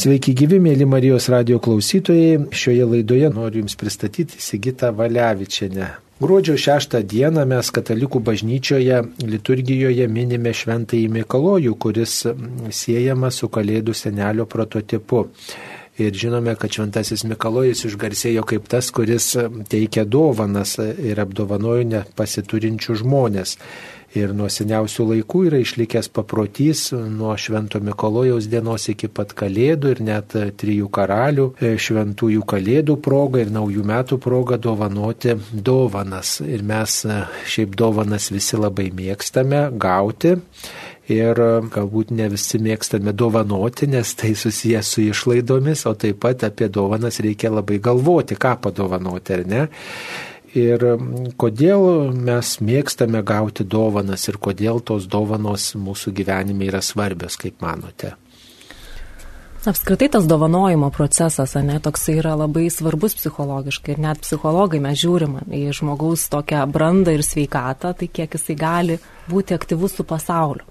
Sveiki 0.00 0.32
gyvi, 0.32 0.56
mėly 0.64 0.86
Marijos 0.88 1.26
radio 1.28 1.58
klausytojai. 1.60 2.46
Šioje 2.56 2.86
laidoje 2.88 3.28
noriu 3.34 3.60
Jums 3.60 3.74
pristatyti 3.76 4.38
Sigitą 4.40 4.94
Valiavičianę. 4.96 5.88
Gruodžio 6.22 6.54
6 6.56 6.96
dieną 7.10 7.44
mes 7.50 7.68
katalikų 7.68 8.22
bažnyčioje 8.24 9.02
liturgijoje 9.28 10.06
minime 10.08 10.54
šventąjį 10.56 11.10
Mikalojų, 11.18 11.74
kuris 11.84 12.14
siejamas 12.78 13.42
su 13.42 13.50
Kalėdų 13.52 13.92
senelio 13.92 14.48
prototipu. 14.48 15.26
Ir 16.00 16.16
žinome, 16.16 16.56
kad 16.56 16.72
šventasis 16.72 17.26
Mikalojus 17.28 17.84
išgarsėjo 17.90 18.46
kaip 18.48 18.72
tas, 18.72 18.88
kuris 18.96 19.34
teikia 19.68 20.06
dovanas 20.08 20.78
ir 20.80 21.20
apdovanojo 21.20 21.84
nepasiturinčių 21.92 23.02
žmonės. 23.02 23.58
Ir 24.18 24.32
nuo 24.34 24.48
seniausių 24.50 25.04
laikų 25.12 25.44
yra 25.46 25.60
išlikęs 25.62 26.08
paprotys 26.10 26.88
nuo 26.90 27.36
Švento 27.38 27.78
Mikolojaus 27.78 28.48
dienos 28.50 28.88
iki 28.90 29.06
pat 29.06 29.36
Kalėdų 29.38 29.92
ir 29.94 30.00
net 30.02 30.34
trijų 30.58 30.88
karalių 30.90 31.44
e, 31.62 31.76
šventųjų 31.78 32.42
Kalėdų 32.50 32.96
progą 33.04 33.44
ir 33.44 33.52
naujų 33.54 33.84
metų 33.86 34.18
progą 34.18 34.58
dovanoti 34.58 35.36
dovanas. 35.52 36.40
Ir 36.42 36.64
mes 36.66 37.04
e, 37.06 37.20
šiaip 37.54 37.76
dovanas 37.78 38.32
visi 38.34 38.58
labai 38.58 38.88
mėgstame 38.90 39.68
gauti. 39.78 40.34
Ir 41.10 41.38
e, 41.44 41.52
galbūt 41.70 42.10
ne 42.10 42.26
visi 42.34 42.58
mėgstame 42.58 43.14
dovanoti, 43.14 43.86
nes 43.94 44.16
tai 44.18 44.32
susijęs 44.34 44.90
su 44.90 45.04
išlaidomis, 45.06 45.86
o 45.86 45.94
taip 45.94 46.18
pat 46.26 46.42
apie 46.50 46.66
dovanas 46.66 47.22
reikia 47.22 47.54
labai 47.54 47.78
galvoti, 47.78 48.34
ką 48.34 48.56
padovanoti, 48.66 49.38
ar 49.38 49.46
ne 49.54 49.62
ir 50.56 50.84
kodėl 51.40 52.10
mes 52.14 52.56
mėgstame 52.64 53.22
gauti 53.26 53.64
dovanas 53.64 54.28
ir 54.28 54.40
kodėl 54.42 54.80
tos 54.80 55.06
dovanos 55.10 55.74
mūsų 55.76 56.14
gyvenime 56.16 56.66
yra 56.70 56.82
svarbios, 56.82 57.38
kaip 57.40 57.62
manote. 57.62 58.14
Apskritai 59.60 60.08
tas 60.08 60.24
dovanojimo 60.24 60.88
procesas, 60.90 61.52
ne, 61.54 61.76
toks 61.84 62.06
yra 62.08 62.32
labai 62.32 62.70
svarbus 62.72 63.12
psichologiškai 63.18 63.92
ir 63.92 63.98
net 64.00 64.22
psichologai 64.24 64.80
mes 64.80 64.96
žiūrim 64.96 65.34
į 65.52 65.66
žmogaus 65.76 66.30
tokią 66.32 66.62
brandą 66.72 67.12
ir 67.12 67.20
sveikatą, 67.20 67.92
tai 67.92 68.08
kiek 68.08 68.38
jisai 68.38 68.56
gali 68.56 68.96
būti 69.28 69.52
aktyvus 69.52 69.98
su 69.98 70.06
pasauliu. 70.08 70.64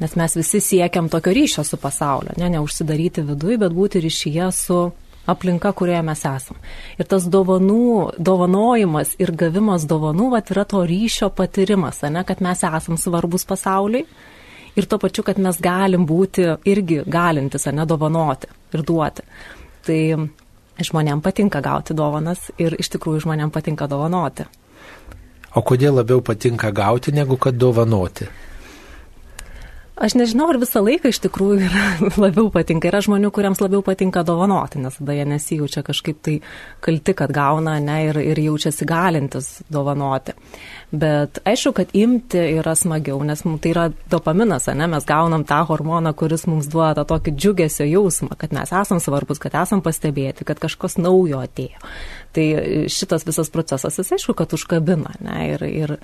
Nes 0.00 0.14
mes 0.16 0.36
visi 0.38 0.60
siekiam 0.62 1.10
tokio 1.10 1.34
ryšio 1.34 1.64
su 1.66 1.76
pasauliu, 1.76 2.36
ne, 2.38 2.52
neužsidaryti 2.54 3.26
viduje, 3.26 3.58
bet 3.58 3.74
būti 3.74 4.04
ryšyje 4.06 4.52
su 4.54 4.78
aplinka, 5.26 5.72
kurioje 5.76 6.02
mes 6.06 6.24
esam. 6.24 6.58
Ir 6.98 7.08
tas 7.10 7.26
dovanų, 7.30 8.16
dovanojimas 8.18 9.14
ir 9.20 9.32
gavimas 9.36 9.86
dovanų, 9.90 10.30
vat, 10.34 10.50
yra 10.54 10.64
to 10.68 10.82
ryšio 10.88 11.30
patyrimas, 11.34 12.02
ne, 12.08 12.24
kad 12.26 12.42
mes 12.44 12.64
esam 12.66 12.98
svarbus 13.00 13.46
pasauliui 13.48 14.04
ir 14.78 14.86
tuo 14.86 15.00
pačiu, 15.02 15.24
kad 15.26 15.38
mes 15.42 15.58
galim 15.62 16.06
būti 16.06 16.46
irgi 16.70 17.02
galintis, 17.06 17.66
ne, 17.74 17.86
dovanoti 17.86 18.50
ir 18.74 18.84
duoti. 18.86 19.26
Tai 19.86 20.00
žmonėm 20.80 21.20
patinka 21.24 21.60
gauti 21.64 21.96
dovanas 21.96 22.50
ir 22.58 22.76
iš 22.78 22.92
tikrųjų 22.94 23.26
žmonėm 23.26 23.52
patinka 23.52 23.88
dovanoti. 23.90 24.46
O 25.58 25.64
kodėl 25.66 25.96
labiau 25.98 26.22
patinka 26.22 26.70
gauti 26.70 27.12
negu 27.12 27.36
kad 27.36 27.56
dovanoti? 27.58 28.28
Aš 30.00 30.14
nežinau, 30.16 30.46
ar 30.48 30.56
visą 30.56 30.80
laiką 30.80 31.10
iš 31.12 31.18
tikrųjų 31.26 31.66
yra, 31.66 31.86
labiau 32.24 32.48
patinka. 32.52 32.88
Yra 32.88 33.02
žmonių, 33.04 33.28
kuriems 33.36 33.60
labiau 33.60 33.82
patinka 33.84 34.22
dovanoti, 34.24 34.80
nes 34.80 34.96
tada 34.96 35.12
jie 35.12 35.26
nesijaučia 35.28 35.82
kažkaip 35.84 36.22
tai 36.24 36.38
kalti, 36.80 37.12
kad 37.18 37.34
gauna 37.36 37.74
ne, 37.84 37.98
ir, 38.08 38.20
ir 38.32 38.40
jaučiasi 38.40 38.88
galintis 38.88 39.50
dovanoti. 39.68 40.32
Bet 40.90 41.42
aišku, 41.44 41.74
kad 41.76 41.92
imti 41.92 42.40
yra 42.56 42.72
smagiau, 42.80 43.20
nes 43.28 43.44
tai 43.44 43.74
yra 43.74 43.86
dopaminas, 44.10 44.70
ne? 44.72 44.88
mes 44.88 45.04
gaunam 45.04 45.44
tą 45.44 45.60
hormoną, 45.68 46.14
kuris 46.16 46.48
mums 46.48 46.72
duoda 46.72 47.04
tokį 47.04 47.36
džiugesio 47.36 47.84
jausmą, 47.92 48.40
kad 48.40 48.56
mes 48.56 48.72
esam 48.72 49.04
svarbus, 49.04 49.42
kad 49.42 49.60
esam 49.60 49.84
pastebėti, 49.84 50.48
kad 50.48 50.64
kažkas 50.64 50.96
naujo 50.96 51.44
atėjo. 51.44 51.76
Tai 52.32 52.50
šitas 52.88 53.28
visas 53.28 53.52
procesas, 53.52 54.00
jis 54.00 54.16
aišku, 54.16 54.38
kad 54.38 54.56
užkabina. 54.56 55.18
Ne? 55.20 55.38
Ir, 55.52 55.68
ir, 55.68 55.98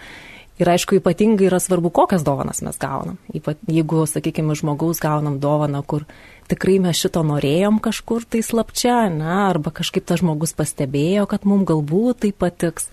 Ir 0.56 0.70
aišku, 0.72 0.96
ypatingai 0.96 1.50
yra 1.50 1.58
svarbu, 1.60 1.90
kokias 1.92 2.24
dovanas 2.24 2.62
mes 2.64 2.78
gaunam. 2.80 3.18
Ypat, 3.36 3.60
jeigu, 3.68 4.06
sakykime, 4.08 4.56
žmogaus 4.56 5.02
gaunam 5.04 5.36
dovaną, 5.42 5.82
kur 5.84 6.06
tikrai 6.48 6.78
mes 6.80 6.96
šito 6.96 7.20
norėjom 7.28 7.76
kažkur 7.84 8.24
tai 8.24 8.40
slapčia, 8.46 9.02
ne, 9.12 9.28
arba 9.50 9.72
kažkaip 9.76 10.06
tas 10.08 10.22
žmogus 10.22 10.56
pastebėjo, 10.56 11.26
kad 11.28 11.44
mums 11.44 11.68
galbūt 11.68 12.24
tai 12.24 12.32
patiks. 12.32 12.88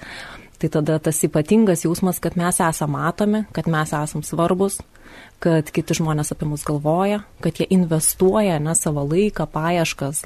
Tai 0.60 0.70
tada 0.72 0.98
tas 1.04 1.18
ypatingas 1.24 1.84
jausmas, 1.84 2.20
kad 2.24 2.36
mes 2.40 2.60
esame 2.64 2.96
matomi, 2.98 3.44
kad 3.56 3.68
mes 3.72 3.92
esame 3.96 4.28
svarbus, 4.28 4.78
kad 5.44 5.68
kiti 5.76 5.96
žmonės 5.98 6.32
apie 6.36 6.48
mus 6.48 6.64
galvoja, 6.68 7.22
kad 7.44 7.60
jie 7.60 7.68
investuoja 7.76 8.60
ne 8.64 8.76
savo 8.80 9.04
laiką, 9.08 9.48
paieškas, 9.52 10.24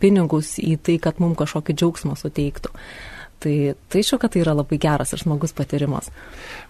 pinigus 0.00 0.56
į 0.60 0.76
tai, 0.76 0.98
kad 1.00 1.20
mums 1.24 1.38
kažkokį 1.40 1.76
džiaugsmą 1.76 2.16
suteiktų. 2.20 2.72
Tai, 3.36 3.74
tai 3.92 4.00
aišku, 4.00 4.16
kad 4.16 4.32
tai 4.32 4.40
yra 4.40 4.54
labai 4.56 4.78
geras 4.80 5.12
ir 5.12 5.20
smagus 5.20 5.52
patyrimas. 5.52 6.08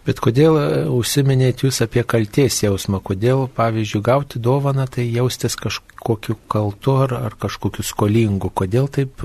Bet 0.06 0.18
kodėl 0.22 0.56
e, 0.58 0.64
užsiminėt 0.90 1.62
jūs 1.62 1.78
apie 1.84 2.02
kalties 2.02 2.58
jausmą? 2.64 2.98
Kodėl, 3.06 3.44
pavyzdžiui, 3.54 4.02
gauti 4.02 4.42
dovaną, 4.42 4.88
tai 4.90 5.04
jaustis 5.06 5.54
kažkokiu 5.60 6.34
kaltu 6.50 6.96
ar, 7.04 7.14
ar 7.28 7.38
kažkokiu 7.38 7.86
skolingu? 7.86 8.50
Kodėl 8.50 8.90
taip 8.90 9.22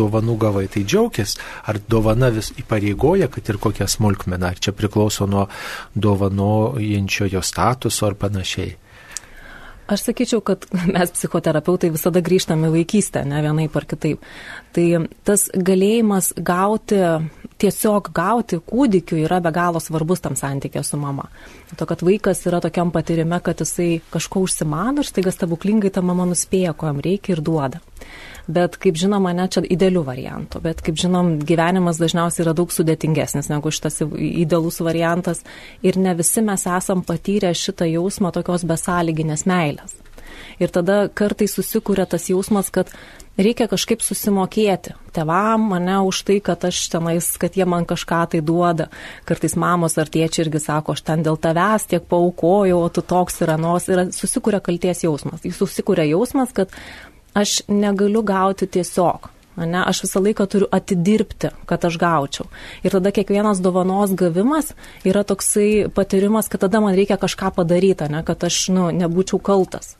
dovanų 0.00 0.38
gavai? 0.40 0.66
Tai 0.72 0.86
džiaugtis? 0.88 1.36
Ar 1.68 1.82
dovana 1.84 2.32
vis 2.32 2.48
įpareigoja, 2.56 3.28
kad 3.28 3.52
ir 3.52 3.60
kokia 3.60 3.84
smulkmena? 3.84 4.54
Ar 4.54 4.60
čia 4.60 4.72
priklauso 4.72 5.28
nuo 5.28 5.50
dovanojančiojo 5.92 7.44
statuso 7.44 8.08
ar 8.08 8.16
panašiai? 8.24 8.78
Aš 9.90 10.06
sakyčiau, 10.06 10.40
kad 10.46 10.66
mes 10.94 11.12
psichoterapeutai 11.16 11.90
visada 11.90 12.22
grįžtame 12.22 12.70
į 12.70 12.76
vaikystę, 12.78 13.24
ne 13.26 13.42
vienaip 13.42 13.76
ar 13.76 13.86
kitaip. 13.90 14.24
Tai 14.76 14.86
tas 15.26 15.48
galėjimas 15.50 16.32
gauti, 16.38 17.00
tiesiog 17.60 18.12
gauti 18.14 18.60
kūdikiu 18.70 19.18
yra 19.24 19.40
be 19.42 19.52
galo 19.54 19.82
svarbus 19.82 20.22
tam 20.22 20.38
santykė 20.38 20.84
su 20.86 21.00
mama. 21.00 21.26
To, 21.74 21.86
kad 21.90 22.04
vaikas 22.06 22.44
yra 22.46 22.62
tokiam 22.62 22.94
patyrime, 22.94 23.40
kad 23.42 23.60
jisai 23.60 24.00
kažko 24.14 24.46
užsimano 24.46 25.02
ir 25.02 25.10
staiga 25.10 25.34
stebuklingai 25.34 25.90
ta 25.94 26.04
mama 26.06 26.28
nuspėja, 26.30 26.76
ko 26.78 26.90
jam 26.90 27.02
reikia 27.04 27.36
ir 27.36 27.44
duoda 27.44 27.82
bet 28.50 28.76
kaip 28.82 28.98
žinoma, 28.98 29.32
ne 29.36 29.46
čia 29.52 29.62
idealių 29.62 30.02
variantų, 30.06 30.62
bet 30.64 30.82
kaip 30.84 30.98
žinom, 31.00 31.38
gyvenimas 31.46 32.00
dažniausiai 32.02 32.44
yra 32.46 32.54
daug 32.56 32.72
sudėtingesnis 32.74 33.50
negu 33.52 33.72
šitas 33.74 34.00
idealus 34.02 34.80
variantas 34.84 35.44
ir 35.86 35.98
ne 36.00 36.14
visi 36.18 36.42
mes 36.44 36.66
esam 36.66 37.04
patyrę 37.06 37.52
šitą 37.54 37.88
jausmą 37.90 38.32
tokios 38.34 38.66
besąlyginės 38.68 39.46
meilės. 39.50 39.96
Ir 40.60 40.72
tada 40.72 41.06
kartai 41.08 41.48
susikūrė 41.48 42.04
tas 42.10 42.28
jausmas, 42.30 42.68
kad 42.72 42.90
reikia 43.40 43.66
kažkaip 43.70 44.02
susimokėti 44.04 44.92
tevam 45.16 45.70
mane 45.72 45.96
už 46.06 46.20
tai, 46.28 46.38
kad 46.44 46.64
aš 46.68 46.82
tenais, 46.92 47.30
kad 47.40 47.56
jie 47.56 47.66
man 47.68 47.86
kažką 47.88 48.20
tai 48.34 48.42
duoda. 48.44 48.90
Kartais 49.28 49.56
mamos 49.58 49.96
ar 49.98 50.10
tėčiai 50.12 50.46
irgi 50.46 50.62
sako, 50.62 50.94
aš 50.94 51.04
ten 51.06 51.24
dėl 51.26 51.38
tavęs 51.40 51.88
tiek 51.90 52.04
paukojau, 52.10 52.82
o 52.84 52.90
tu 52.92 53.02
toks 53.02 53.40
ir 53.40 53.54
anos. 53.56 53.88
Ir 53.88 54.04
susikūrė 54.14 54.60
kalties 54.64 55.04
jausmas. 55.06 55.44
Jis 55.46 55.58
susikūrė 55.62 56.10
jausmas, 56.12 56.52
kad 56.56 56.74
aš 57.34 57.60
negaliu 57.68 58.22
gauti 58.22 58.66
tiesiog. 58.66 59.30
Ne, 59.60 59.82
aš 59.82 60.04
visą 60.06 60.22
laiką 60.24 60.46
turiu 60.48 60.68
atidirbti, 60.72 61.50
kad 61.68 61.84
aš 61.84 61.98
gaučiau. 62.00 62.46
Ir 62.86 62.94
tada 62.94 63.10
kiekvienas 63.12 63.58
dovanos 63.60 64.14
gavimas 64.16 64.70
yra 65.04 65.24
toksai 65.26 65.90
patyrimas, 65.92 66.48
kad 66.48 66.62
tada 66.64 66.80
man 66.80 66.94
reikia 66.96 67.18
kažką 67.20 67.50
padaryti, 67.58 68.08
ne, 68.08 68.22
kad 68.24 68.46
aš 68.46 68.68
nu, 68.72 68.88
nebūčiau 68.94 69.42
kaltas. 69.42 69.96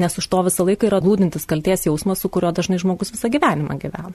Nes 0.00 0.16
už 0.16 0.28
to 0.32 0.44
visą 0.46 0.64
laiką 0.64 0.88
yra 0.88 1.02
lūdintis 1.04 1.44
kalties 1.50 1.84
jausmas, 1.90 2.22
su 2.22 2.30
kuriuo 2.32 2.54
dažnai 2.56 2.80
žmogus 2.80 3.12
visą 3.12 3.28
gyvenimą 3.28 3.76
gyvena. 3.82 4.14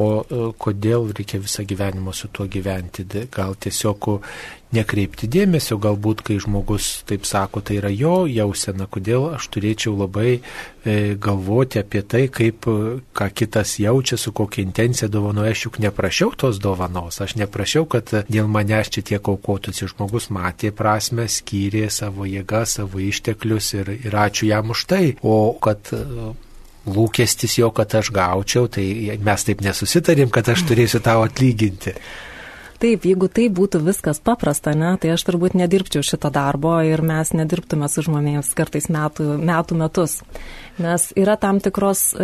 O 0.00 0.22
e, 0.22 0.44
kodėl 0.56 1.10
reikia 1.12 1.40
visą 1.42 1.66
gyvenimą 1.68 2.14
su 2.16 2.30
tuo 2.32 2.46
gyventi? 2.48 3.04
Gal 3.32 3.56
tiesiog 3.60 4.08
nekreipti 4.72 5.28
dėmesio, 5.28 5.76
galbūt 5.76 6.22
kai 6.24 6.38
žmogus 6.40 7.02
taip 7.08 7.26
sako, 7.28 7.60
tai 7.60 7.76
yra 7.76 7.90
jo 7.92 8.22
jausena, 8.30 8.86
kodėl 8.88 9.26
aš 9.36 9.50
turėčiau 9.52 9.92
labai 9.98 10.30
e, 10.38 10.94
galvoti 11.20 11.82
apie 11.82 12.00
tai, 12.08 12.22
kaip, 12.32 12.64
ką 13.12 13.28
kitas 13.36 13.74
jaučia, 13.82 14.16
su 14.16 14.32
kokia 14.32 14.64
intencija 14.64 15.10
dovanoja, 15.12 15.52
aš 15.52 15.66
juk 15.66 15.76
neprašiau 15.84 16.32
tos 16.40 16.60
dovanos, 16.62 17.20
aš 17.20 17.36
neprašiau, 17.42 17.84
kad 17.84 18.14
dėl 18.32 18.48
manęs 18.48 18.94
čia 18.94 19.04
tiek 19.12 19.28
aukotųsi, 19.34 19.90
žmogus 19.92 20.30
matė 20.32 20.72
prasme, 20.72 21.28
skyrė 21.28 21.90
savo 21.92 22.24
jėgą, 22.28 22.64
savo 22.64 23.02
išteklius 23.02 23.74
ir, 23.76 23.92
ir 24.08 24.16
ačiū 24.24 24.48
jam 24.48 24.72
už 24.72 24.86
tai, 24.88 25.04
o 25.20 25.52
kad 25.60 25.92
lūkestis 26.86 27.58
jo, 27.60 27.70
kad 27.74 27.94
aš 27.94 28.10
gaučiau, 28.14 28.68
tai 28.70 28.84
mes 29.22 29.46
taip 29.46 29.62
nesusitarim, 29.64 30.30
kad 30.34 30.48
aš 30.52 30.66
turėsiu 30.68 31.02
tau 31.04 31.22
atlyginti. 31.26 31.94
Taip, 32.82 33.04
jeigu 33.06 33.28
tai 33.30 33.44
būtų 33.46 33.78
viskas 33.86 34.18
paprasta, 34.18 34.72
ne, 34.74 34.96
tai 34.98 35.12
aš 35.14 35.22
turbūt 35.28 35.54
nedirbčiau 35.54 36.02
šito 36.02 36.32
darbo 36.34 36.80
ir 36.82 36.98
mes 37.06 37.30
nedirbtume 37.30 37.86
su 37.86 38.02
žmonėmis 38.02 38.50
kartais 38.58 38.88
metų, 38.90 39.36
metų 39.38 39.78
metus. 39.78 40.16
Nes 40.80 41.10
yra 41.18 41.34
tam 41.36 41.58
tikros, 41.60 42.14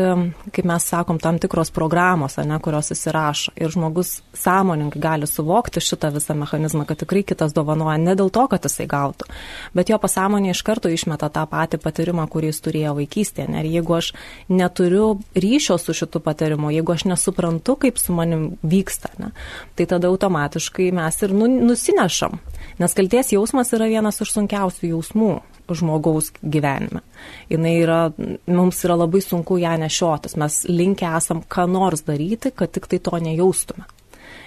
kaip 0.54 0.66
mes 0.68 0.84
sakom, 0.88 1.18
tam 1.20 1.36
tikros 1.40 1.68
programos, 1.74 2.38
ne, 2.40 2.56
kurios 2.64 2.88
įsirašo. 2.94 3.52
Ir 3.60 3.72
žmogus 3.74 4.22
sąmoningai 4.38 5.02
gali 5.02 5.28
suvokti 5.28 5.82
šitą 5.84 6.10
visą 6.14 6.36
mechanizmą, 6.38 6.86
kad 6.88 7.02
tikrai 7.02 7.24
kitas 7.28 7.52
dovanoja 7.56 7.98
ne 8.00 8.14
dėl 8.16 8.32
to, 8.32 8.46
kad 8.48 8.64
jisai 8.64 8.88
gautų, 8.88 9.28
bet 9.76 9.92
jo 9.92 9.98
pasąmonė 10.00 10.54
iš 10.54 10.62
karto 10.64 10.88
išmeta 10.92 11.28
tą 11.34 11.44
patį 11.50 11.80
patyrimą, 11.84 12.24
kurį 12.32 12.52
jis 12.52 12.62
turėjo 12.64 12.94
vaikystėje. 13.02 13.48
Ir 13.60 13.68
jeigu 13.68 13.98
aš 13.98 14.12
neturiu 14.48 15.10
ryšio 15.36 15.76
su 15.82 15.96
šitu 15.96 16.22
patyrimu, 16.24 16.72
jeigu 16.72 16.96
aš 16.96 17.04
nesuprantu, 17.12 17.76
kaip 17.84 18.00
su 18.00 18.16
manim 18.16 18.50
vyksta, 18.64 19.12
ne, 19.20 19.32
tai 19.76 19.88
tada 19.90 20.08
automatiškai 20.08 20.88
mes 20.96 21.22
ir 21.22 21.36
nu, 21.36 21.50
nusinešam. 21.68 22.40
Nes 22.78 22.94
kalties 22.94 23.32
jausmas 23.34 23.72
yra 23.74 23.88
vienas 23.90 24.20
iš 24.22 24.32
sunkiausių 24.36 24.92
jausmų 24.92 25.32
žmogaus 25.68 26.30
gyvenime. 26.40 27.02
Jis 27.50 27.66
yra, 27.68 28.00
mums 28.46 28.80
yra 28.86 28.96
labai 29.02 29.20
sunku 29.24 29.58
ją 29.60 29.74
nešiotis, 29.82 30.38
mes 30.40 30.62
linkę 30.70 31.10
esam 31.18 31.42
ką 31.42 31.66
nors 31.68 32.06
daryti, 32.06 32.54
kad 32.54 32.72
tik 32.72 32.88
tai 32.88 33.02
to 33.04 33.20
nejaustume. 33.20 33.84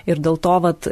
Ir 0.10 0.18
dėl 0.18 0.40
to, 0.42 0.56
vat, 0.64 0.88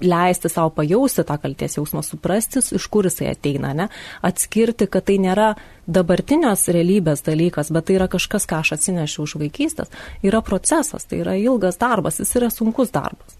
leisti 0.00 0.48
savo 0.48 0.70
pajausti 0.70 1.24
tą 1.26 1.38
kalties 1.42 1.76
jausmą, 1.78 2.02
suprasti, 2.06 2.62
iš 2.74 2.86
kur 2.90 3.06
jisai 3.08 3.32
ateina, 3.32 3.72
ne? 3.74 3.88
atskirti, 4.22 4.86
kad 4.90 5.06
tai 5.08 5.18
nėra 5.22 5.52
dabartinės 5.90 6.68
realybės 6.74 7.24
dalykas, 7.26 7.72
bet 7.74 7.88
tai 7.88 7.98
yra 7.98 8.08
kažkas, 8.10 8.46
ką 8.48 8.62
aš 8.62 8.76
atsinešiau 8.78 9.26
už 9.26 9.36
vaikystės, 9.42 9.90
yra 10.22 10.42
procesas, 10.44 11.08
tai 11.08 11.22
yra 11.24 11.34
ilgas 11.40 11.80
darbas, 11.80 12.20
jis 12.22 12.36
yra 12.38 12.50
sunkus 12.54 12.92
darbas. 12.94 13.37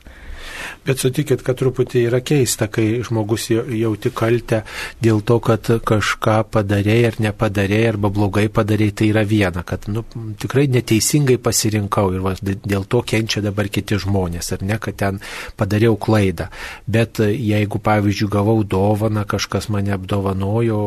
Bet 0.87 1.03
sutikit, 1.03 1.43
kad 1.47 1.59
truputį 1.59 2.05
yra 2.09 2.21
keista, 2.25 2.69
kai 2.73 3.01
žmogus 3.05 3.49
jauti 3.53 4.13
kaltę 4.15 4.63
dėl 5.03 5.23
to, 5.27 5.39
kad 5.45 5.69
kažką 5.89 6.39
padarėjai 6.53 7.11
ar 7.11 7.19
nepadarėjai 7.29 7.91
arba 7.93 8.11
blogai 8.15 8.47
padarėjai, 8.53 8.97
tai 9.01 9.11
yra 9.13 9.25
viena, 9.29 9.65
kad 9.67 9.89
nu, 9.93 10.05
tikrai 10.41 10.67
neteisingai 10.73 11.39
pasirinkau 11.43 12.13
ir 12.15 12.25
va, 12.25 12.35
dėl 12.43 12.87
to 12.89 13.03
kenčia 13.07 13.43
dabar 13.45 13.71
kiti 13.73 13.99
žmonės, 14.01 14.53
ar 14.57 14.65
ne, 14.67 14.79
kad 14.83 14.99
ten 14.99 15.21
padariau 15.59 15.99
klaidą. 16.01 16.49
Bet 16.87 17.23
jeigu, 17.23 17.83
pavyzdžiui, 17.85 18.33
gavau 18.33 18.63
dovaną, 18.65 19.27
kažkas 19.29 19.71
mane 19.73 19.95
apdovanojo 19.97 20.83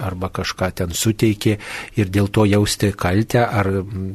arba 0.00 0.30
kažką 0.32 0.70
ten 0.80 0.94
suteikė 0.94 1.56
ir 1.98 2.10
dėl 2.12 2.30
to 2.32 2.44
jausti 2.48 2.92
kaltę, 2.96 3.42
ar 3.44 3.70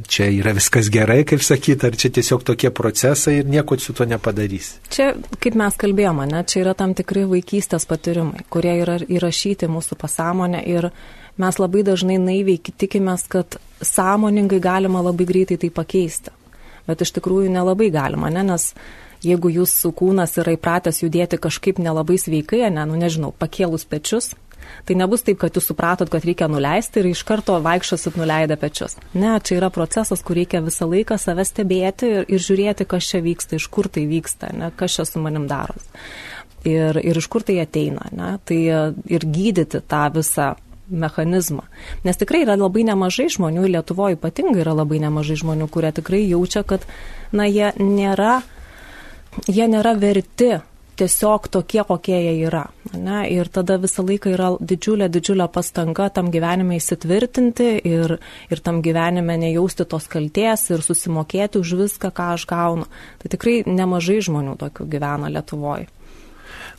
čia 0.09 0.29
yra 0.33 0.53
viskas 0.57 0.89
gerai, 0.93 1.21
kaip 1.27 1.43
sakyti, 1.45 1.89
ar 1.89 1.97
čia 1.99 2.11
tiesiog 2.15 2.45
tokie 2.47 2.71
procesai 2.75 3.39
ir 3.41 3.49
nieko 3.49 3.77
su 3.79 3.93
to 3.93 4.07
nepadarys. 4.09 4.75
Čia, 4.93 5.11
kaip 5.41 5.57
mes 5.59 5.77
kalbėjome, 5.79 6.27
ne, 6.29 6.43
čia 6.47 6.63
yra 6.63 6.75
tam 6.77 6.95
tikri 6.97 7.25
vaikystės 7.29 7.87
patyrimai, 7.89 8.45
kurie 8.51 8.75
yra 8.81 8.99
įrašyti 9.01 9.69
mūsų 9.71 9.97
pasąmonę 10.01 10.63
ir 10.69 10.89
mes 11.39 11.59
labai 11.61 11.85
dažnai 11.87 12.17
naiviai 12.21 12.59
tikimės, 12.59 13.27
kad 13.31 13.59
sąmoningai 13.81 14.59
galima 14.63 15.03
labai 15.05 15.27
greitai 15.29 15.59
tai 15.61 15.71
pakeisti. 15.73 16.33
Bet 16.89 17.05
iš 17.05 17.13
tikrųjų 17.19 17.51
nelabai 17.53 17.91
galima, 17.93 18.31
ne, 18.33 18.43
nes 18.49 18.73
jeigu 19.23 19.51
jūsų 19.53 19.91
kūnas 19.99 20.37
yra 20.41 20.55
įpratęs 20.55 21.03
judėti 21.03 21.39
kažkaip 21.41 21.79
nelabai 21.81 22.17
sveikai, 22.19 22.65
ne, 22.73 22.85
nu 22.89 22.97
nežinau, 22.99 23.33
pakėlus 23.35 23.85
pečius, 23.89 24.33
Tai 24.87 24.95
nebus 24.99 25.25
taip, 25.25 25.39
kad 25.41 25.55
jūs 25.57 25.69
supratot, 25.71 26.09
kad 26.11 26.25
reikia 26.27 26.47
nuleisti 26.51 27.01
ir 27.01 27.09
iš 27.11 27.23
karto 27.27 27.57
vaikščiosit 27.63 28.17
nuleidę 28.19 28.57
pečius. 28.59 28.97
Ne, 29.13 29.35
čia 29.43 29.59
yra 29.59 29.71
procesas, 29.73 30.23
kur 30.25 30.39
reikia 30.39 30.63
visą 30.65 30.87
laiką 30.89 31.19
save 31.19 31.45
stebėti 31.47 32.09
ir, 32.09 32.29
ir 32.29 32.43
žiūrėti, 32.45 32.87
kas 32.89 33.09
čia 33.11 33.23
vyksta, 33.25 33.59
iš 33.59 33.67
kur 33.73 33.89
tai 33.91 34.05
vyksta, 34.09 34.53
ne, 34.55 34.71
kas 34.79 34.97
čia 34.97 35.07
su 35.07 35.21
manim 35.23 35.47
daros. 35.49 35.85
Ir, 36.67 36.97
ir 36.99 37.19
iš 37.19 37.29
kur 37.31 37.45
tai 37.47 37.59
ateina, 37.63 38.09
ne, 38.15 38.33
tai 38.47 38.59
ir 38.67 39.27
gydyti 39.37 39.79
tą 39.87 40.07
visą 40.15 40.53
mechanizmą. 40.89 41.63
Nes 42.03 42.17
tikrai 42.17 42.43
yra 42.43 42.55
labai 42.57 42.83
nemažai 42.87 43.29
žmonių, 43.31 43.67
Lietuvoje 43.69 44.17
ypatingai 44.17 44.63
yra 44.63 44.73
labai 44.77 44.99
nemažai 45.03 45.37
žmonių, 45.39 45.69
kurie 45.71 45.91
tikrai 45.95 46.23
jaučia, 46.25 46.65
kad, 46.67 46.85
na, 47.31 47.45
jie 47.45 47.71
nėra, 47.77 48.39
jie 49.47 49.69
nėra 49.69 49.93
verti 49.99 50.57
tiesiog 50.99 51.47
tokie, 51.51 51.81
kokie 51.87 52.17
jie 52.17 52.33
yra. 52.47 52.65
Ne? 52.93 53.21
Ir 53.31 53.49
tada 53.53 53.77
visą 53.81 54.03
laiką 54.07 54.33
yra 54.33 54.49
didžiulė, 54.59 55.09
didžiulė 55.11 55.49
pastanga 55.53 56.09
tam 56.13 56.31
gyvenime 56.33 56.79
įsitvirtinti 56.79 57.69
ir, 57.87 58.17
ir 58.49 58.63
tam 58.65 58.81
gyvenime 58.85 59.37
nejausti 59.41 59.87
tos 59.89 60.09
kalties 60.11 60.67
ir 60.73 60.83
susimokėti 60.85 61.61
už 61.61 61.75
viską, 61.83 62.11
ką 62.15 62.33
aš 62.35 62.47
gaunu. 62.49 62.89
Tai 63.21 63.31
tikrai 63.35 63.61
nemažai 63.67 64.19
žmonių 64.25 64.57
tokių 64.59 64.89
gyvena 64.89 65.31
Lietuvoje. 65.31 65.87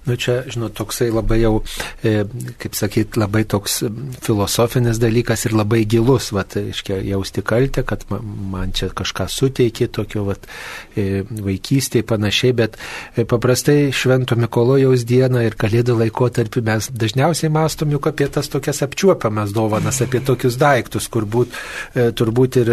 Nu 0.09 0.17
čia, 0.17 0.39
žinot, 0.49 0.73
toksai 0.73 1.11
labai 1.13 1.43
jau, 1.43 1.61
e, 2.01 2.23
kaip 2.61 2.77
sakyt, 2.77 3.19
labai 3.21 3.43
toks 3.45 3.83
filosofinis 4.25 4.97
dalykas 4.97 5.45
ir 5.45 5.53
labai 5.53 5.83
gilus, 5.85 6.31
vat, 6.33 6.57
iškia, 6.57 7.03
jausti 7.05 7.45
kaltę, 7.45 7.85
kad 7.85 8.07
man 8.09 8.73
čia 8.73 8.89
kažką 8.97 9.27
suteikė, 9.29 9.91
tokio, 9.93 10.25
vat, 10.31 10.49
e, 10.97 11.21
vaikystėje 11.29 12.07
panašiai, 12.09 12.55
bet 12.57 12.79
e, 12.81 13.27
paprastai 13.29 13.91
Švento 13.93 14.39
Mikolojaus 14.41 15.05
dieną 15.05 15.45
ir 15.45 15.59
Kalėdų 15.61 15.99
laikotarpį 15.99 16.65
mes 16.65 16.89
dažniausiai 16.97 17.53
mastom 17.53 17.93
juk 17.93 18.09
apie 18.09 18.31
tas 18.33 18.49
tokias 18.49 18.81
apčiuopiamas 18.87 19.53
dovanas, 19.53 20.01
apie 20.01 20.25
tokius 20.25 20.57
daiktus, 20.57 21.11
kur 21.13 21.29
būt, 21.29 21.53
turbūt 22.17 22.57
ir 22.63 22.73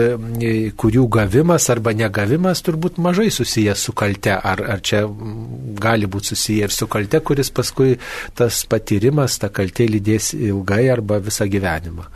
kurių 0.79 1.05
gavimas 1.11 1.67
arba 1.73 1.91
negavimas 1.91 2.63
turbūt 2.63 3.01
mažai 3.03 3.27
susijęs 3.35 3.83
su 3.89 3.95
kalte, 3.97 4.31
ar, 4.31 4.63
ar 4.77 4.79
čia 4.79 5.03
gali 5.83 6.07
būti 6.07 6.31
susiję 6.31 6.71
ir 6.71 6.73
su 6.73 6.87
kalte 6.87 7.16
kalte, 7.17 7.25
kuris 7.25 7.51
paskui 7.51 7.97
tas 8.35 8.65
patyrimas, 8.65 9.39
ta 9.39 9.49
kaltė 9.49 9.87
lydės 9.89 10.33
ilgai 10.33 10.89
arba 10.89 11.19
visą 11.19 11.47
gyvenimą. 11.47 12.07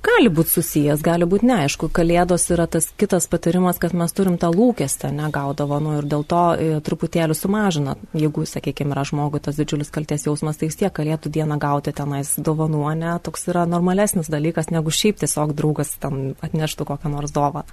Gali 0.00 0.30
būti 0.32 0.54
susijęs, 0.54 1.02
gali 1.04 1.26
būti 1.28 1.44
neaišku. 1.44 1.90
Kalėdos 1.92 2.46
yra 2.50 2.66
tas 2.66 2.86
kitas 2.96 3.28
patirimas, 3.28 3.76
kad 3.78 3.92
mes 3.92 4.12
turim 4.12 4.38
tą 4.40 4.48
lūkestį 4.48 5.10
negaudavo 5.12 5.78
nu, 5.78 5.98
ir 5.98 6.06
dėl 6.08 6.24
to 6.24 6.44
e, 6.56 6.80
truputėlį 6.80 7.36
sumažina. 7.36 7.98
Jeigu, 8.16 8.46
sakykime, 8.48 8.94
yra 8.94 9.04
žmogui 9.04 9.42
tas 9.44 9.60
didžiulis 9.60 9.92
kalties 9.92 10.24
jausmas, 10.24 10.56
tai 10.56 10.70
vis 10.70 10.80
tiek 10.80 10.94
kalėtų 10.96 11.28
dieną 11.28 11.60
gauti 11.60 11.92
tenais 11.92 12.32
dovanų, 12.40 12.86
ne, 12.96 13.12
toks 13.20 13.44
yra 13.52 13.66
normalesnis 13.68 14.32
dalykas, 14.32 14.72
negu 14.72 14.88
šiaip 14.88 15.20
tiesiog 15.20 15.52
draugas 15.52 15.92
ten 16.00 16.32
atneštų 16.40 16.88
kokią 16.94 17.12
nors 17.12 17.36
dovaną 17.36 17.68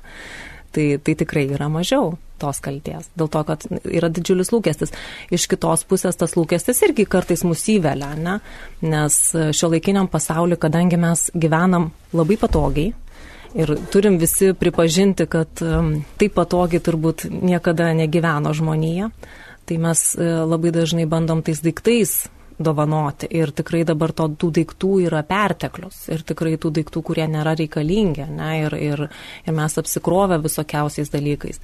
tai, 0.75 0.87
tai 1.03 1.15
tikrai 1.19 1.47
yra 1.55 1.69
mažiau 1.71 2.15
tos 2.37 2.59
kalties. 2.61 3.09
Dėl 3.17 3.31
to, 3.33 3.41
kad 3.47 3.65
yra 3.89 4.11
didžiulis 4.13 4.51
lūkestis. 4.53 4.93
Iš 5.33 5.47
kitos 5.49 5.83
pusės 5.89 6.19
tas 6.19 6.35
lūkestis 6.37 6.83
irgi 6.85 7.07
kartais 7.09 7.41
mus 7.47 7.63
įvelia, 7.73 8.13
ne? 8.13 8.37
nes 8.85 9.17
šio 9.57 9.71
laikiniam 9.73 10.09
pasauliu, 10.11 10.59
kadangi 10.61 10.99
mes 11.01 11.27
gyvenam 11.33 11.91
labai 12.13 12.37
patogiai, 12.37 12.93
Ir 13.57 13.71
turim 13.89 14.17
visi 14.19 14.51
pripažinti, 14.53 15.25
kad 15.25 15.61
um, 15.63 15.93
taip 16.19 16.35
patogiai 16.35 16.83
turbūt 16.83 17.23
niekada 17.31 17.93
negyveno 17.95 18.51
žmonija. 18.53 19.07
Tai 19.67 19.77
mes 19.81 20.01
uh, 20.13 20.43
labai 20.45 20.73
dažnai 20.75 21.07
bandom 21.09 21.41
tais 21.41 21.63
daiktais 21.63 22.27
dovanoti. 22.59 23.27
Ir 23.31 23.51
tikrai 23.55 23.83
dabar 23.87 24.11
to, 24.15 24.27
tų 24.33 24.49
daiktų 24.59 24.91
yra 25.07 25.21
perteklius. 25.27 26.07
Ir 26.13 26.23
tikrai 26.27 26.55
tų 26.61 26.71
daiktų, 26.79 27.03
kurie 27.05 27.27
nėra 27.29 27.55
reikalingi. 27.59 28.25
Ne, 28.33 28.51
ir, 28.65 28.77
ir, 28.81 29.03
ir 29.45 29.57
mes 29.57 29.77
apsikrovę 29.77 30.39
visokiausiais 30.43 31.13
dalykais. 31.13 31.61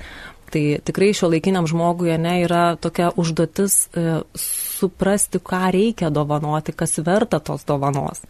Tai 0.53 0.63
tikrai 0.85 1.09
šio 1.17 1.31
laikiniam 1.33 1.65
žmogui 1.69 2.13
ne, 2.21 2.35
yra 2.45 2.75
tokia 2.77 3.09
užduotis 3.17 3.77
e, 3.97 4.19
suprasti, 4.37 5.41
ką 5.41 5.63
reikia 5.73 6.11
dovanoti, 6.13 6.75
kas 6.77 6.99
verta 7.01 7.41
tos 7.41 7.65
dovanos. 7.65 8.21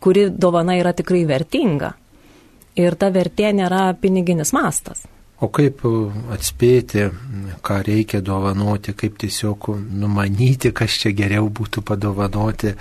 Kuri 0.00 0.30
dovana 0.32 0.78
yra 0.80 0.94
tikrai 0.96 1.26
vertinga. 1.28 1.92
Ir 2.80 2.96
ta 2.98 3.12
vertė 3.12 3.52
nėra 3.54 3.90
piniginis 4.00 4.54
mastas. 4.56 5.04
O 5.44 5.48
kaip 5.52 5.82
atspėti, 6.32 7.02
ką 7.64 7.78
reikia 7.84 8.20
dovanoti, 8.24 8.94
kaip 8.96 9.18
tiesiog 9.20 9.66
numanyti, 9.92 10.70
kas 10.76 10.94
čia 11.02 11.12
geriau 11.16 11.50
būtų 11.52 11.82
padovanoti, 11.84 12.72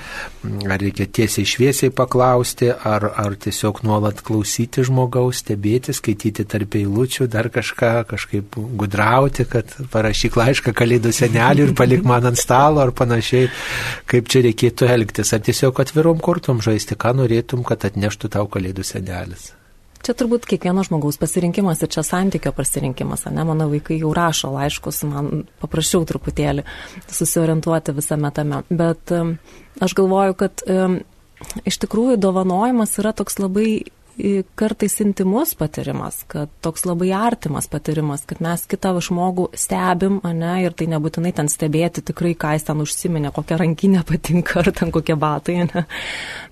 ar 0.63 0.79
reikia 0.79 1.07
tiesiai 1.19 1.49
šviesiai 1.49 1.91
paklausti, 1.95 2.69
ar, 2.71 3.09
ar 3.19 3.35
tiesiog 3.43 3.81
nuolat 3.87 4.21
klausyti 4.23 4.85
žmogaus, 4.87 5.41
stebėti, 5.43 5.95
skaityti 5.97 6.45
tarp 6.53 6.77
eilučių, 6.79 7.27
dar 7.33 7.49
kažką, 7.53 7.91
kažkaip 8.13 8.55
gudrauti, 8.79 9.47
kad 9.49 9.73
parašyk 9.91 10.37
laišką 10.39 10.75
kalėdų 10.77 11.11
senelį 11.15 11.67
ir 11.67 11.73
palik 11.79 12.05
man 12.07 12.29
ant 12.31 12.39
stalo 12.39 12.83
ar 12.85 12.93
panašiai, 12.95 13.49
kaip 14.07 14.31
čia 14.31 14.45
reikėtų 14.47 14.87
elgtis, 14.93 15.33
ar 15.35 15.43
tiesiog 15.43 15.83
atvirom 15.83 16.23
kortom 16.23 16.63
žaisti, 16.63 16.95
ką 16.95 17.15
norėtum, 17.19 17.67
kad 17.67 17.83
atneštų 17.89 18.31
tau 18.37 18.47
kalėdų 18.55 18.87
senelis. 18.87 19.51
Čia 20.03 20.15
turbūt 20.19 20.43
kiekvieno 20.49 20.83
žmogaus 20.83 21.15
pasirinkimas 21.21 21.79
ir 21.85 21.91
čia 21.93 22.03
santykio 22.03 22.51
pasirinkimas, 22.55 23.23
ne, 23.31 23.45
mano 23.47 23.69
vaikai 23.71 24.01
jau 24.01 24.11
rašo 24.15 24.51
laiškus, 24.51 25.03
man 25.07 25.45
paprašiau 25.63 26.03
truputėlį 26.09 26.65
susiorientuoti 27.07 27.95
visame 27.95 28.31
tame, 28.35 28.63
bet 28.67 29.13
aš 29.15 29.95
galvoju, 29.95 30.35
kad 30.43 30.65
iš 31.63 31.79
tikrųjų 31.85 32.19
dovanojimas 32.19 32.97
yra 32.99 33.15
toks 33.15 33.39
labai 33.39 33.83
kartais 34.55 34.99
intimus 35.01 35.53
patyrimas, 35.57 36.21
kad 36.29 36.51
toks 36.61 36.85
labai 36.85 37.09
artimas 37.17 37.67
patyrimas, 37.71 38.25
kad 38.29 38.41
mes 38.43 38.65
kitą 38.69 38.93
žmogų 39.01 39.47
stebim, 39.57 40.19
ne, 40.37 40.53
ir 40.65 40.75
tai 40.77 40.87
nebūtinai 40.91 41.33
ten 41.35 41.49
stebėti 41.49 42.03
tikrai, 42.05 42.33
ką 42.37 42.53
jis 42.57 42.67
ten 42.67 42.83
užsiminė, 42.83 43.33
kokia 43.33 43.57
rankinė 43.61 44.03
patinka 44.09 44.59
ar 44.61 44.71
ten 44.75 44.93
kokie 44.93 45.17
batai, 45.19 45.57
ne. 45.69 45.85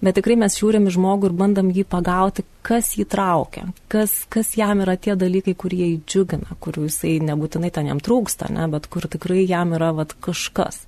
Bet 0.01 0.17
tikrai 0.17 0.39
mes 0.41 0.57
žiūrim 0.57 0.89
į 0.89 0.95
žmogų 0.97 1.29
ir 1.29 1.37
bandam 1.43 1.69
jį 1.73 1.85
pagauti, 1.89 2.45
kas 2.65 2.95
jį 2.97 3.05
traukia, 3.11 3.67
kas, 3.91 4.23
kas 4.31 4.55
jam 4.57 4.81
yra 4.85 4.97
tie 4.97 5.15
dalykai, 5.19 5.53
kurie 5.53 5.83
jį 5.85 5.99
džiugina, 6.05 6.57
kurių 6.61 6.87
jisai 6.89 7.19
nebūtinai 7.29 7.73
ten 7.73 7.91
jam 7.91 8.01
trūksta, 8.01 8.49
ne, 8.53 8.65
bet 8.73 8.89
kur 8.89 9.05
tikrai 9.11 9.45
jam 9.45 9.77
yra 9.77 9.93
vat, 10.01 10.17
kažkas 10.21 10.85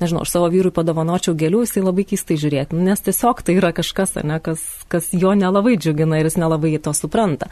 nežinau, 0.00 0.24
aš 0.24 0.32
savo 0.34 0.48
vyrui 0.52 0.72
padovanočiau 0.74 1.36
gėlių, 1.38 1.64
jisai 1.64 1.84
labai 1.84 2.06
keistai 2.08 2.38
žiūrėtų, 2.40 2.78
nu, 2.78 2.88
nes 2.88 3.04
tiesiog 3.04 3.44
tai 3.44 3.58
yra 3.58 3.74
kažkas, 3.76 4.16
ne, 4.26 4.40
kas, 4.44 4.64
kas 4.92 5.12
jo 5.14 5.34
nelabai 5.38 5.76
džiugina 5.78 6.20
ir 6.20 6.30
jis 6.30 6.38
nelabai 6.40 6.74
to 6.82 6.94
supranta. 6.96 7.50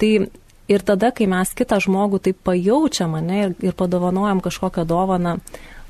Tai 0.00 0.10
ir 0.68 0.84
tada, 0.86 1.12
kai 1.14 1.28
mes 1.30 1.52
kitą 1.56 1.78
žmogų 1.82 2.22
taip 2.26 2.42
pajaučiam, 2.46 3.16
ne, 3.24 3.42
ir, 3.46 3.56
ir 3.70 3.76
padovanojam 3.78 4.42
kažkokią 4.44 4.86
dovaną, 4.88 5.36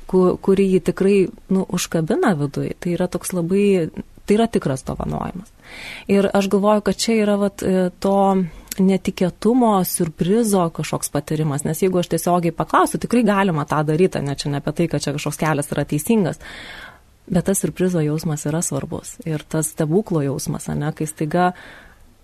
kuri 0.07 0.69
jį 0.71 0.83
tikrai, 0.91 1.17
nu, 1.51 1.65
užkabina 1.67 2.33
viduje, 2.39 2.75
tai 2.79 2.93
yra 2.95 3.09
toks 3.11 3.33
labai, 3.35 3.89
tai 4.25 4.37
yra 4.37 4.47
tikras 4.51 4.85
dovanojimas. 4.87 5.51
Ir 6.11 6.29
aš 6.31 6.47
galvoju, 6.53 6.85
kad 6.87 6.99
čia 6.99 7.17
yra 7.25 7.35
vat, 7.41 7.63
e, 7.63 7.89
to 7.99 8.15
netikėtumo, 8.83 9.73
surprizo 9.87 10.65
kažkoks 10.75 11.11
patyrimas, 11.13 11.65
nes 11.67 11.81
jeigu 11.83 12.01
aš 12.01 12.11
tiesiogiai 12.13 12.55
paklausiu, 12.55 12.99
tikrai 13.01 13.23
galima 13.27 13.65
tą 13.69 13.81
daryti, 13.87 14.21
ne 14.23 14.35
čia 14.37 14.51
ne 14.53 14.61
apie 14.61 14.73
tai, 14.77 14.87
kad 14.91 15.03
čia 15.03 15.15
kažkoks 15.15 15.41
kelias 15.41 15.73
yra 15.73 15.85
teisingas. 15.87 16.41
Bet 17.27 17.49
tas 17.49 17.59
surprizo 17.59 17.99
jausmas 17.99 18.45
yra 18.47 18.61
svarbus. 18.63 19.17
Ir 19.27 19.43
tas 19.43 19.73
stebuklo 19.73 20.21
jausmas, 20.23 20.69
ne, 20.71 20.93
kai 20.95 21.09
staiga 21.09 21.51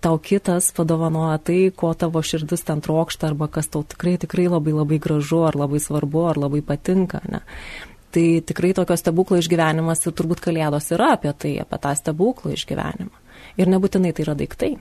tau 0.04 0.18
kitas 0.20 0.70
padovanoja 0.76 1.38
tai, 1.44 1.58
ko 1.76 1.92
tavo 1.96 2.20
širdis 2.24 2.64
ten 2.68 2.80
trokšta, 2.84 3.32
arba 3.32 3.48
kas 3.52 3.68
tau 3.72 3.84
tikrai, 3.88 4.16
tikrai 4.20 4.46
labai 4.52 4.76
labai 4.76 5.00
gražu, 5.00 5.42
ar 5.48 5.56
labai 5.56 5.80
svarbu, 5.80 6.24
ar 6.28 6.40
labai 6.46 6.60
patinka. 6.64 7.20
Ne. 7.28 7.40
Tai 8.14 8.26
tikrai 8.46 8.72
tokio 8.76 8.96
stebuklo 9.00 9.40
išgyvenimas 9.40 10.04
ir 10.06 10.14
turbūt 10.16 10.44
kalėdos 10.44 10.92
yra 10.94 11.14
apie 11.16 11.32
tai, 11.32 11.54
apie 11.64 11.80
tą 11.82 11.94
stebuklą 11.98 12.52
išgyvenimą. 12.54 13.22
Ir 13.60 13.70
nebūtinai 13.72 14.12
tai 14.14 14.28
yra 14.28 14.36
daiktai. 14.38 14.74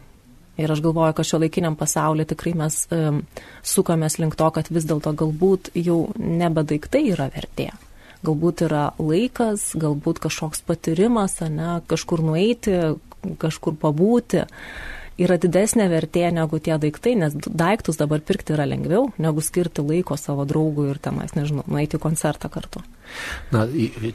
Ir 0.57 0.71
aš 0.71 0.83
galvoju, 0.85 1.15
kad 1.17 1.25
šio 1.25 1.39
laikiniam 1.41 1.75
pasaulyje 1.75 2.29
tikrai 2.33 2.53
mes 2.57 2.83
um, 2.93 3.23
sukamės 3.65 4.19
link 4.21 4.37
to, 4.37 4.49
kad 4.53 4.69
vis 4.69 4.85
dėlto 4.85 5.15
galbūt 5.17 5.71
jau 5.79 6.11
nebe 6.19 6.61
daiktai 6.69 7.07
yra 7.09 7.31
vertė. 7.33 7.71
Galbūt 8.23 8.67
yra 8.67 8.83
laikas, 9.01 9.71
galbūt 9.75 10.21
kažkoks 10.23 10.61
patyrimas, 10.67 11.39
ne, 11.51 11.79
kažkur 11.89 12.21
nueiti, 12.23 12.77
kažkur 13.41 13.75
pabūti. 13.81 14.45
Yra 15.23 15.37
didesnė 15.37 15.89
vertė 15.91 16.29
negu 16.33 16.57
tie 16.63 16.77
daiktai, 16.81 17.13
nes 17.19 17.35
daiktus 17.45 17.99
dabar 17.99 18.21
pirkti 18.25 18.55
yra 18.55 18.65
lengviau, 18.69 19.11
negu 19.21 19.43
skirti 19.45 19.83
laiko 19.85 20.17
savo 20.17 20.45
draugui 20.49 20.87
ir 20.89 21.01
tenais, 21.01 21.35
nežinau, 21.37 21.65
nueiti 21.69 21.99
koncertą 22.01 22.49
kartu. 22.53 22.81
Na, 23.53 23.67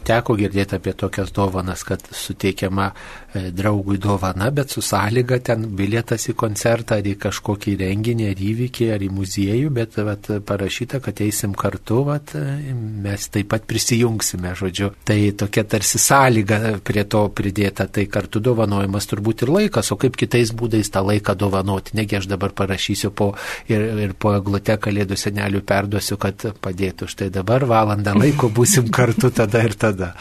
teko 0.07 0.35
girdėti 0.39 0.77
apie 0.79 0.93
tokias 0.99 1.31
dovanas, 1.35 1.85
kad 1.87 2.03
suteikiama 2.03 2.89
e, 2.91 3.49
draugui 3.55 3.99
dovana, 4.03 4.51
bet 4.55 4.75
su 4.75 4.83
sąlyga 4.83 5.39
ten 5.47 5.69
bilietas 5.79 6.27
į 6.33 6.35
koncertą 6.39 6.99
ar 6.99 7.07
į 7.07 7.15
kažkokį 7.23 7.77
renginį 7.85 8.27
ar 8.33 8.43
įvykį 8.49 8.89
ar 8.95 9.05
į 9.07 9.11
muziejų, 9.15 9.71
bet 9.77 9.99
vat, 10.03 10.31
parašyta, 10.49 11.01
kad 11.05 11.23
eisim 11.23 11.55
kartu, 11.59 12.01
vat, 12.09 12.35
e, 12.39 12.75
mes 12.75 13.29
taip 13.35 13.53
pat 13.53 13.69
prisijungsime, 13.71 14.55
žodžiu. 14.59 14.91
Tai 15.07 15.19
tokia 15.45 15.65
tarsi 15.77 16.03
sąlyga 16.03 16.61
prie 16.85 17.07
to 17.07 17.23
pridėta, 17.31 17.87
tai 17.87 18.09
kartu 18.11 18.43
dovanojimas 18.43 19.07
turbūt 19.11 19.47
ir 19.47 19.55
laikas, 19.55 19.93
o 19.95 20.01
kaip 20.01 20.19
kitais 20.19 20.51
būdais 20.57 20.91
tą 20.91 21.05
laiką 21.07 21.37
dovanoti. 21.39 21.95
Negi 21.99 22.19
aš 22.19 22.27
dabar 22.31 22.53
parašysiu 22.59 23.13
po, 23.15 23.31
ir, 23.71 23.87
ir 24.09 24.19
po 24.19 24.35
eglute 24.35 24.75
kalėdų 24.83 25.19
senelių 25.19 25.63
perduosiu, 25.69 26.19
kad 26.21 26.51
padėtų. 26.59 27.09
Štai 27.09 27.31
dabar 27.33 27.65
valandą 27.69 28.17
laiko 28.19 28.51
būsim 28.53 28.78
būsim 28.79 28.93
kartu 28.95 29.31
tada 29.31 29.65
ir 29.65 29.75
tada. 29.75 30.15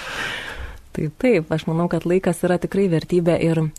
Taip, 0.94 1.14
taip, 1.22 1.52
aš 1.52 1.68
manau, 1.68 1.88
kad 1.88 2.06
laikas 2.06 2.44
yra 2.44 2.58
tikrai 2.58 2.90
vertybė 2.90 3.38
ir 3.42 3.70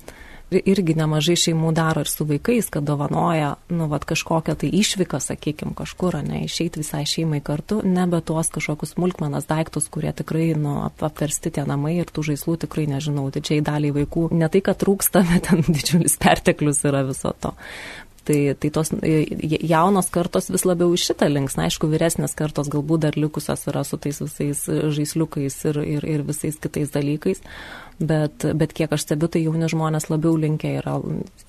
irgi 0.48 0.94
nemažai 0.96 1.34
šeimų 1.36 1.74
daro 1.76 2.00
ir 2.00 2.08
su 2.08 2.24
vaikais, 2.24 2.70
kad 2.72 2.86
dovanoja, 2.88 3.58
nu, 3.68 3.84
vad 3.90 4.06
kažkokią 4.08 4.54
tai 4.56 4.70
išvyką, 4.78 5.18
sakykime, 5.20 5.74
kažkur, 5.76 6.16
ne, 6.24 6.46
išeiti 6.46 6.80
visai 6.80 7.02
šeimai 7.04 7.42
kartu, 7.44 7.82
nebe 7.84 8.22
tuos 8.24 8.48
kažkokius 8.54 8.94
smulkmenas 8.94 9.44
daiktus, 9.50 9.90
kurie 9.92 10.14
tikrai, 10.16 10.54
nu, 10.56 10.78
apversti 10.88 11.52
tie 11.52 11.66
namai 11.68 11.98
ir 11.98 12.08
tų 12.08 12.30
žaislų 12.30 12.56
tikrai 12.64 12.86
nežinau, 12.88 13.26
didžiai 13.34 13.60
daliai 13.66 13.92
vaikų 13.98 14.30
ne 14.32 14.48
tai, 14.48 14.64
kad 14.64 14.80
trūksta, 14.80 15.26
bet 15.28 15.50
ten 15.50 15.66
didžiulis 15.76 16.16
perteklius 16.22 16.80
yra 16.88 17.04
viso 17.10 17.34
to. 17.42 17.52
Tai, 18.28 18.54
tai 18.60 18.68
tos 18.68 18.90
e, 19.00 19.22
jaunos 19.64 20.10
kartos 20.12 20.50
vis 20.52 20.66
labiau 20.68 20.92
iš 20.92 21.06
šitą 21.08 21.30
links. 21.32 21.54
Na, 21.56 21.64
aišku, 21.70 21.88
vyresnės 21.88 22.34
kartos 22.36 22.68
galbūt 22.68 23.06
dar 23.06 23.16
likusios 23.16 23.62
yra 23.70 23.80
su 23.88 23.96
tais 23.96 24.18
visais 24.20 24.66
žaisliukais 24.68 25.56
ir, 25.70 25.78
ir, 25.96 26.04
ir 26.04 26.24
visais 26.28 26.58
kitais 26.60 26.92
dalykais. 26.92 27.40
Bet, 27.98 28.44
bet 28.54 28.74
kiek 28.76 28.92
aš 28.94 29.06
stebiu, 29.06 29.26
tai 29.32 29.40
jauni 29.42 29.66
žmonės 29.72 30.10
labiau 30.12 30.36
linkia 30.38 30.74
yra 30.82 30.98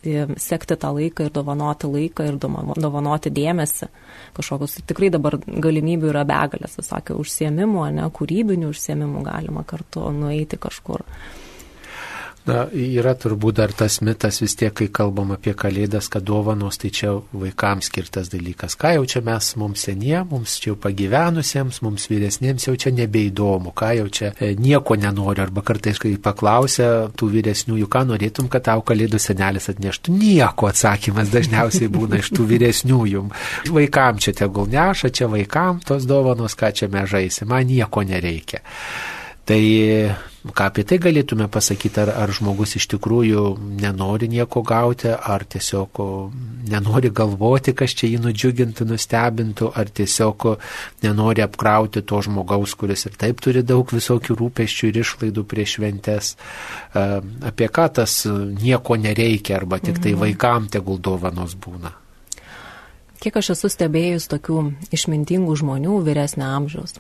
e, 0.01 0.23
sekti 0.41 0.79
tą 0.79 0.93
laiką 0.95 1.27
ir 1.27 1.35
dovanoti 1.35 1.91
laiką 1.91 2.29
ir 2.31 2.39
dovanoti 2.39 3.29
dėmesį. 3.35 3.91
Kažkokius 4.39 4.79
tikrai 4.89 5.11
dabar 5.13 5.37
galimybių 5.45 6.09
yra 6.09 6.23
begalės, 6.25 6.79
visokių 6.79 7.19
užsiemimų, 7.21 7.83
ne, 7.99 8.07
kūrybinių 8.17 8.71
užsiemimų 8.71 9.27
galima 9.27 9.67
kartu 9.67 10.07
nueiti 10.15 10.57
kažkur. 10.57 11.03
Na, 12.49 12.63
yra 12.73 13.13
turbūt 13.19 13.59
dar 13.59 13.73
tas 13.77 13.99
mitas 14.01 14.39
vis 14.41 14.55
tiek, 14.57 14.73
kai 14.73 14.87
kalbam 14.93 15.33
apie 15.35 15.53
kalėdas, 15.57 16.07
kad 16.09 16.23
dovanos 16.25 16.79
tai 16.81 16.89
čia 16.95 17.11
vaikams 17.29 17.89
skirtas 17.91 18.31
dalykas. 18.31 18.73
Ką 18.79 18.95
jau 18.95 19.03
čia 19.11 19.21
mes 19.25 19.49
mums 19.59 19.83
senie, 19.85 20.15
mums 20.29 20.55
čia 20.61 20.71
jau 20.71 20.77
pagyvenusiems, 20.81 21.81
mums 21.85 22.07
vyresniems 22.09 22.65
jau 22.65 22.73
čia 22.79 22.93
nebeįdomu, 22.95 23.73
ką 23.77 23.91
jau 23.99 24.07
čia 24.19 24.31
e, 24.33 24.53
nieko 24.57 24.97
nenoriu. 24.97 25.43
Arba 25.45 25.63
kartais, 25.65 25.99
kai 26.01 26.15
paklausia 26.21 26.89
tų 27.19 27.29
vyresniųjų, 27.35 27.89
ką 27.91 28.03
norėtum, 28.09 28.49
kad 28.51 28.65
tau 28.71 28.81
kalėdų 28.85 29.21
senelis 29.21 29.69
atneštų, 29.71 30.15
nieko 30.17 30.71
atsakymas 30.71 31.29
dažniausiai 31.33 31.91
būna 31.93 32.23
iš 32.23 32.33
tų 32.33 32.47
vyresniųjų. 32.49 33.23
Vaikam 33.75 34.19
čia 34.23 34.33
tegul 34.41 34.71
neša, 34.73 35.13
čia 35.13 35.29
vaikam 35.29 35.83
tos 35.85 36.09
dovanos, 36.09 36.57
ką 36.57 36.73
čia 36.73 36.89
mes 36.91 37.09
žaisim, 37.13 37.51
man 37.51 37.69
nieko 37.69 38.03
nereikia. 38.07 38.63
Tai 39.49 39.61
ką 40.55 40.67
apie 40.69 40.83
tai 40.87 40.97
galėtume 41.01 41.47
pasakyti, 41.51 42.01
ar, 42.03 42.11
ar 42.23 42.31
žmogus 42.35 42.75
iš 42.79 42.87
tikrųjų 42.93 43.43
nenori 43.81 44.29
nieko 44.31 44.61
gauti, 44.65 45.11
ar 45.11 45.45
tiesiog 45.45 46.01
nenori 46.69 47.11
galvoti, 47.15 47.73
kas 47.77 47.95
čia 47.97 48.09
jį 48.11 48.21
nudžiugintų, 48.25 48.87
nustebintų, 48.89 49.71
ar 49.75 49.91
tiesiog 49.99 50.47
nenori 51.05 51.43
apkrauti 51.45 52.03
to 52.05 52.21
žmogaus, 52.25 52.75
kuris 52.79 53.07
ir 53.09 53.17
taip 53.19 53.41
turi 53.43 53.63
daug 53.63 53.89
visokių 53.93 54.37
rūpeščių 54.39 54.91
ir 54.91 55.01
išlaidų 55.03 55.45
prieš 55.49 55.77
šventes. 55.79 56.35
Apie 56.93 57.69
ką 57.73 57.89
tas 58.01 58.21
nieko 58.29 58.99
nereikia, 58.99 59.59
arba 59.59 59.81
tik 59.83 60.01
tai 60.01 60.13
mhm. 60.15 60.23
vaikam 60.25 60.69
tegul 60.71 61.01
dovanos 61.01 61.57
būna. 61.59 61.95
Kiek 63.19 63.35
aš 63.35 63.51
esu 63.57 63.67
stebėjus 63.67 64.29
tokių 64.31 64.61
išmintingų 64.95 65.57
žmonių 65.59 65.99
vyresnio 66.05 66.47
amžiaus 66.55 66.95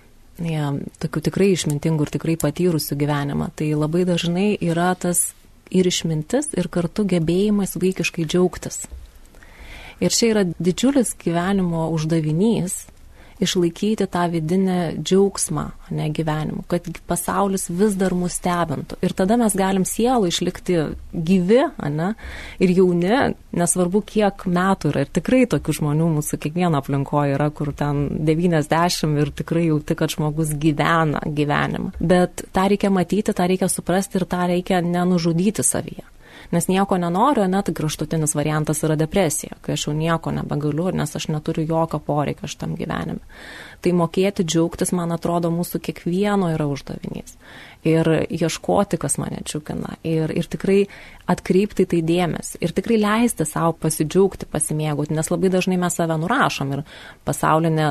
ja, 0.45 0.71
tokių 1.01 1.23
tikrai 1.29 1.49
išmintingų 1.55 2.05
ir 2.05 2.13
tikrai 2.15 2.35
patyrusių 2.39 2.97
gyvenimą. 2.99 3.49
Tai 3.59 3.67
labai 3.75 4.05
dažnai 4.07 4.53
yra 4.61 4.93
tas 4.99 5.33
ir 5.69 5.87
išmintis, 5.89 6.51
ir 6.57 6.69
kartu 6.71 7.05
gebėjimas 7.09 7.77
vaikiškai 7.79 8.25
džiaugtis. 8.25 8.85
Ir 9.99 10.15
čia 10.15 10.31
yra 10.31 10.45
didžiulis 10.47 11.13
gyvenimo 11.19 11.89
uždavinys 11.93 12.85
išlaikyti 13.39 14.07
tą 14.11 14.25
vidinę 14.31 14.77
džiaugsmą, 14.99 15.65
ne 15.95 16.09
gyvenimu, 16.13 16.63
kad 16.67 16.85
pasaulis 17.07 17.69
vis 17.69 17.95
dar 17.99 18.13
mus 18.17 18.35
stebintų. 18.39 18.99
Ir 19.05 19.15
tada 19.17 19.37
mes 19.39 19.55
galim 19.57 19.85
sielų 19.87 20.29
išlikti 20.31 20.77
gyvi, 21.13 21.61
ne, 21.95 22.11
ir 22.59 22.75
jauni, 22.75 23.33
nesvarbu 23.55 24.03
kiek 24.05 24.45
metų 24.45 24.93
yra. 24.93 25.05
Ir 25.05 25.13
tikrai 25.19 25.45
tokių 25.49 25.77
žmonių 25.79 26.11
mūsų 26.19 26.41
kiekvieno 26.43 26.81
aplinkoje 26.81 27.37
yra, 27.37 27.49
kur 27.55 27.73
ten 27.77 28.05
90 28.27 29.17
ir 29.23 29.33
tikrai 29.41 29.69
jauti, 29.69 29.97
kad 29.99 30.13
žmogus 30.13 30.53
gyvena 30.59 31.23
gyvenimą. 31.25 31.95
Bet 31.99 32.45
tą 32.55 32.69
reikia 32.69 32.93
matyti, 32.93 33.35
tą 33.35 33.49
reikia 33.49 33.71
suprasti 33.71 34.19
ir 34.19 34.27
tą 34.29 34.45
reikia 34.51 34.83
nenužudyti 34.85 35.65
savyje 35.65 36.07
nes 36.51 36.67
nieko 36.67 36.97
nenoriu, 36.97 37.45
net 37.47 37.69
tai 37.69 37.75
kraštutinis 37.77 38.35
variantas 38.35 38.83
yra 38.87 38.97
depresija, 38.99 39.57
kai 39.61 39.75
aš 39.75 39.87
jau 39.87 39.95
nieko 39.95 40.33
nebegaliu, 40.35 40.89
nes 40.95 41.15
aš 41.15 41.29
neturiu 41.29 41.67
jokio 41.69 41.99
poreikio 41.99 42.49
šitam 42.49 42.75
gyvenime. 42.79 43.21
Tai 43.79 43.95
mokėti 43.95 44.43
džiaugtis, 44.43 44.91
man 44.97 45.13
atrodo, 45.15 45.51
mūsų 45.53 45.79
kiekvieno 45.85 46.51
yra 46.55 46.67
uždavinys 46.67 47.37
ir 47.87 48.09
ieškoti, 48.29 48.97
kas 48.99 49.17
mane 49.21 49.39
džiugina. 49.45 49.95
Ir, 50.03 50.31
ir 50.35 50.47
tikrai 50.51 50.79
atkreipti 51.29 51.85
tai 51.89 52.01
dėmesį. 52.05 52.59
Ir 52.63 52.73
tikrai 52.75 52.99
leisti 53.01 53.45
savo 53.47 53.75
pasidžiaugti, 53.79 54.47
pasimėgauti, 54.49 55.15
nes 55.15 55.29
labai 55.31 55.51
dažnai 55.53 55.77
mes 55.81 55.95
save 55.95 56.17
nurašom. 56.21 56.73
Ir 56.77 56.83
pasaulinė, 57.27 57.89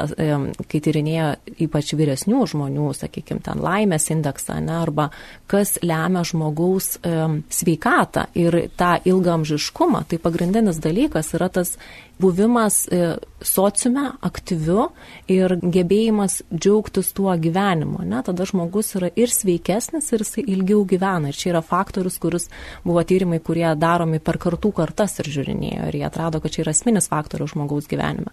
kai 0.68 0.82
tyrinėjo 0.84 1.28
ypač 1.68 1.92
vyresnių 1.98 2.42
žmonių, 2.52 2.90
sakykime, 2.98 3.42
ten 3.46 3.62
laimės 3.62 4.10
indeksą, 4.14 4.58
ne, 4.64 4.80
arba 4.82 5.10
kas 5.50 5.76
lemia 5.82 6.24
žmogaus 6.26 6.96
sveikatą. 6.98 8.26
ir 8.34 8.68
tą 8.76 8.98
ilgamžiškumą, 9.04 10.04
tai 10.08 10.18
pagrindinis 10.18 10.78
dalykas 10.82 11.34
yra 11.36 11.48
tas 11.48 11.76
buvimas 12.18 12.88
e, 12.88 13.16
sociume 13.42 14.10
aktyviu 14.26 14.88
ir 15.30 15.54
gebėjimas 15.62 16.40
džiaugtis 16.50 17.12
tuo 17.14 17.32
gyvenimu. 17.38 18.02
Ne? 18.08 18.22
Tada 18.26 18.46
žmogus 18.48 18.94
yra 18.98 19.10
ir 19.16 19.30
sveikesnis, 19.30 20.10
ir 20.12 20.24
jisai 20.24 20.44
ilgiau 20.50 20.82
gyvena. 20.88 21.30
Ir 21.30 21.38
čia 21.38 21.52
yra 21.52 21.62
faktorius, 21.62 22.18
kuris 22.18 22.48
buvo 22.86 23.02
tyrimai, 23.28 23.40
kurie 23.44 23.68
daromi 23.76 24.18
per 24.20 24.38
kartų 24.38 24.72
kartas 24.72 25.18
ir 25.20 25.28
žiūrinėjo. 25.28 25.88
Ir 25.88 25.94
jie 25.94 26.06
atrado, 26.06 26.40
kad 26.40 26.50
čia 26.50 26.62
yra 26.64 26.72
esminis 26.72 27.08
faktorius 27.08 27.52
žmogaus 27.52 27.88
gyvenime. 27.88 28.30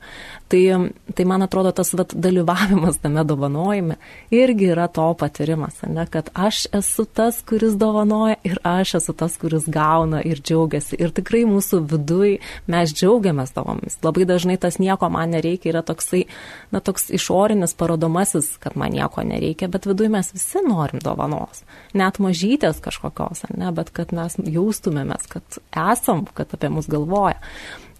Tai, 0.49 0.91
tai 1.15 1.25
man 1.25 1.43
atrodo, 1.43 1.71
tas 1.71 1.93
vat, 1.93 2.13
dalyvavimas 2.13 2.99
tame 3.01 3.23
dovanojime 3.23 3.97
irgi 4.31 4.71
yra 4.71 4.87
to 4.87 5.13
patyrimas. 5.17 5.81
Ne? 5.87 6.05
Kad 6.07 6.29
aš 6.33 6.67
esu 6.73 7.05
tas, 7.05 7.41
kuris 7.41 7.75
dovanoja 7.75 8.35
ir 8.43 8.59
aš 8.63 8.95
esu 9.01 9.13
tas, 9.13 9.37
kuris 9.37 9.67
gauna 9.67 10.21
ir 10.21 10.41
džiaugiasi. 10.41 10.97
Ir 10.99 11.11
tikrai 11.11 11.45
mūsų 11.45 11.81
vidui 11.91 12.39
mes 12.67 12.93
džiaugiamės 12.93 13.53
temomis. 13.55 13.99
Labai 14.03 14.25
dažnai 14.25 14.57
tas 14.57 14.79
nieko 14.79 15.09
man 15.09 15.35
nereikia 15.35 15.73
yra 15.73 15.83
toksai, 15.85 16.25
na, 16.71 16.79
toks 16.79 17.09
išorinis 17.13 17.75
parodomasis, 17.77 18.55
kad 18.61 18.77
man 18.79 18.95
nieko 18.95 19.23
nereikia, 19.25 19.69
bet 19.71 19.87
viduje 19.89 20.11
mes 20.13 20.31
visi 20.33 20.61
norim 20.65 21.01
dovanos. 21.03 21.63
Net 21.95 22.19
mažytės 22.21 22.81
kažkokios, 22.83 23.45
ne, 23.57 23.71
bet 23.75 23.91
kad 23.95 24.13
mes 24.15 24.37
jaustumėmės, 24.85 25.27
kad 25.31 25.59
esam, 25.71 26.25
kad 26.33 26.53
apie 26.53 26.69
mus 26.69 26.87
galvoja. 26.91 27.39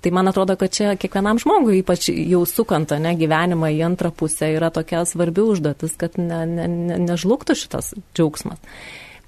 Tai 0.02 0.12
man 0.14 0.30
atrodo, 0.30 0.54
kad 0.56 0.70
čia 0.70 0.94
kiekvienam 1.02 1.40
žmogui, 1.42 1.80
ypač 1.82 2.12
jau 2.14 2.44
sukant 2.46 2.94
ne 3.02 3.16
gyvenimą 3.18 3.72
į 3.74 3.82
antrą 3.88 4.12
pusę, 4.14 4.52
yra 4.54 4.70
tokia 4.70 5.02
svarbi 5.06 5.42
užduotis, 5.42 5.98
kad 5.98 6.20
ne, 6.22 6.44
ne, 6.46 6.68
ne, 6.70 7.00
nežlugtų 7.08 7.58
šitas 7.58 7.96
džiaugsmas. 8.14 8.62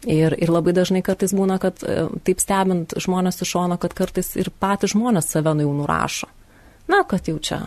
Ir, 0.05 0.35
ir 0.37 0.51
labai 0.53 0.75
dažnai 0.77 1.01
kartais 1.01 1.33
būna, 1.33 1.57
kad 1.57 1.81
e, 1.81 2.05
taip 2.23 2.37
stebint 2.39 2.93
žmonės 3.01 3.41
iš 3.41 3.55
šono, 3.55 3.79
kad 3.81 3.95
kartais 3.97 4.35
ir 4.37 4.51
patys 4.53 4.93
žmonės 4.93 5.33
save 5.33 5.55
nu 5.57 5.65
jau 5.65 5.73
nurašo 5.79 6.29
na, 6.87 7.03
kad 7.07 7.27
jau 7.27 7.37
čia, 7.43 7.61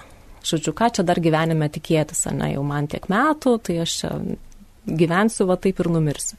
žodžiu, 0.46 0.74
ką 0.76 0.90
čia 0.96 1.04
dar 1.06 1.20
gyvenime 1.22 1.68
tikėtis, 1.72 2.26
ne, 2.34 2.54
jau 2.54 2.64
man 2.66 2.88
tiek 2.90 3.06
metų, 3.12 3.56
tai 3.64 3.80
aš 3.84 3.96
čia 4.02 4.12
gyvensiu 4.86 5.46
va 5.50 5.58
taip 5.60 5.80
ir 5.82 5.90
numirsiu. 5.92 6.38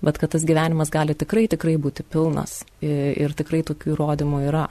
Bet 0.00 0.20
kad 0.20 0.32
tas 0.32 0.46
gyvenimas 0.48 0.92
gali 0.92 1.14
tikrai, 1.14 1.46
tikrai 1.52 1.76
būti 1.80 2.06
pilnas 2.06 2.62
ir, 2.80 3.16
ir 3.20 3.36
tikrai 3.36 3.60
tokių 3.68 3.94
įrodymų 3.96 4.46
yra. 4.48 4.68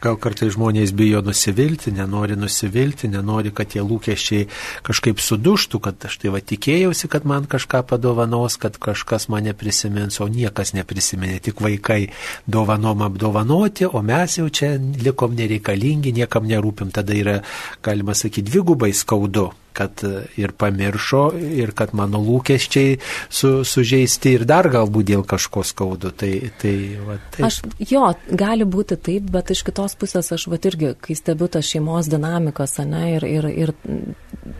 Gal 0.00 0.16
kartai 0.16 0.46
žmonės 0.48 0.94
bijo 0.96 1.20
nusivilti, 1.20 1.90
nenori 1.92 2.32
nusivilti, 2.40 3.10
nenori, 3.12 3.50
kad 3.52 3.68
tie 3.74 3.82
lūkesčiai 3.84 4.46
kažkaip 4.86 5.20
suduštų, 5.20 5.80
kad 5.84 6.06
aš 6.08 6.16
tai 6.22 6.32
va 6.32 6.40
tikėjausi, 6.40 7.10
kad 7.12 7.26
man 7.28 7.44
kažką 7.44 7.82
padovanos, 7.90 8.56
kad 8.62 8.78
kažkas 8.80 9.28
mane 9.28 9.52
prisimins, 9.52 10.16
o 10.24 10.28
niekas 10.32 10.72
neprisiminė, 10.72 11.36
tik 11.44 11.60
vaikai 11.60 12.06
dovanom 12.48 13.04
apdovanoti, 13.10 13.90
o 13.92 14.00
mes 14.00 14.40
jau 14.40 14.48
čia 14.48 14.78
likom 14.80 15.36
nereikalingi, 15.36 16.16
niekam 16.16 16.48
nerūpim, 16.48 16.96
tada 16.96 17.12
yra, 17.12 17.42
galima 17.84 18.16
sakyti, 18.16 18.48
dvigubai 18.48 18.94
skaudu 18.96 19.50
kad 19.76 20.02
ir 20.40 20.52
pamiršo, 20.58 21.22
ir 21.38 21.72
kad 21.76 21.94
mano 21.96 22.20
lūkesčiai 22.24 22.98
su, 23.28 23.52
sužeisti 23.66 24.34
ir 24.38 24.46
dar 24.48 24.68
galbūt 24.72 25.10
dėl 25.12 25.24
kažko 25.28 25.64
skaudu. 25.66 26.12
Tai, 26.20 26.32
tai, 26.60 26.74
va, 27.06 27.18
taip. 27.34 27.46
Aš, 27.48 27.60
jo, 27.90 28.04
gali 28.30 28.66
būti 28.68 28.98
taip, 29.00 29.30
bet 29.32 29.52
iš 29.54 29.64
kitos 29.66 29.96
pusės 30.00 30.30
aš 30.36 30.46
va 30.50 30.60
irgi, 30.70 30.94
kai 31.00 31.16
stebiu 31.18 31.50
tas 31.52 31.66
šeimos 31.66 32.10
dinamikas, 32.12 32.78
ne, 32.86 33.04
ir, 33.16 33.26
ir, 33.28 33.50
ir 33.66 33.74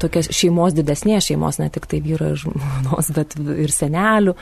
tokias 0.02 0.30
šeimos 0.34 0.76
didesnės 0.76 1.30
šeimos, 1.30 1.60
ne 1.62 1.70
tik 1.72 1.88
tai 1.90 2.02
vyro 2.04 2.32
ir 2.32 2.40
žmonos, 2.40 3.14
bet 3.16 3.38
ir 3.38 3.74
senelių 3.74 4.36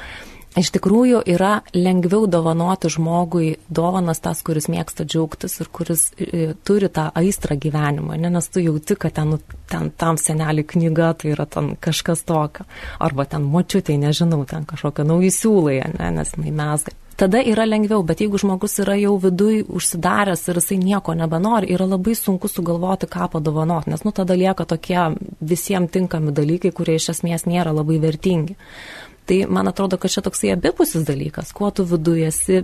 Iš 0.59 0.73
tikrųjų 0.75 1.21
yra 1.31 1.61
lengviau 1.77 2.27
dovanoti 2.27 2.91
žmogui 2.91 3.53
dovanas 3.71 4.19
tas, 4.25 4.41
kuris 4.43 4.67
mėgsta 4.73 5.07
džiaugtis 5.07 5.61
ir 5.63 5.71
kuris 5.71 6.09
e, 6.19 6.53
turi 6.67 6.89
tą 6.91 7.09
aistrą 7.19 7.55
gyvenimą, 7.61 8.17
ne, 8.19 8.31
nes 8.35 8.51
tu 8.51 8.63
jauti, 8.65 8.97
kad 8.99 9.15
ten, 9.15 9.37
ten 9.71 9.93
tam 9.95 10.19
senelį 10.19 10.65
knyga 10.73 11.13
tai 11.21 11.35
yra 11.37 11.47
ten 11.47 11.77
kažkas 11.79 12.25
tokio, 12.27 12.67
arba 12.99 13.29
ten 13.31 13.47
močiutė, 13.47 13.99
nežinau, 14.03 14.43
ten 14.51 14.67
kažkokia 14.67 15.07
nauji 15.07 15.31
siūlai, 15.37 15.83
ne, 15.95 16.11
nes 16.19 16.35
jinai 16.35 16.55
mesga. 16.63 16.97
Tada 17.19 17.41
yra 17.43 17.65
lengviau, 17.67 18.05
bet 18.07 18.21
jeigu 18.23 18.39
žmogus 18.39 18.77
yra 18.79 18.95
jau 18.95 19.17
viduj 19.19 19.65
užsidaręs 19.75 20.45
ir 20.47 20.61
jisai 20.61 20.77
nieko 20.79 21.17
nebenori, 21.19 21.67
yra 21.75 21.89
labai 21.91 22.15
sunku 22.15 22.47
sugalvoti, 22.47 23.09
ką 23.11 23.27
padovanoti, 23.33 23.91
nes 23.91 24.05
nu 24.07 24.13
tada 24.15 24.37
lieka 24.39 24.67
tokie 24.71 25.01
visiems 25.43 25.91
tinkami 25.97 26.31
dalykai, 26.35 26.71
kurie 26.71 26.95
iš 26.95 27.09
esmės 27.17 27.43
nėra 27.51 27.75
labai 27.75 27.99
vertingi. 28.05 28.55
Tai 29.29 29.45
man 29.53 29.69
atrodo, 29.69 29.99
kad 30.01 30.11
čia 30.11 30.23
toksai 30.25 30.55
abipusis 30.55 31.05
dalykas. 31.05 31.53
Kuo 31.53 31.69
tu 31.71 31.85
viduje 31.85 32.31
esi 32.31 32.63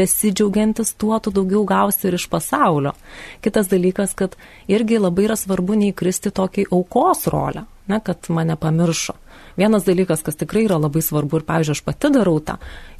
besidžiaugiantis, 0.00 0.92
tuo 1.00 1.16
tu 1.24 1.32
daugiau 1.32 1.64
gausi 1.64 2.10
ir 2.10 2.18
iš 2.18 2.26
pasaulio. 2.28 2.92
Kitas 3.40 3.70
dalykas, 3.72 4.12
kad 4.18 4.36
irgi 4.68 5.00
labai 5.00 5.24
yra 5.30 5.38
svarbu 5.40 5.78
neįkristi 5.80 6.34
tokį 6.36 6.66
aukos 6.68 7.24
rolę, 7.32 7.64
ne, 7.88 8.00
kad 8.04 8.28
mane 8.28 8.58
pamiršo. 8.60 9.16
Vienas 9.56 9.88
dalykas, 9.88 10.20
kas 10.26 10.36
tikrai 10.36 10.66
yra 10.68 10.76
labai 10.80 11.00
svarbu 11.00 11.40
ir, 11.40 11.46
pavyzdžiui, 11.48 11.78
aš 11.78 11.84
pati 11.88 12.12
darau 12.12 12.36
tą, 12.44 12.58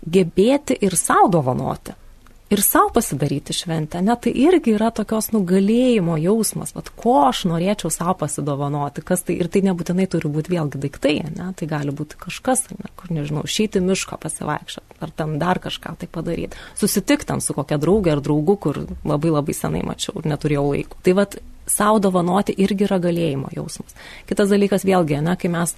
gebėti 0.09 0.81
ir 0.81 0.97
savo 0.97 1.29
dovanoti 1.37 2.01
ir 2.53 2.62
savo 2.62 2.91
pasidaryti 2.95 3.55
šventę, 3.57 4.01
net 4.05 4.25
tai 4.27 4.33
irgi 4.45 4.75
yra 4.77 4.91
tokios 4.95 5.31
nugalėjimo 5.33 6.19
jausmas, 6.21 6.75
vad 6.77 6.91
ko 6.99 7.15
aš 7.29 7.45
norėčiau 7.49 7.91
savo 7.93 8.15
pasidovanoti, 8.21 9.05
kas 9.07 9.25
tai 9.27 9.38
ir 9.41 9.49
tai 9.53 9.65
nebūtinai 9.67 10.09
turi 10.12 10.31
būti 10.33 10.53
vėlgi 10.53 10.81
daiktai, 10.83 11.15
ne, 11.33 11.49
tai 11.57 11.69
gali 11.71 11.95
būti 11.97 12.19
kažkas, 12.21 12.67
ne, 12.77 12.91
kur 12.99 13.15
nežinau, 13.15 13.47
šeiti 13.49 13.81
miško 13.85 14.21
pasivaikščioti, 14.23 14.99
ar 15.05 15.15
ten 15.17 15.38
dar 15.41 15.62
kažką 15.65 15.97
tai 16.03 16.11
padaryti, 16.12 16.61
susitikti 16.81 17.31
ten 17.33 17.41
su 17.41 17.57
kokia 17.57 17.81
draugė 17.81 18.17
ar 18.17 18.25
draugu, 18.25 18.59
kur 18.61 18.85
labai 19.05 19.33
labai 19.33 19.57
senai 19.57 19.83
mačiau 19.87 20.21
ir 20.21 20.29
neturėjau 20.35 20.69
laiko. 20.75 21.01
Tai 21.03 21.17
vad 21.23 21.41
savo 21.67 22.01
dovanoti 22.03 22.55
irgi 22.59 22.87
yra 22.88 22.99
galėjimo 23.03 23.53
jausmas. 23.55 23.95
Kitas 24.29 24.51
dalykas 24.53 24.85
vėlgi, 24.87 25.21
ne, 25.25 25.37
kai 25.41 25.51
mes 25.53 25.77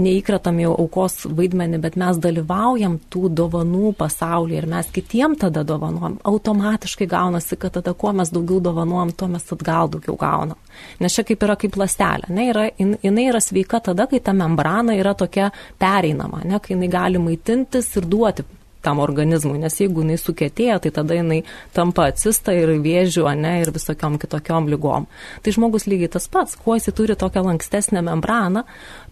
neįkratam 0.00 0.58
jau 0.62 0.72
aukos 0.78 1.26
vaidmenį, 1.28 1.80
bet 1.82 1.98
mes 2.00 2.18
dalyvaujam 2.22 2.98
tų 3.12 3.28
dovanų 3.42 3.92
pasaulyje 3.98 4.62
ir 4.62 4.68
mes 4.70 4.88
kitiem 4.94 5.36
tada 5.40 5.64
dovanuojam, 5.68 6.18
automatiškai 6.28 7.08
gaunasi, 7.10 7.58
kad 7.60 7.76
tada 7.76 7.94
kuo 7.98 8.14
mes 8.16 8.32
daugiau 8.32 8.62
dovanuojam, 8.64 9.12
tuo 9.16 9.28
mes 9.32 9.52
atgal 9.56 9.92
daugiau 9.92 10.16
gaunam. 10.20 10.60
Nes 11.00 11.12
čia 11.12 11.26
kaip 11.28 11.44
yra 11.44 11.58
kaip 11.60 11.76
lastelė. 11.76 12.30
Ne, 12.32 12.48
yra, 12.52 12.66
in, 12.80 12.96
jinai 13.02 13.28
yra 13.28 13.42
sveika 13.44 13.82
tada, 13.84 14.08
kai 14.08 14.22
ta 14.24 14.32
membrana 14.36 14.96
yra 14.96 15.14
tokia 15.18 15.50
pereinama, 15.80 16.42
ne, 16.48 16.60
kai 16.62 16.76
jinai 16.76 16.90
gali 16.92 17.22
maitintis 17.22 17.92
ir 18.00 18.08
duoti 18.08 18.46
tam 18.82 19.00
organizmui, 19.02 19.60
nes 19.62 19.78
jeigu 19.80 20.02
jinai 20.02 20.18
sukėtėja, 20.20 20.78
tai 20.82 20.92
tada 20.94 21.16
jinai 21.16 21.42
tampa 21.76 22.08
atsista 22.10 22.54
ir 22.56 22.74
vėžių, 22.82 23.26
ne, 23.38 23.54
ir 23.62 23.72
visokiom 23.74 24.18
kitokiom 24.22 24.68
lygom. 24.72 25.06
Tai 25.42 25.54
žmogus 25.54 25.86
lygiai 25.90 26.10
tas 26.16 26.28
pats, 26.32 26.58
kuo 26.58 26.76
jisai 26.78 26.94
turi 26.98 27.16
tokią 27.18 27.44
lankstesnę 27.46 28.02
membraną, 28.06 28.64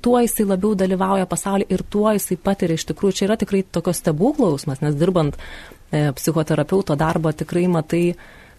tuo 0.03 0.19
jisai 0.21 0.49
labiau 0.49 0.75
dalyvauja 0.79 1.29
pasaulyje 1.31 1.71
ir 1.71 1.85
tuo 1.91 2.11
jisai 2.17 2.39
patiria 2.41 2.79
iš 2.79 2.89
tikrųjų, 2.91 3.17
čia 3.21 3.29
yra 3.31 3.39
tikrai 3.41 3.63
tokios 3.63 4.03
stebuklausmas, 4.03 4.83
nes 4.85 4.99
dirbant 4.99 5.39
e, 5.39 6.11
psichoterapeuto 6.17 6.99
darbą 6.99 7.35
tikrai 7.37 7.67
matai, 7.71 8.05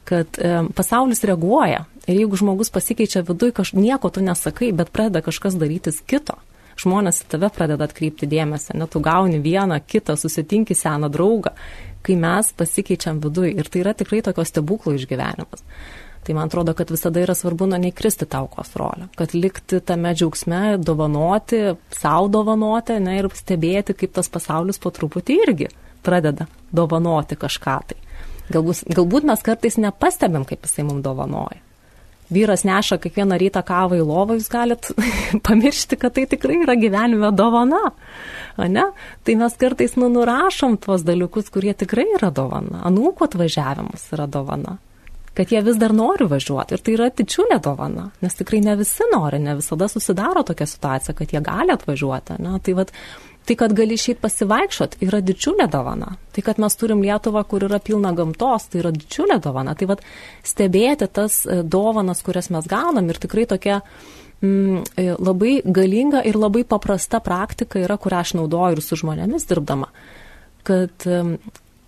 kad 0.08 0.40
e, 0.40 0.54
pasaulis 0.76 1.26
reaguoja. 1.28 1.86
Ir 2.10 2.24
jeigu 2.24 2.40
žmogus 2.40 2.72
pasikeičia 2.74 3.22
viduje, 3.28 3.54
nieko 3.78 4.10
tu 4.10 4.24
nesakai, 4.26 4.72
bet 4.74 4.90
pradeda 4.90 5.22
kažkas 5.22 5.60
darytis 5.62 6.02
kito, 6.02 6.40
žmonės 6.82 7.24
į 7.24 7.30
tave 7.34 7.50
pradeda 7.54 7.88
atkreipti 7.88 8.30
dėmesį, 8.30 8.76
net 8.80 8.94
tu 8.94 9.02
gauni 9.04 9.40
vieną, 9.44 9.80
kitą, 9.88 10.18
susitinki 10.20 10.78
seną 10.78 11.10
draugą, 11.14 11.54
kai 12.06 12.18
mes 12.20 12.52
pasikeičiam 12.58 13.22
viduje 13.24 13.54
ir 13.56 13.70
tai 13.70 13.84
yra 13.84 13.94
tikrai 13.98 14.22
tokio 14.26 14.46
stebuklo 14.48 14.96
išgyvenimas. 14.98 15.66
Tai 16.22 16.36
man 16.38 16.52
atrodo, 16.52 16.76
kad 16.78 16.92
visada 16.94 17.22
yra 17.24 17.34
svarbu 17.34 17.66
nu, 17.72 17.80
neįkristi 17.82 18.28
taukos 18.30 18.76
rolę, 18.78 19.08
kad 19.18 19.34
likti 19.34 19.80
tame 19.82 20.14
džiaugsme, 20.14 20.78
dovanoti, 20.78 21.64
savo 21.98 22.30
dovanoti 22.30 23.00
ne, 23.02 23.18
ir 23.18 23.30
stebėti, 23.34 23.98
kaip 23.98 24.14
tas 24.20 24.30
pasaulis 24.30 24.78
po 24.82 24.94
truputį 24.94 25.40
irgi 25.48 25.72
pradeda 26.06 26.46
dovanoti 26.70 27.38
kažką 27.42 27.80
tai. 27.90 27.98
Galbūt, 28.52 28.86
galbūt 28.94 29.26
mes 29.32 29.42
kartais 29.46 29.80
nepastebėm, 29.82 30.46
kaip 30.46 30.66
jisai 30.68 30.86
mums 30.86 31.06
dovanoja 31.06 31.71
vyras 32.32 32.64
neša 32.68 32.98
kiekvieną 33.04 33.38
rytą 33.42 33.64
kavą 33.68 34.00
į 34.00 34.06
lovą, 34.08 34.38
jūs 34.40 34.50
galit 34.52 34.92
pamiršti, 35.48 36.00
kad 36.02 36.16
tai 36.18 36.28
tikrai 36.32 36.62
yra 36.64 36.78
gyvenime 36.80 37.32
dovana. 37.36 37.92
Ne? 38.58 38.88
Tai 39.26 39.36
mes 39.40 39.58
kartais 39.60 39.98
nu, 40.00 40.10
nurašom 40.12 40.78
tuos 40.82 41.06
dalykus, 41.08 41.52
kurie 41.54 41.74
tikrai 41.78 42.08
yra 42.18 42.32
dovana. 42.34 42.86
Anūko 42.90 43.28
atvažiavimas 43.30 44.10
yra 44.16 44.28
dovana. 44.32 44.78
Kad 45.32 45.52
jie 45.54 45.62
vis 45.64 45.78
dar 45.80 45.94
nori 45.96 46.26
važiuoti. 46.28 46.76
Ir 46.76 46.82
tai 46.84 46.96
yra 46.98 47.08
didžiulė 47.16 47.62
dovana. 47.64 48.10
Nes 48.24 48.36
tikrai 48.36 48.60
ne 48.66 48.76
visi 48.76 49.06
nori, 49.14 49.40
ne 49.40 49.56
visada 49.62 49.88
susidaro 49.88 50.44
tokia 50.44 50.68
situacija, 50.68 51.16
kad 51.16 51.32
jie 51.32 51.40
gali 51.46 51.72
atvažiuoti. 51.72 52.36
Ne? 52.44 52.58
Tai 52.60 52.76
vat, 52.82 52.92
Tai, 53.42 53.56
kad 53.58 53.74
gali 53.74 53.98
šiaip 53.98 54.20
pasivaikščiot, 54.22 55.00
yra 55.02 55.20
didžiulė 55.26 55.66
dovana. 55.72 56.14
Tai, 56.36 56.44
kad 56.46 56.60
mes 56.62 56.78
turim 56.78 57.02
Lietuvą, 57.02 57.42
kur 57.50 57.66
yra 57.66 57.80
pilna 57.82 58.12
gamtos, 58.18 58.68
tai 58.70 58.84
yra 58.84 58.92
didžiulė 58.94 59.40
dovana. 59.42 59.74
Tai 59.78 59.88
vad 59.90 60.04
stebėti 60.46 61.10
tas 61.10 61.42
e, 61.46 61.62
dovanas, 61.66 62.22
kurias 62.26 62.52
mes 62.54 62.70
gaunam 62.70 63.10
ir 63.10 63.18
tikrai 63.22 63.48
tokia 63.50 63.80
mm, 63.82 64.84
e, 64.94 65.08
labai 65.18 65.56
galinga 65.66 66.22
ir 66.30 66.38
labai 66.38 66.64
paprasta 66.70 67.20
praktika 67.24 67.82
yra, 67.82 67.98
kurią 67.98 68.22
aš 68.22 68.36
naudoju 68.38 68.78
ir 68.78 68.86
su 68.86 69.00
žmonėmis 69.02 69.50
dirbdama. 69.50 69.90
Kad 70.68 71.10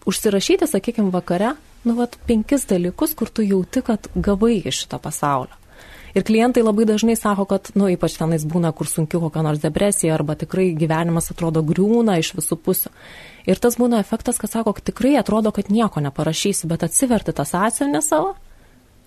užsirašyti, 0.09 0.67
sakykime, 0.67 1.11
vakare, 1.13 1.53
nu, 1.83 1.95
vat, 1.99 2.17
penkis 2.27 2.65
dalykus, 2.69 3.13
kur 3.15 3.29
tu 3.29 3.45
jauti, 3.45 3.83
kad 3.85 4.09
gavai 4.15 4.57
iš 4.65 4.83
šito 4.83 4.99
pasaulio. 5.03 5.62
Ir 6.13 6.21
klientai 6.21 6.61
labai 6.61 6.85
dažnai 6.85 7.15
sako, 7.17 7.47
kad, 7.49 7.71
nu, 7.73 7.87
ypač 7.89 8.19
tenais 8.19 8.45
būna, 8.45 8.69
kur 8.77 8.89
sunkiu 8.89 9.21
kokia 9.23 9.41
nors 9.45 9.61
depresija 9.63 10.13
arba 10.13 10.35
tikrai 10.37 10.69
gyvenimas 10.77 11.31
atrodo 11.33 11.63
griūna 11.65 12.19
iš 12.21 12.35
visų 12.37 12.59
pusių. 12.61 12.93
Ir 13.49 13.59
tas 13.59 13.79
būna 13.81 13.99
efektas, 14.03 14.37
kad 14.37 14.53
sako, 14.53 14.75
kad 14.77 14.85
tikrai 14.91 15.15
atrodo, 15.17 15.51
kad 15.51 15.73
nieko 15.73 16.03
neparašysi, 16.05 16.69
bet 16.69 16.85
atsiverti 16.85 17.33
tą 17.33 17.47
sąsiuvinę 17.49 18.01
savo 18.05 18.35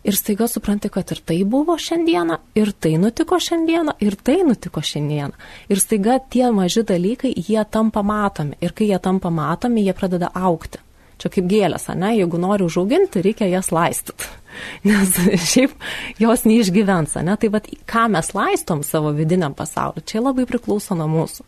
ir 0.06 0.14
staiga 0.14 0.46
supranti, 0.48 0.88
kad 0.92 1.10
ir 1.10 1.20
tai 1.26 1.38
buvo 1.44 1.76
šiandieną, 1.78 2.38
ir 2.58 2.72
tai 2.72 2.94
nutiko 3.02 3.38
šiandieną, 3.42 3.96
ir 4.00 4.16
tai 4.22 4.38
nutiko 4.46 4.82
šiandieną. 4.82 5.34
Ir 5.72 5.82
staiga 5.82 6.18
tie 6.30 6.50
maži 6.54 6.84
dalykai, 6.86 7.32
jie 7.34 7.62
tampa 7.70 8.02
matomi. 8.06 8.58
Ir 8.62 8.74
kai 8.76 8.90
jie 8.92 8.98
tampa 9.02 9.30
matomi, 9.34 9.82
jie 9.86 9.94
pradeda 9.96 10.30
aukti. 10.34 10.82
Čia 11.16 11.30
kaip 11.32 11.46
gėlės, 11.50 11.88
ne? 11.96 12.12
Jeigu 12.18 12.38
nori 12.38 12.66
užauginti, 12.66 13.22
reikia 13.24 13.48
jas 13.50 13.72
laistyti. 13.72 14.28
Nes 14.88 15.16
šiaip 15.50 15.74
jos 16.22 16.46
neišgyvens, 16.48 17.18
ne? 17.26 17.36
Tai 17.40 17.52
vad, 17.56 17.68
ką 17.88 18.06
mes 18.14 18.32
laistom 18.36 18.82
savo 18.86 19.12
vidiniam 19.16 19.54
pasauliu, 19.56 20.04
čia 20.06 20.22
labai 20.24 20.46
priklauso 20.48 20.98
nuo 20.98 21.08
mūsų. 21.10 21.46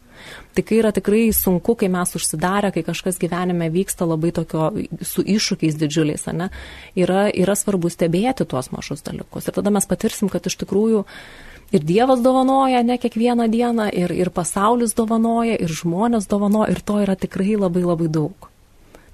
Tai 0.55 0.64
kai 0.66 0.81
yra 0.81 0.90
tikrai 0.94 1.29
sunku, 1.35 1.77
kai 1.79 1.88
mes 1.92 2.14
užsidarę, 2.18 2.73
kai 2.75 2.83
kažkas 2.87 3.21
gyvenime 3.23 3.68
vyksta 3.71 4.09
labai 4.09 4.33
tokio 4.35 4.71
su 5.07 5.23
iššūkiais 5.23 5.79
didžiuliais, 5.79 6.27
ne, 6.35 6.49
yra, 6.99 7.29
yra 7.31 7.55
svarbu 7.59 7.90
stebėti 7.92 8.47
tuos 8.49 8.73
mažus 8.75 9.05
dalykus. 9.07 9.47
Ir 9.47 9.59
tada 9.61 9.73
mes 9.75 9.87
patirsim, 9.87 10.31
kad 10.33 10.47
iš 10.51 10.59
tikrųjų 10.64 11.05
ir 11.73 11.85
Dievas 11.87 12.23
dovanoja 12.25 12.83
ne 12.83 12.99
kiekvieną 12.99 13.49
dieną, 13.53 13.90
ir, 13.94 14.14
ir 14.16 14.33
pasaulis 14.35 14.97
dovanoja, 14.99 15.59
ir 15.61 15.71
žmonės 15.71 16.27
dovanoja, 16.31 16.73
ir 16.75 16.83
to 16.83 16.99
yra 17.05 17.14
tikrai 17.16 17.55
labai 17.61 17.85
labai 17.87 18.11
daug. 18.11 18.48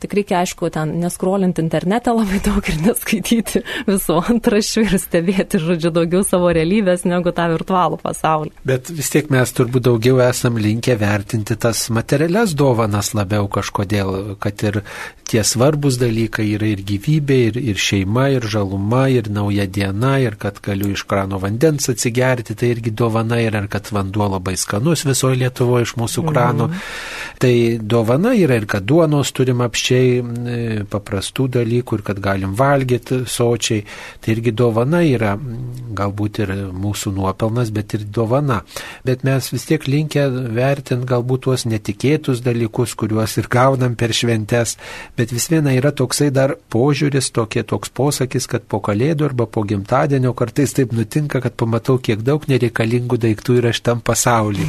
Tik 0.04 0.12
reikia, 0.18 0.42
aišku, 0.44 0.68
ten 0.68 0.90
neskrolinti 1.00 1.62
internete 1.64 2.12
labai 2.12 2.36
daug 2.44 2.66
ir 2.68 2.76
neskaityti 2.84 3.62
visų 3.86 4.18
antrašių 4.34 4.82
ir 4.84 4.98
stebėti, 5.00 5.60
žodžiu, 5.62 5.88
daugiau 5.96 6.20
savo 6.28 6.50
realybės 6.52 7.06
negu 7.08 7.32
tą 7.32 7.46
virtualų 7.54 7.96
pasaulį. 8.02 8.52
Bet 8.68 8.90
vis 8.92 9.08
tiek 9.14 9.30
mes 9.32 9.54
turbūt 9.56 9.86
daugiau 9.86 10.20
esam 10.26 10.58
linkę 10.60 10.98
vertinti 11.00 11.56
tas 11.56 11.86
materialias 11.88 12.52
dovanas 12.52 13.14
labiau 13.16 13.48
kažkodėl, 13.48 14.34
kad 14.44 14.60
ir 14.68 14.82
tie 15.24 15.40
svarbus 15.40 15.96
dalykai 15.96 16.50
yra 16.58 16.68
ir 16.74 16.84
gyvybė, 16.84 17.40
ir, 17.48 17.56
ir 17.72 17.80
šeima, 17.80 18.26
ir 18.36 18.44
žaluma, 18.44 19.06
ir 19.08 19.32
nauja 19.32 19.64
diena, 19.64 20.18
ir 20.20 20.36
kad 20.36 20.60
galiu 20.64 20.92
iš 20.92 21.06
krano 21.08 21.40
vandens 21.40 21.88
atsigerti, 21.88 22.58
tai 22.60 22.74
irgi 22.74 22.92
dovana 22.92 23.40
yra, 23.40 23.64
ir 23.64 23.72
kad 23.72 23.88
vanduo 23.88 24.28
labai 24.36 24.58
skanus 24.60 25.06
visoje 25.08 25.40
Lietuvoje 25.40 25.88
iš 25.88 25.96
mūsų 25.96 26.28
krano. 26.28 26.68
Mm. 26.68 26.84
Tai 27.40 27.54
dovana 27.80 28.36
yra 28.36 28.60
ir 28.60 28.68
kad 28.68 28.84
duonos 28.84 29.32
turim 29.32 29.64
apščiai 29.64 29.93
sočiai, 29.94 30.84
paprastų 30.90 31.48
dalykų 31.58 31.98
ir 31.98 32.02
kad 32.04 32.20
galim 32.20 32.54
valgyti 32.56 33.24
sočiai. 33.26 33.84
Tai 34.20 34.32
irgi 34.34 34.52
dovana 34.52 35.02
yra, 35.04 35.34
galbūt 35.94 36.40
ir 36.44 36.52
mūsų 36.72 37.14
nuopelnas, 37.14 37.70
bet 37.74 37.94
ir 37.94 38.04
dovana. 38.04 38.62
Bet 39.04 39.24
mes 39.24 39.50
vis 39.52 39.66
tiek 39.68 39.86
linkę 39.86 40.26
vertinti 40.54 41.06
galbūt 41.08 41.44
tuos 41.46 41.66
netikėtus 41.66 42.42
dalykus, 42.44 42.94
kuriuos 42.94 43.36
ir 43.38 43.48
gaunam 43.50 43.94
per 43.96 44.12
šventes. 44.12 44.76
Bet 45.16 45.32
vis 45.32 45.48
viena 45.50 45.74
yra 45.74 45.92
toksai 45.92 46.30
dar 46.34 46.56
požiūris, 46.70 47.30
tokie, 47.34 47.62
toks 47.62 47.92
posakis, 47.94 48.48
kad 48.50 48.66
po 48.68 48.80
kalėdų 48.84 49.30
arba 49.30 49.46
po 49.46 49.64
gimtadienio 49.64 50.34
kartais 50.34 50.74
taip 50.74 50.92
nutinka, 50.92 51.40
kad 51.44 51.56
pamatau, 51.56 51.98
kiek 51.98 52.22
daug 52.24 52.44
nereikalingų 52.48 53.20
daiktų 53.20 53.60
yra 53.62 53.74
šitam 53.74 54.02
pasaulyje. 54.04 54.66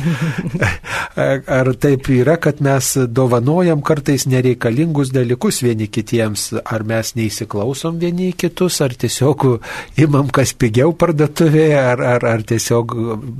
Ar 1.60 1.72
taip 1.80 2.10
yra, 2.12 2.38
kad 2.42 2.62
mes 2.64 2.92
dovanojam 3.08 3.82
kartais 3.86 4.26
nereikalingus 4.30 5.05
dalykus 5.14 5.62
vieni 5.66 5.88
kitiems, 5.92 6.48
ar 6.66 6.86
mes 6.88 7.14
neįsiklausom 7.18 8.00
vieni 8.02 8.32
kitus, 8.34 8.82
ar 8.86 8.96
tiesiog 8.96 9.48
imam 10.02 10.30
kas 10.34 10.56
pigiau 10.58 10.94
parduotuvėje, 10.98 11.80
ar, 11.80 12.04
ar, 12.16 12.28
ar 12.34 12.46
tiesiog 12.48 12.98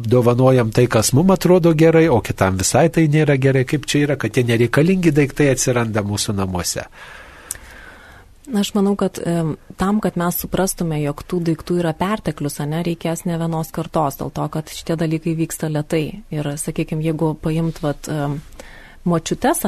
dovanojam 0.10 0.72
tai, 0.76 0.88
kas 0.92 1.14
mums 1.18 1.38
atrodo 1.38 1.74
gerai, 1.78 2.08
o 2.10 2.22
kitam 2.26 2.58
visai 2.62 2.88
tai 2.94 3.08
nėra 3.12 3.40
gerai, 3.42 3.66
kaip 3.70 3.86
čia 3.90 4.06
yra, 4.06 4.18
kad 4.22 4.36
tie 4.36 4.46
nereikalingi 4.48 5.14
daiktai 5.16 5.52
atsiranda 5.54 6.06
mūsų 6.06 6.38
namuose. 6.38 6.90
Na, 8.46 8.62
aš 8.62 8.76
manau, 8.76 8.94
kad 8.96 9.18
e, 9.18 9.42
tam, 9.78 10.00
kad 10.04 10.18
mes 10.22 10.38
suprastume, 10.38 11.00
jog 11.02 11.24
tų 11.26 11.40
daiktų 11.48 11.80
yra 11.82 11.96
perteklius, 11.98 12.60
ne, 12.70 12.84
reikės 12.86 13.26
ne 13.26 13.40
vienos 13.42 13.72
kartos, 13.74 14.20
dėl 14.20 14.30
to, 14.36 14.46
kad 14.54 14.70
šitie 14.70 14.98
dalykai 15.02 15.34
vyksta 15.40 15.70
lietai. 15.72 16.04
Ir, 16.34 16.52
sakykime, 16.62 17.02
jeigu 17.08 17.32
paimt, 17.42 17.82
vat, 17.82 18.06
e, 18.06 18.28
močiutes, 19.06 19.62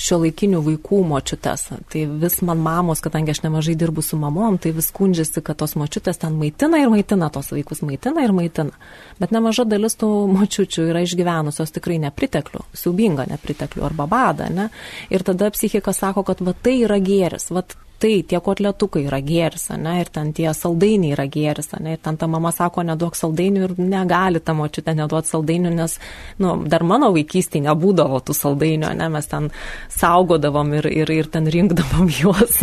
šio 0.00 0.18
laikinių 0.22 0.60
vaikų 0.66 1.00
močiutes. 1.08 1.66
Tai 1.92 2.02
vis 2.22 2.38
man 2.44 2.60
mamos, 2.62 3.02
kadangi 3.04 3.32
aš 3.34 3.42
nemažai 3.46 3.74
dirbu 3.80 4.04
su 4.04 4.18
mamom, 4.20 4.58
tai 4.62 4.74
vis 4.76 4.90
skundžiasi, 4.92 5.42
kad 5.44 5.58
tos 5.62 5.74
močiutės 5.80 6.20
ten 6.22 6.36
maitina 6.40 6.80
ir 6.82 6.92
maitina 6.92 7.30
tos 7.32 7.52
vaikus, 7.54 7.82
maitina 7.86 8.24
ir 8.24 8.34
maitina. 8.36 8.76
Bet 9.20 9.32
nemaža 9.34 9.64
dalis 9.68 9.96
tų 10.00 10.10
močiučių 10.32 10.88
yra 10.92 11.04
išgyvenusios 11.06 11.72
tikrai 11.74 11.98
nepriteklių, 12.06 12.66
siaubingą 12.76 13.28
nepriteklių 13.32 13.86
arba 13.88 14.08
badą, 14.10 14.50
ne? 14.52 14.68
Ir 15.12 15.24
tada 15.26 15.50
psichika 15.54 15.94
sako, 15.96 16.26
kad 16.28 16.44
va 16.44 16.54
tai 16.54 16.82
yra 16.84 17.00
gėris, 17.02 17.50
va 17.52 17.64
tai 18.02 18.12
tie 18.26 18.40
kotletukai 18.42 19.04
yra 19.06 19.20
gėris, 19.22 19.68
ne, 19.78 19.94
ir 20.02 20.10
ten 20.12 20.32
tie 20.34 20.50
saldainiai 20.56 21.14
yra 21.14 21.28
gėris, 21.30 21.70
ne, 21.78 21.94
ir 21.96 22.02
ten 22.02 22.18
ta 22.18 22.28
mama 22.30 22.50
sako, 22.54 22.82
neduok 22.88 23.18
saldainių 23.18 23.64
ir 23.68 23.74
negali 23.78 24.42
ta 24.42 24.56
močiutė 24.58 24.96
neduoti 24.98 25.30
saldainių, 25.30 25.72
nes, 25.78 25.96
nu, 26.42 26.56
dar 26.66 26.82
mano 26.88 27.12
vaikystėje 27.14 27.68
nebūdavo 27.68 28.20
tų 28.26 28.36
saldainių, 28.38 28.92
ne, 28.98 29.10
mes 29.14 29.30
ten 29.30 29.50
saugodavom 29.94 30.74
ir, 30.80 30.90
ir, 31.02 31.16
ir 31.22 31.32
ten 31.32 31.46
rinkdavom 31.46 32.10
juos 32.20 32.62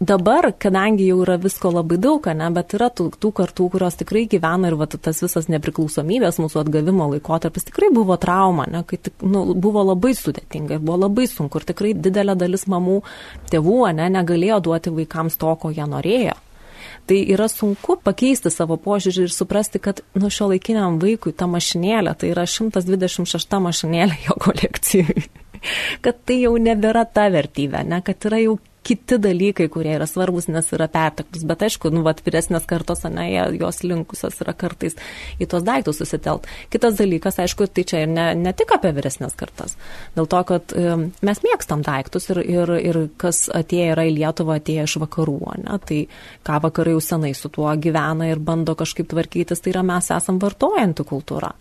dabar, 0.00 0.52
kadangi 0.58 1.08
jau 1.08 1.22
yra 1.24 1.36
visko 1.42 1.70
labai 1.74 1.98
daug, 2.00 2.26
ne, 2.38 2.48
bet 2.54 2.74
yra 2.78 2.88
tų, 2.94 3.08
tų 3.18 3.32
kartų, 3.40 3.68
kurios 3.74 3.98
tikrai 3.98 4.24
gyvena 4.30 4.70
ir 4.70 4.76
va, 4.78 4.86
tas 4.90 5.22
visas 5.24 5.48
nepriklausomybės 5.50 6.38
mūsų 6.38 6.62
atgavimo 6.62 7.08
laikotarpis 7.14 7.66
tikrai 7.68 7.90
buvo 7.94 8.16
trauma, 8.20 8.68
ne, 8.70 8.84
kai 8.86 9.00
tik, 9.02 9.16
nu, 9.26 9.44
buvo 9.58 9.82
labai 9.90 10.14
sudėtinga 10.18 10.78
ir 10.78 10.84
buvo 10.84 11.00
labai 11.06 11.26
sunku 11.30 11.58
ir 11.58 11.66
tikrai 11.72 11.94
didelė 11.98 12.36
dalis 12.38 12.68
mamų 12.70 13.00
tėvų 13.50 13.80
ne, 13.98 14.06
negalėjo 14.14 14.60
duoti 14.68 14.94
vaikams 14.94 15.38
to, 15.40 15.56
ko 15.58 15.72
jie 15.74 15.88
norėjo. 15.88 16.36
Tai 17.08 17.16
yra 17.32 17.48
sunku 17.50 17.96
pakeisti 18.04 18.52
savo 18.52 18.76
požiūrį 18.80 19.26
ir 19.26 19.32
suprasti, 19.34 19.80
kad 19.82 20.04
nuo 20.14 20.30
šio 20.30 20.52
laikiniam 20.52 21.00
vaikui 21.02 21.32
ta 21.34 21.48
mašinėlė, 21.50 22.14
tai 22.20 22.30
yra 22.34 22.46
126 22.46 23.60
mašinėlė 23.64 24.22
jo 24.28 24.36
kolekcijai 24.44 25.26
kad 26.04 26.22
tai 26.26 26.42
jau 26.44 26.54
nebėra 26.62 27.04
ta 27.10 27.28
vertybė, 27.32 27.82
ne, 27.88 28.00
kad 28.06 28.28
yra 28.30 28.40
jau 28.44 28.58
kiti 28.86 29.18
dalykai, 29.20 29.68
kurie 29.72 29.94
yra 29.96 30.06
svarbus, 30.08 30.48
nes 30.52 30.68
yra 30.74 30.88
perteklius. 30.92 31.44
Bet 31.48 31.64
aišku, 31.66 31.90
nu, 31.92 32.02
vat, 32.06 32.22
vyresnės 32.24 32.66
kartos, 32.68 33.04
ne, 33.12 33.26
jos 33.58 33.82
linkusios 33.84 34.38
yra 34.44 34.54
kartais 34.56 34.96
į 35.40 35.48
tos 35.50 35.64
daiktus 35.66 36.00
susitelt. 36.00 36.48
Kitas 36.72 36.96
dalykas, 37.00 37.40
aišku, 37.42 37.68
tai 37.72 37.84
čia 37.88 38.04
ir 38.04 38.12
ne, 38.12 38.30
ne 38.38 38.54
tik 38.56 38.72
apie 38.76 38.92
vyresnės 38.96 39.36
kartas. 39.38 39.76
Dėl 40.16 40.28
to, 40.30 40.42
kad 40.48 40.74
um, 40.78 41.08
mes 41.26 41.42
mėgstam 41.44 41.84
daiktus 41.86 42.30
ir, 42.32 42.42
ir, 42.44 42.74
ir 42.78 43.00
kas 43.20 43.46
atėjo 43.52 43.92
yra 43.94 44.06
į 44.08 44.14
Lietuvą, 44.18 44.58
atėjo 44.62 44.86
iš 44.88 44.96
vakarų, 45.04 45.38
ne, 45.64 45.78
tai 45.88 46.00
ką 46.46 46.60
vakarai 46.64 46.96
jau 46.96 47.04
senai 47.04 47.34
su 47.36 47.50
tuo 47.52 47.68
gyvena 47.76 48.30
ir 48.30 48.40
bando 48.42 48.76
kažkaip 48.78 49.10
tvarkytis, 49.12 49.62
tai 49.62 49.74
yra 49.74 49.84
mes 49.86 50.10
esam 50.14 50.40
vartojanti 50.42 51.06
kultūra. 51.08 51.52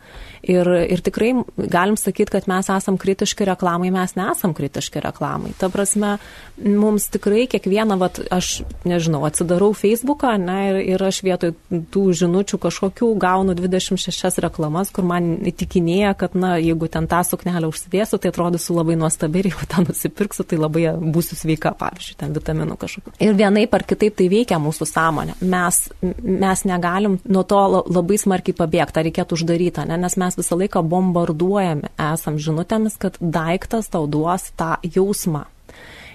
Ir, 0.48 0.70
ir 0.88 1.02
tikrai 1.04 1.34
galim 1.58 1.98
sakyti, 2.00 2.32
kad 2.38 2.48
mes 2.50 2.70
esam 2.72 2.98
kritiški 3.02 3.48
reklamai, 3.50 3.90
mes 3.92 4.14
nesam 4.16 4.54
kritiški 4.56 5.02
reklamai. 5.04 5.52
Ta 5.60 5.68
prasme, 5.74 6.16
mums 6.62 7.10
tikrai 7.18 7.46
kiekvieną, 7.52 7.98
vat, 8.00 8.22
aš 8.34 8.62
nežinau, 8.88 9.24
atsidarau 9.28 9.74
Facebooką 9.78 10.36
ne, 10.42 10.58
ir, 10.70 10.80
ir 10.96 11.04
aš 11.10 11.22
vietoj 11.26 11.54
tų 11.94 12.04
žinučių 12.22 12.60
kažkokių 12.64 13.12
gaunu 13.20 13.56
26 13.58 14.42
reklamas, 14.46 14.92
kur 14.94 15.08
man 15.08 15.34
įtikinėja, 15.50 16.14
kad, 16.20 16.38
na, 16.38 16.56
jeigu 16.62 16.90
ten 16.92 17.10
tą 17.10 17.24
suknelę 17.28 17.70
užsidėsiu, 17.72 18.22
tai 18.22 18.32
atrodysiu 18.32 18.78
labai 18.78 18.98
nuostabiai 19.00 19.44
ir 19.44 19.52
jeigu 19.52 19.70
tą 19.72 19.84
nusipirksiu, 19.88 20.46
tai 20.48 20.62
labai 20.62 20.86
būsiu 21.02 21.38
sveika, 21.40 21.74
pavyzdžiui, 21.80 22.18
ten 22.22 22.38
vitaminų 22.38 22.78
kažkokių. 22.80 23.16
Ir 23.26 23.36
vienaip 23.38 23.74
ar 23.74 23.86
kitaip 23.88 24.18
tai 24.20 24.30
veikia 24.32 24.62
mūsų 24.62 24.88
sąmonę. 24.90 25.38
Mes, 25.42 25.82
mes 26.24 26.66
negalim 26.70 27.20
nuo 27.26 27.44
to 27.48 27.62
labai 27.90 28.22
smarkiai 28.22 28.58
pabėgti, 28.58 28.98
tą 28.98 29.06
reikėtų 29.08 29.38
uždaryti, 29.38 29.88
ne, 29.90 30.00
nes 30.02 30.18
mes 30.20 30.40
visą 30.40 30.58
laiką 30.60 30.84
bombarduojami 30.88 31.94
esam 32.14 32.40
žinutėmis, 32.42 32.98
kad 33.02 33.20
daiktas 33.22 33.92
tau 33.94 34.08
duos 34.10 34.52
tą 34.58 34.76
jausmą. 34.86 35.46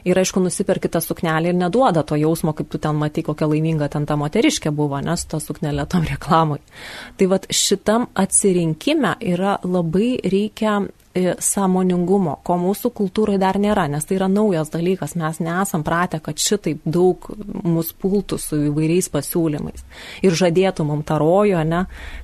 Ir 0.08 0.18
aišku, 0.18 0.42
nusiperki 0.42 0.90
tą 0.92 1.02
suknelę 1.04 1.52
ir 1.52 1.58
neduoda 1.58 2.02
to 2.06 2.18
jausmo, 2.18 2.54
kaip 2.56 2.70
tu 2.72 2.80
ten 2.82 2.98
matai, 2.98 3.24
kokia 3.26 3.48
laiminga 3.50 3.88
ten 3.92 4.06
ta 4.06 4.16
moteriškė 4.20 4.72
buvo, 4.74 5.00
nes 5.04 5.26
to 5.30 5.40
suknelė 5.42 5.86
tam 5.90 6.06
reklamui. 6.08 6.58
Tai 7.16 7.30
vad 7.34 7.46
šitam 7.52 8.08
atsirinkime 8.18 9.16
yra 9.34 9.58
labai 9.62 10.16
reikia 10.24 10.80
E, 11.12 11.34
sąmoningumo, 11.44 12.38
ko 12.40 12.54
mūsų 12.56 12.88
kultūroje 12.96 13.36
dar 13.36 13.58
nėra, 13.60 13.82
nes 13.92 14.06
tai 14.08 14.14
yra 14.16 14.30
naujas 14.32 14.70
dalykas, 14.72 15.12
mes 15.20 15.42
nesam 15.44 15.82
pratę, 15.84 16.22
kad 16.24 16.40
šitaip 16.40 16.86
daug 16.88 17.26
mus 17.68 17.90
pultų 17.92 18.38
su 18.40 18.56
įvairiais 18.70 19.10
pasiūlymais 19.12 19.84
ir 20.24 20.38
žadėtų 20.40 20.86
mums 20.88 21.04
tą 21.10 21.18
rojo, 21.20 21.60
ne, 21.68 21.82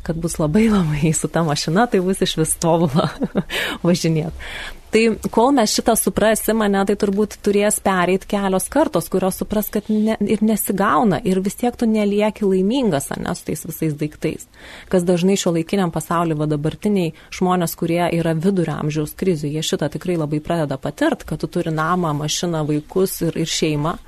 kad 0.09 0.17
bus 0.17 0.39
labai 0.41 0.71
labai 0.79 1.13
su 1.13 1.29
ta 1.29 1.45
mašina, 1.45 1.85
tai 1.85 2.01
bus 2.01 2.25
iš 2.25 2.39
vis 2.41 2.57
tobulą 2.65 3.11
važinėti. 3.85 4.49
Tai 4.89 5.03
kol 5.31 5.51
mes 5.53 5.73
šitą 5.77 5.93
suprasim, 6.01 6.63
ne, 6.73 6.81
tai 6.89 6.95
turbūt 6.97 7.37
turės 7.45 7.77
pereiti 7.85 8.29
kelios 8.31 8.71
kartos, 8.73 9.11
kurios 9.13 9.37
supras, 9.43 9.69
kad 9.73 9.91
ne, 9.93 10.17
ir 10.25 10.41
nesigauna 10.41 11.19
ir 11.29 11.43
vis 11.45 11.59
tiek 11.61 11.77
tu 11.77 11.85
nelieki 11.89 12.47
laimingas, 12.49 13.11
ne, 13.21 13.35
su 13.37 13.45
tais 13.51 13.67
visais 13.69 13.97
daiktais. 14.01 14.49
Kas 14.89 15.05
dažnai 15.05 15.37
šio 15.37 15.53
laikiniam 15.59 15.93
pasauliu, 15.93 16.39
va 16.41 16.49
dabartiniai 16.49 17.13
žmonės, 17.37 17.77
kurie 17.77 18.01
yra 18.17 18.33
vidurio 18.33 18.79
amžiaus 18.79 19.13
krizių, 19.19 19.53
jie 19.59 19.65
šitą 19.67 19.91
tikrai 19.93 20.17
labai 20.17 20.41
pradeda 20.45 20.81
patirt, 20.81 21.27
kad 21.29 21.45
tu 21.45 21.53
turi 21.53 21.75
namą, 21.75 22.15
mašiną, 22.23 22.65
vaikus 22.69 23.21
ir, 23.29 23.37
ir 23.37 23.57
šeimą. 23.59 23.99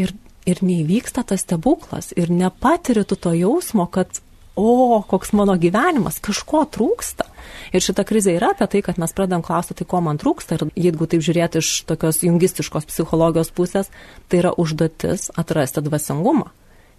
Ir, 0.00 0.12
ir 0.48 0.60
neįvyksta 0.64 1.24
tas 1.32 1.46
stebuklas 1.46 2.12
ir 2.16 2.28
nepatiri 2.32 3.06
tu 3.08 3.16
to 3.16 3.32
jausmo, 3.36 3.88
kad 3.88 4.20
o, 4.56 5.02
koks 5.06 5.32
mano 5.36 5.54
gyvenimas, 5.60 6.18
kažko 6.22 6.64
trūksta. 6.74 7.26
Ir 7.74 7.82
šita 7.84 8.04
krizė 8.06 8.34
yra 8.36 8.52
apie 8.54 8.66
tai, 8.70 8.82
kad 8.84 8.98
mes 9.00 9.12
pradedam 9.14 9.44
klausti, 9.46 9.76
tai 9.78 9.86
ko 9.88 10.00
man 10.04 10.18
trūksta. 10.20 10.58
Ir 10.58 10.86
jeigu 10.88 11.06
taip 11.10 11.24
žiūrėti 11.24 11.62
iš 11.62 11.72
tokios 11.88 12.22
jungistiškos 12.26 12.88
psichologijos 12.90 13.52
pusės, 13.54 13.90
tai 14.28 14.42
yra 14.42 14.54
užduotis 14.58 15.30
atrasti 15.40 15.84
dvasingumą. 15.86 16.50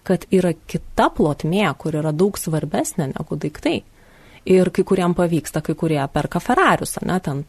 Kad 0.08 0.26
yra 0.34 0.56
kita 0.56 1.12
plotmė, 1.14 1.68
kur 1.78 1.98
yra 2.00 2.14
daug 2.16 2.40
svarbesnė 2.40 3.12
negu 3.12 3.38
daiktai. 3.38 3.82
Ir 4.50 4.72
kai 4.74 4.82
kuriam 4.88 5.14
pavyksta, 5.14 5.62
kai 5.62 5.76
kurie 5.78 6.02
perka 6.10 6.40
Ferrarius, 6.42 6.96
ne, 7.06 7.20
ten 7.22 7.44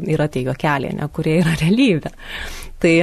yra 0.00 0.30
tie 0.32 0.46
juokeliai, 0.46 0.94
ne, 0.96 1.08
kurie 1.12 1.34
yra 1.42 1.52
realybė. 1.60 2.14
Tai, 2.80 2.94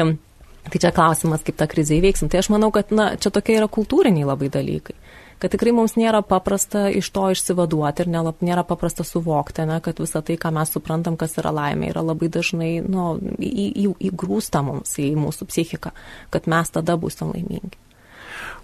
tai 0.66 0.82
čia 0.82 0.90
klausimas, 0.96 1.44
kaip 1.46 1.60
tą 1.60 1.68
krizę 1.70 2.00
įveiksim. 2.00 2.32
Tai 2.32 2.42
aš 2.42 2.50
manau, 2.50 2.72
kad 2.74 2.90
na, 2.90 3.12
čia 3.22 3.30
tokie 3.30 3.60
yra 3.60 3.70
kultūriniai 3.70 4.26
labai 4.26 4.50
dalykai 4.50 4.98
kad 5.40 5.54
tikrai 5.54 5.74
mums 5.76 5.96
nėra 6.00 6.22
paprasta 6.28 6.88
iš 6.92 7.10
to 7.16 7.26
išsivaduoti 7.34 8.06
ir 8.06 8.12
nelab, 8.12 8.40
nėra 8.46 8.66
paprasta 8.68 9.06
suvokti, 9.08 9.66
ne, 9.70 9.80
kad 9.84 10.00
visa 10.02 10.22
tai, 10.26 10.38
ką 10.40 10.52
mes 10.56 10.74
suprantam, 10.76 11.18
kas 11.20 11.38
yra 11.42 11.54
laimė, 11.56 11.94
yra 11.94 12.04
labai 12.06 12.32
dažnai 12.34 12.72
nu, 12.86 13.12
į, 13.40 13.70
į, 13.70 13.86
įgrūsta 14.12 14.64
mums 14.66 14.98
į 15.00 15.14
mūsų 15.20 15.50
psichiką, 15.50 15.94
kad 16.34 16.50
mes 16.52 16.76
tada 16.76 17.00
būsim 17.00 17.32
laimingi. 17.34 17.78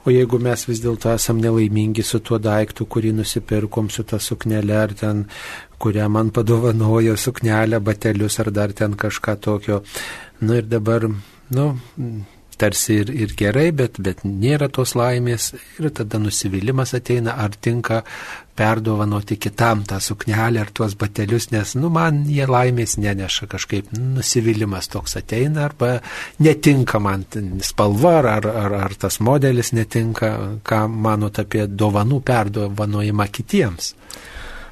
O 0.06 0.12
jeigu 0.14 0.38
mes 0.38 0.62
vis 0.70 0.84
dėlto 0.84 1.10
esam 1.16 1.40
nelaimingi 1.42 2.04
su 2.06 2.20
tuo 2.22 2.38
daiktu, 2.38 2.86
kurį 2.86 3.16
nusipirkom, 3.18 3.88
su 3.90 4.04
ta 4.06 4.20
suknelė, 4.22 4.76
ar 4.78 4.94
ten, 5.00 5.24
kurią 5.82 6.06
man 6.14 6.30
padovanojo 6.36 7.16
suknelę, 7.18 7.80
batelius, 7.82 8.38
ar 8.44 8.52
dar 8.54 8.76
ten 8.78 8.94
kažką 8.94 9.36
tokio. 9.42 9.82
Nu 10.46 10.60
ir 10.60 10.70
dabar, 10.70 11.08
nu, 11.58 11.66
tarsi 12.60 13.00
ir, 13.02 13.12
ir 13.14 13.36
gerai, 13.38 13.70
bet, 13.76 14.00
bet 14.02 14.24
nėra 14.26 14.70
tos 14.74 14.96
laimės 14.98 15.54
ir 15.80 15.90
tada 15.96 16.20
nusivylimas 16.22 16.96
ateina, 16.98 17.36
ar 17.42 17.56
tinka 17.56 18.02
perdovanoti 18.56 19.36
kitam 19.42 19.84
tą 19.88 20.00
suknelę 20.00 20.62
ar 20.64 20.72
tuos 20.76 20.96
batelius, 21.00 21.50
nes, 21.52 21.76
nu, 21.76 21.90
man 21.94 22.24
jie 22.32 22.48
laimės 22.48 22.96
neneša 23.02 23.50
kažkaip, 23.52 23.92
nusivylimas 24.00 24.88
toks 24.94 25.18
ateina, 25.20 25.66
arba 25.68 25.98
netinka 26.40 27.02
man 27.04 27.26
spalva, 27.66 28.16
ar, 28.38 28.48
ar, 28.64 28.78
ar 28.88 28.96
tas 29.00 29.20
modelis 29.20 29.74
netinka, 29.76 30.32
ką 30.64 30.86
manot 30.92 31.44
apie 31.44 31.68
dovanų 31.68 32.22
perdovanojimą 32.26 33.30
kitiems. 33.36 33.94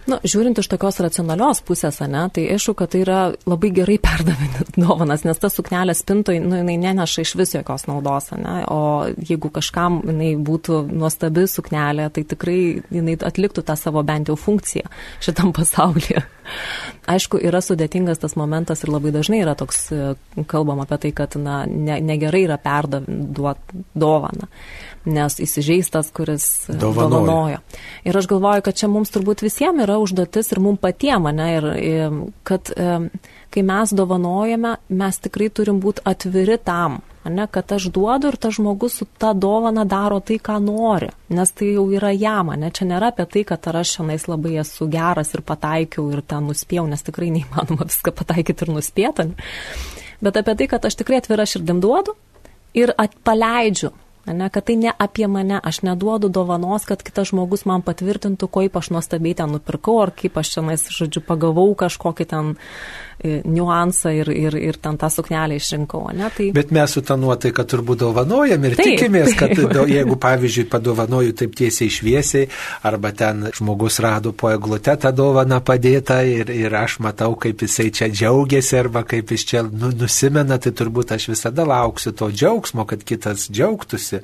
Na, 0.09 0.17
žiūrint 0.19 0.59
iš 0.59 0.67
tokios 0.67 0.97
racionalios 1.03 1.61
pusės, 1.63 2.01
ne, 2.11 2.25
tai 2.33 2.43
aišku, 2.55 2.75
kad 2.79 2.91
tai 2.91 3.03
yra 3.05 3.19
labai 3.47 3.71
gerai 3.75 3.95
perdavinti 4.07 4.75
dovanas, 4.75 5.23
nes 5.27 5.39
ta 5.39 5.51
suknelė 5.51 5.95
spintoj, 5.95 6.41
nu, 6.43 6.59
jinai 6.59 6.75
neneša 6.81 7.23
iš 7.23 7.35
vis 7.39 7.55
jokios 7.55 7.87
naudos, 7.87 8.31
ne, 8.35 8.57
o 8.67 9.07
jeigu 9.15 9.51
kažkam 9.53 10.01
jinai 10.07 10.33
būtų 10.35 10.83
nuostabi 10.91 11.47
suknelė, 11.47 12.09
tai 12.13 12.25
tikrai 12.27 12.59
jinai 12.93 13.17
atliktų 13.23 13.63
tą 13.63 13.77
savo 13.79 14.03
bent 14.07 14.31
jau 14.31 14.37
funkciją 14.39 14.91
šitam 15.23 15.53
pasaulyje. 15.57 16.25
Aišku, 17.07 17.39
yra 17.39 17.61
sudėtingas 17.63 18.19
tas 18.19 18.35
momentas 18.39 18.83
ir 18.83 18.91
labai 18.91 19.13
dažnai 19.15 19.39
yra 19.43 19.55
toks, 19.59 19.85
kalbam 20.51 20.83
apie 20.83 20.99
tai, 21.05 21.13
kad 21.15 21.37
na, 21.39 21.61
ne, 21.67 22.01
negerai 22.03 22.43
yra 22.49 22.59
perduoti 22.59 23.85
dovaną 23.95 24.51
nes 25.05 25.39
įsižeistas, 25.39 26.11
kuris 26.15 26.65
dovanoja. 26.67 27.09
dovanojo. 27.09 27.61
Ir 28.07 28.17
aš 28.17 28.27
galvoju, 28.31 28.65
kad 28.65 28.77
čia 28.79 28.87
mums 28.91 29.11
turbūt 29.11 29.43
visiems 29.43 29.83
yra 29.83 29.97
užduotis 30.01 30.51
ir 30.51 30.61
mums 30.63 30.79
patiem, 30.83 31.27
ne, 31.35 31.47
ir, 31.57 31.69
ir 31.79 32.19
kad 32.47 32.71
kai 33.53 33.63
mes 33.63 33.93
dovanojame, 33.93 34.77
mes 34.89 35.19
tikrai 35.23 35.49
turim 35.53 35.81
būti 35.83 36.05
atviri 36.09 36.57
tam, 36.57 37.01
ne, 37.29 37.47
kad 37.51 37.71
aš 37.75 37.89
duodu 37.93 38.31
ir 38.31 38.37
tas 38.41 38.55
žmogus 38.57 38.97
su 38.99 39.07
ta 39.17 39.33
dovana 39.33 39.85
daro 39.85 40.19
tai, 40.19 40.39
ką 40.41 40.57
nori, 40.63 41.11
nes 41.29 41.51
tai 41.51 41.73
jau 41.73 41.85
yra 41.93 42.11
jam, 42.15 42.53
ne, 42.57 42.71
čia 42.71 42.87
nėra 42.89 43.11
apie 43.13 43.27
tai, 43.35 43.45
kad 43.47 43.67
ar 43.71 43.81
aš 43.83 43.97
šiandien 43.97 44.27
labai 44.31 44.57
esu 44.63 44.87
geras 44.91 45.33
ir 45.35 45.43
pataikiau 45.45 46.09
ir 46.11 46.23
ten 46.25 46.47
nuspėjau, 46.49 46.87
nes 46.89 47.05
tikrai 47.05 47.31
neįmanoma 47.35 47.87
viską 47.89 48.15
pataikyti 48.23 48.67
ir 48.67 48.73
nuspėti, 48.77 49.29
bet 50.23 50.39
apie 50.41 50.57
tai, 50.61 50.69
kad 50.75 50.87
aš 50.89 50.99
tikrai 51.03 51.21
atvira 51.21 51.47
širdim 51.49 51.83
duodu 51.83 52.15
ir 52.73 52.95
paleidžiu 53.23 53.93
Ne, 54.25 54.47
kad 54.49 54.63
tai 54.63 54.77
ne 54.79 54.91
apie 54.97 55.27
mane, 55.27 55.57
aš 55.59 55.81
neduodu 55.83 56.29
dovanos, 56.31 56.85
kad 56.87 57.01
kitas 57.03 57.33
žmogus 57.33 57.65
man 57.67 57.81
patvirtintų, 57.83 58.47
kaip 58.47 58.77
aš 58.79 58.93
nuostabiai 58.95 59.35
ten 59.35 59.51
nupirkau, 59.51 59.97
ar 59.99 60.13
kaip 60.15 60.39
aš 60.39 60.53
čia, 60.53 60.63
žodžiu, 60.95 61.19
pagavau 61.27 61.67
kažkokį 61.75 62.27
ten 62.31 62.53
niuansą 63.23 64.11
ir, 64.13 64.29
ir, 64.33 64.57
ir 64.57 64.79
ten 64.81 64.97
tą 64.99 65.09
suknelę 65.13 65.57
išrinkau. 65.59 66.07
Ne? 66.15 66.29
Tai... 66.33 66.49
Bet 66.55 66.73
mes 66.75 66.95
su 66.95 67.03
tą 67.05 67.17
nuotaiką 67.19 67.65
turbūt 67.69 68.01
dovanojam 68.03 68.67
ir 68.67 68.75
taip, 68.79 68.93
tikimės, 68.93 69.35
kad 69.39 69.53
taip. 69.57 69.77
jeigu, 69.89 70.17
pavyzdžiui, 70.23 70.67
padovanoju 70.71 71.35
taip 71.43 71.55
tiesiai 71.59 71.91
šviesiai, 71.93 72.49
arba 72.89 73.13
ten 73.15 73.47
žmogus 73.55 73.99
rado 74.03 74.33
po 74.35 74.51
eglute 74.53 74.95
tą 74.99 75.13
dovaną 75.15 75.61
padėtą 75.65 76.19
ir, 76.27 76.51
ir 76.53 76.75
aš 76.83 76.99
matau, 77.05 77.37
kaip 77.39 77.63
jisai 77.65 77.89
čia 77.95 78.09
džiaugiasi, 78.11 78.77
arba 78.79 79.05
kaip 79.07 79.31
jis 79.35 79.47
čia 79.49 79.63
nu, 79.67 79.93
nusimena, 79.97 80.59
tai 80.61 80.73
turbūt 80.75 81.15
aš 81.15 81.29
visada 81.33 81.67
lauksiu 81.69 82.15
to 82.17 82.31
džiaugsmo, 82.33 82.87
kad 82.89 83.05
kitas 83.07 83.49
džiaugtųsi 83.51 84.23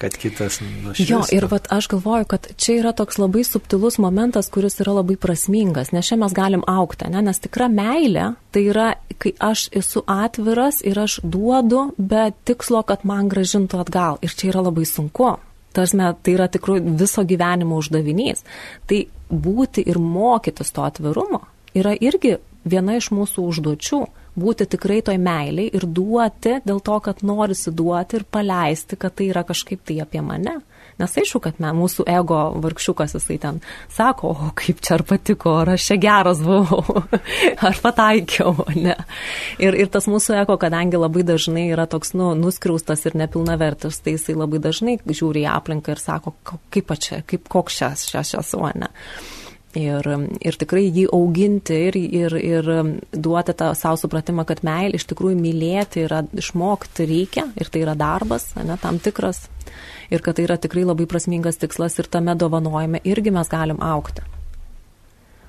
kad 0.00 0.14
kitas 0.18 0.60
nušviestų. 0.62 1.06
Jo, 1.10 1.20
ir 1.34 1.48
vat, 1.50 1.68
aš 1.74 1.88
galvoju, 1.92 2.28
kad 2.30 2.48
čia 2.60 2.78
yra 2.80 2.92
toks 2.96 3.18
labai 3.20 3.44
subtilus 3.46 3.98
momentas, 4.02 4.50
kuris 4.52 4.78
yra 4.82 4.98
labai 5.00 5.18
prasmingas, 5.20 5.92
nes 5.94 6.08
čia 6.08 6.18
mes 6.20 6.34
galim 6.36 6.64
aukti, 6.70 7.10
ne? 7.12 7.22
nes 7.28 7.42
tikra 7.42 7.68
meilė 7.72 8.30
tai 8.54 8.64
yra, 8.70 8.88
kai 9.18 9.34
aš 9.42 9.68
esu 9.76 10.04
atviras 10.08 10.80
ir 10.86 10.98
aš 11.02 11.18
duodu 11.22 11.88
be 11.98 12.30
tikslo, 12.48 12.84
kad 12.86 13.04
man 13.08 13.28
gražintų 13.32 13.82
atgal. 13.82 14.22
Ir 14.22 14.34
čia 14.34 14.52
yra 14.52 14.64
labai 14.70 14.86
sunku. 14.88 15.36
Tarsime, 15.76 16.14
tai 16.24 16.34
yra 16.38 16.48
tikrai 16.50 16.80
viso 16.80 17.22
gyvenimo 17.28 17.76
uždavinys. 17.78 18.40
Tai 18.88 19.04
būti 19.28 19.84
ir 19.84 20.00
mokytis 20.00 20.72
to 20.72 20.86
atvirumo 20.86 21.44
yra 21.76 21.94
irgi 21.94 22.38
viena 22.68 22.96
iš 22.98 23.10
mūsų 23.14 23.44
užduočių 23.50 24.00
būti 24.38 24.68
tikrai 24.74 25.00
toj 25.04 25.18
meiliai 25.22 25.70
ir 25.74 25.86
duoti 25.86 26.58
dėl 26.64 26.80
to, 26.84 26.98
kad 27.04 27.22
norisi 27.26 27.72
duoti 27.74 28.20
ir 28.20 28.26
paleisti, 28.30 28.98
kad 29.00 29.16
tai 29.18 29.30
yra 29.32 29.44
kažkaip 29.48 29.84
tai 29.86 30.00
apie 30.04 30.22
mane. 30.24 30.58
Nes 30.98 31.12
aišku, 31.14 31.38
kad 31.42 31.60
me, 31.62 31.70
mūsų 31.78 32.08
ego 32.10 32.38
vargšiukas 32.58 33.14
jisai 33.14 33.36
ten 33.38 33.60
sako, 33.94 34.32
o 34.34 34.48
kaip 34.58 34.80
čia 34.82 34.96
ar 34.96 35.04
patiko, 35.06 35.52
ar 35.60 35.70
aš 35.76 35.84
čia 35.92 35.96
geras 36.02 36.40
buvau, 36.42 37.04
ar 37.68 37.78
pataikiau, 37.84 38.66
ne. 38.86 38.96
Ir, 39.62 39.78
ir 39.78 39.92
tas 39.94 40.10
mūsų 40.10 40.40
ego, 40.40 40.58
kadangi 40.58 40.98
labai 40.98 41.22
dažnai 41.28 41.68
yra 41.70 41.86
toks, 41.90 42.16
nu, 42.18 42.32
nuskriaustas 42.38 43.06
ir 43.06 43.18
nepilnavertis, 43.20 44.00
tai 44.02 44.16
jisai 44.16 44.34
labai 44.40 44.58
dažnai 44.64 44.98
žiūri 45.06 45.46
į 45.46 45.52
aplinką 45.54 45.94
ir 45.94 46.02
sako, 46.02 46.34
kaip 46.74 46.90
čia, 46.98 47.22
kaip 47.30 47.46
koks 47.46 47.78
šias, 47.78 48.08
šias, 48.10 48.54
o 48.58 48.66
ne. 48.74 48.90
Ir, 49.76 50.06
ir 50.40 50.56
tikrai 50.56 50.86
jį 50.86 51.04
auginti 51.12 51.76
ir, 51.90 51.96
ir, 52.00 52.34
ir 52.40 52.70
duoti 53.12 53.52
tą 53.52 53.74
savo 53.76 53.98
supratimą, 54.00 54.46
kad 54.48 54.62
meilė 54.64 54.96
iš 54.96 55.04
tikrųjų 55.10 55.36
mylėti 55.36 56.06
yra 56.06 56.22
išmokti 56.32 57.04
reikia 57.10 57.44
ir 57.52 57.68
tai 57.68 57.84
yra 57.84 57.92
darbas, 57.98 58.48
ne, 58.56 58.78
tam 58.80 58.96
tikras. 58.96 59.44
Ir 60.08 60.24
kad 60.24 60.38
tai 60.38 60.48
yra 60.48 60.56
tikrai 60.56 60.86
labai 60.88 61.04
prasmingas 61.10 61.60
tikslas 61.60 62.00
ir 62.00 62.08
tame 62.08 62.32
dovanojime 62.32 63.04
irgi 63.04 63.34
mes 63.34 63.52
galim 63.52 63.84
aukti. 63.84 64.24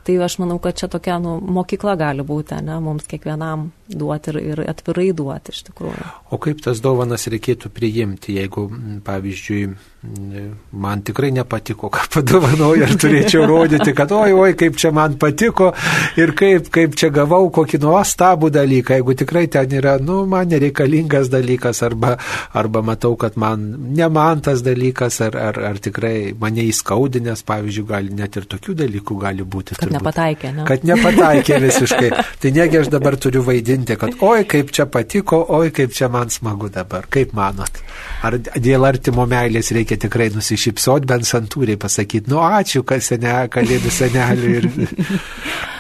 Tai 0.10 0.16
aš 0.26 0.40
manau, 0.42 0.58
kad 0.64 0.74
čia 0.80 0.88
tokia 0.90 1.20
nu, 1.22 1.36
mokykla 1.38 1.94
gali 2.00 2.24
būti, 2.26 2.58
ne, 2.66 2.80
mums 2.82 3.06
kiekvienam 3.06 3.68
duoti 3.88 4.32
ir, 4.32 4.40
ir 4.42 4.62
atvirai 4.72 5.12
duoti 5.14 5.54
iš 5.54 5.60
tikrųjų. 5.68 6.08
O 6.34 6.40
kaip 6.42 6.64
tas 6.66 6.80
dovanas 6.82 7.28
reikėtų 7.30 7.70
priimti, 7.76 8.40
jeigu, 8.40 8.64
pavyzdžiui, 9.06 9.68
man 10.72 11.04
tikrai 11.06 11.32
nepatiko, 11.36 11.90
ką 11.94 12.06
padovanoju, 12.16 12.86
ar 12.86 12.96
turėčiau 13.04 13.46
rodyti, 13.50 13.94
kad 13.98 14.12
oi, 14.16 14.32
oi, 14.34 14.54
kaip 14.60 14.78
čia 14.80 14.92
man 14.96 15.18
patiko 15.22 15.72
ir 16.20 16.34
kaip, 16.40 16.70
kaip 16.74 16.98
čia 17.00 17.12
gavau 17.14 17.50
kokį 17.54 17.82
nuostabų 17.84 18.52
dalyką, 18.56 19.00
jeigu 19.00 19.16
tikrai 19.24 19.46
ten 19.52 19.76
yra, 19.80 19.98
nu, 20.04 20.22
man 20.30 20.50
nereikalingas 20.52 21.32
dalykas, 21.34 21.84
arba, 21.86 22.16
arba 22.58 22.84
matau, 22.86 23.16
kad 23.20 23.38
man 23.40 23.66
ne 23.96 24.10
man 24.10 24.44
tas 24.46 24.64
dalykas, 24.66 25.20
ar, 25.28 25.38
ar, 25.38 25.62
ar 25.72 25.82
tikrai 25.84 26.32
mane 26.40 26.66
įskaudinęs, 26.70 27.46
pavyzdžiui, 27.48 27.88
gali 27.90 28.16
net 28.16 28.40
ir 28.40 28.50
tokių 28.50 28.78
dalykų 28.84 29.20
gali 29.22 29.46
būti. 29.46 29.76
Kad 29.76 29.88
turbūt. 29.88 30.00
nepataikė, 30.00 30.54
ne? 30.58 30.68
Kad 30.70 30.88
nepataikė 30.88 31.62
visiškai. 31.68 32.12
tai 32.42 32.56
negi 32.56 32.82
aš 32.82 32.94
dabar 32.94 33.20
turiu 33.20 33.44
vaidinti 33.46 33.60
vaidinti, 33.60 33.96
kad 34.00 34.10
oi 34.22 34.46
kaip 34.46 34.72
čia 34.72 34.86
patiko, 34.86 35.46
oi 35.50 35.72
kaip 35.72 35.94
čia 35.94 36.10
man 36.10 36.30
smagu 36.30 36.70
dabar. 36.70 37.06
Kaip 37.10 37.34
manot? 37.34 37.80
Ar 38.24 38.38
dėl 38.38 38.86
artimo 38.86 39.26
meilės 39.26 39.72
reikia 39.76 39.89
tikrai 39.98 40.30
nusišypsoti, 40.36 41.10
bent 41.10 41.26
santūriai 41.26 41.80
pasakyti, 41.82 42.30
nu 42.30 42.44
ačiū, 42.46 42.84
kad 42.88 43.02
sene, 43.04 43.34
kalėdų 43.50 43.92
seneliui. 43.92 44.56
Ir... 44.60 44.70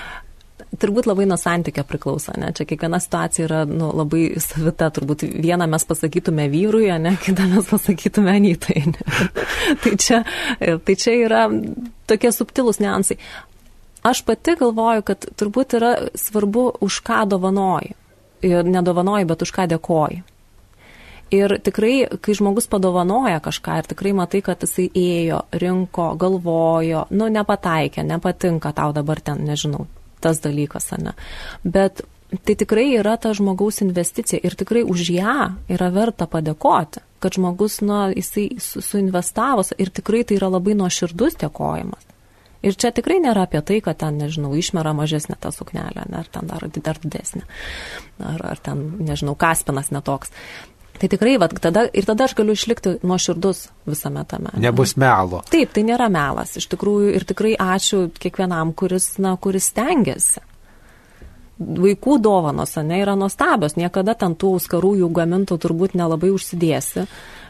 turbūt 0.79 1.07
labai 1.09 1.25
nuo 1.29 1.37
santykio 1.39 1.83
priklauso, 1.87 2.33
ne? 2.39 2.51
Čia 2.55 2.65
kiekviena 2.69 2.99
situacija 3.01 3.45
yra 3.47 3.59
nu, 3.69 3.89
labai 3.95 4.23
savita, 4.43 4.89
turbūt 4.93 5.25
vieną 5.27 5.67
mes 5.71 5.85
pasakytume 5.89 6.47
vyrui, 6.51 6.87
ne, 7.01 7.15
kitą 7.21 7.47
mes 7.51 7.69
pasakytume 7.69 8.35
anytai. 8.37 8.83
tai, 9.83 9.95
čia, 9.99 10.23
tai 10.59 10.97
čia 10.99 11.15
yra 11.25 11.45
tokie 12.09 12.33
subtilūs 12.35 12.81
niansai. 12.83 13.19
Aš 14.05 14.23
pati 14.27 14.55
galvoju, 14.59 15.03
kad 15.09 15.27
turbūt 15.39 15.75
yra 15.79 15.93
svarbu, 16.17 16.69
už 16.85 17.01
ką 17.07 17.25
dovanoji. 17.33 17.95
Ir 18.47 18.63
nedovanoji, 18.63 19.27
bet 19.27 19.41
už 19.43 19.51
ką 19.55 19.67
dėkoji. 19.73 20.21
Ir 21.35 21.53
tikrai, 21.61 22.07
kai 22.25 22.33
žmogus 22.33 22.65
padovanoja 22.71 23.37
kažką 23.45 23.79
ir 23.79 23.89
tikrai 23.91 24.13
matai, 24.17 24.41
kad 24.45 24.63
jisai 24.65 24.87
ėjo, 24.97 25.43
rinko, 25.61 26.11
galvojo, 26.17 27.05
nu, 27.13 27.27
nepataikė, 27.29 28.05
nepatinka 28.07 28.71
tau 28.73 28.95
dabar 28.97 29.21
ten, 29.21 29.43
nežinau, 29.45 29.85
tas 30.23 30.41
dalykas, 30.41 30.89
ne. 30.97 31.13
Bet 31.61 32.01
tai 32.45 32.55
tikrai 32.57 32.87
yra 32.97 33.15
ta 33.21 33.33
žmogaus 33.33 33.81
investicija 33.85 34.41
ir 34.43 34.57
tikrai 34.57 34.83
už 34.85 35.09
ją 35.15 35.37
yra 35.69 35.89
verta 35.93 36.25
padėkoti, 36.29 37.01
kad 37.21 37.37
žmogus, 37.37 37.79
na, 37.85 38.07
jisai 38.13 38.49
su, 38.61 38.81
suinvestavo 38.85 39.65
ir 39.77 39.93
tikrai 39.93 40.23
tai 40.25 40.37
yra 40.37 40.49
labai 40.53 40.77
nuoširdus 40.77 41.37
dėkojimas. 41.41 42.09
Ir 42.59 42.75
čia 42.75 42.91
tikrai 42.91 43.21
nėra 43.23 43.45
apie 43.47 43.61
tai, 43.63 43.77
kad 43.83 44.01
ten, 44.01 44.17
nežinau, 44.19 44.51
išmera 44.59 44.91
mažesnė 44.97 45.37
ta 45.39 45.51
suknelė, 45.55 46.03
ne, 46.11 46.19
ar 46.19 46.27
ten 46.27 46.49
dar, 46.49 46.65
dar 46.75 46.99
didesnė, 46.99 47.45
ar, 48.19 48.43
ar 48.51 48.59
ten, 48.59 48.83
nežinau, 48.99 49.37
kaspinas 49.39 49.93
netoks. 49.95 50.33
Tai 50.99 51.07
tikrai, 51.07 51.37
vat, 51.39 51.53
tada, 51.63 51.85
ir 51.95 52.07
tada 52.07 52.27
aš 52.27 52.35
galiu 52.35 52.55
išlikti 52.57 52.97
nuoširdus 53.07 53.69
visame 53.87 54.25
tame. 54.27 54.51
Nebus 54.59 54.97
melo. 54.99 55.39
Taip, 55.51 55.71
tai 55.75 55.85
nėra 55.87 56.09
melas. 56.11 56.57
Iš 56.59 56.67
tikrųjų, 56.73 57.13
ir 57.15 57.25
tikrai 57.29 57.53
ačiū 57.55 58.09
kiekvienam, 58.19 58.73
kuris, 58.75 59.13
na, 59.23 59.37
kuris 59.39 59.71
stengiasi. 59.71 60.43
Vaikų 61.59 62.19
dovanos, 62.23 62.77
ne, 62.87 63.01
yra 63.03 63.17
nuostabios. 63.19 63.75
Niekada 63.75 64.15
ten 64.15 64.37
tų 64.39 64.55
skarų 64.63 64.95
jų 65.01 65.11
gamintų 65.11 65.59
turbūt 65.59 65.97
nelabai 65.99 66.31
užsidėsi 66.31 67.07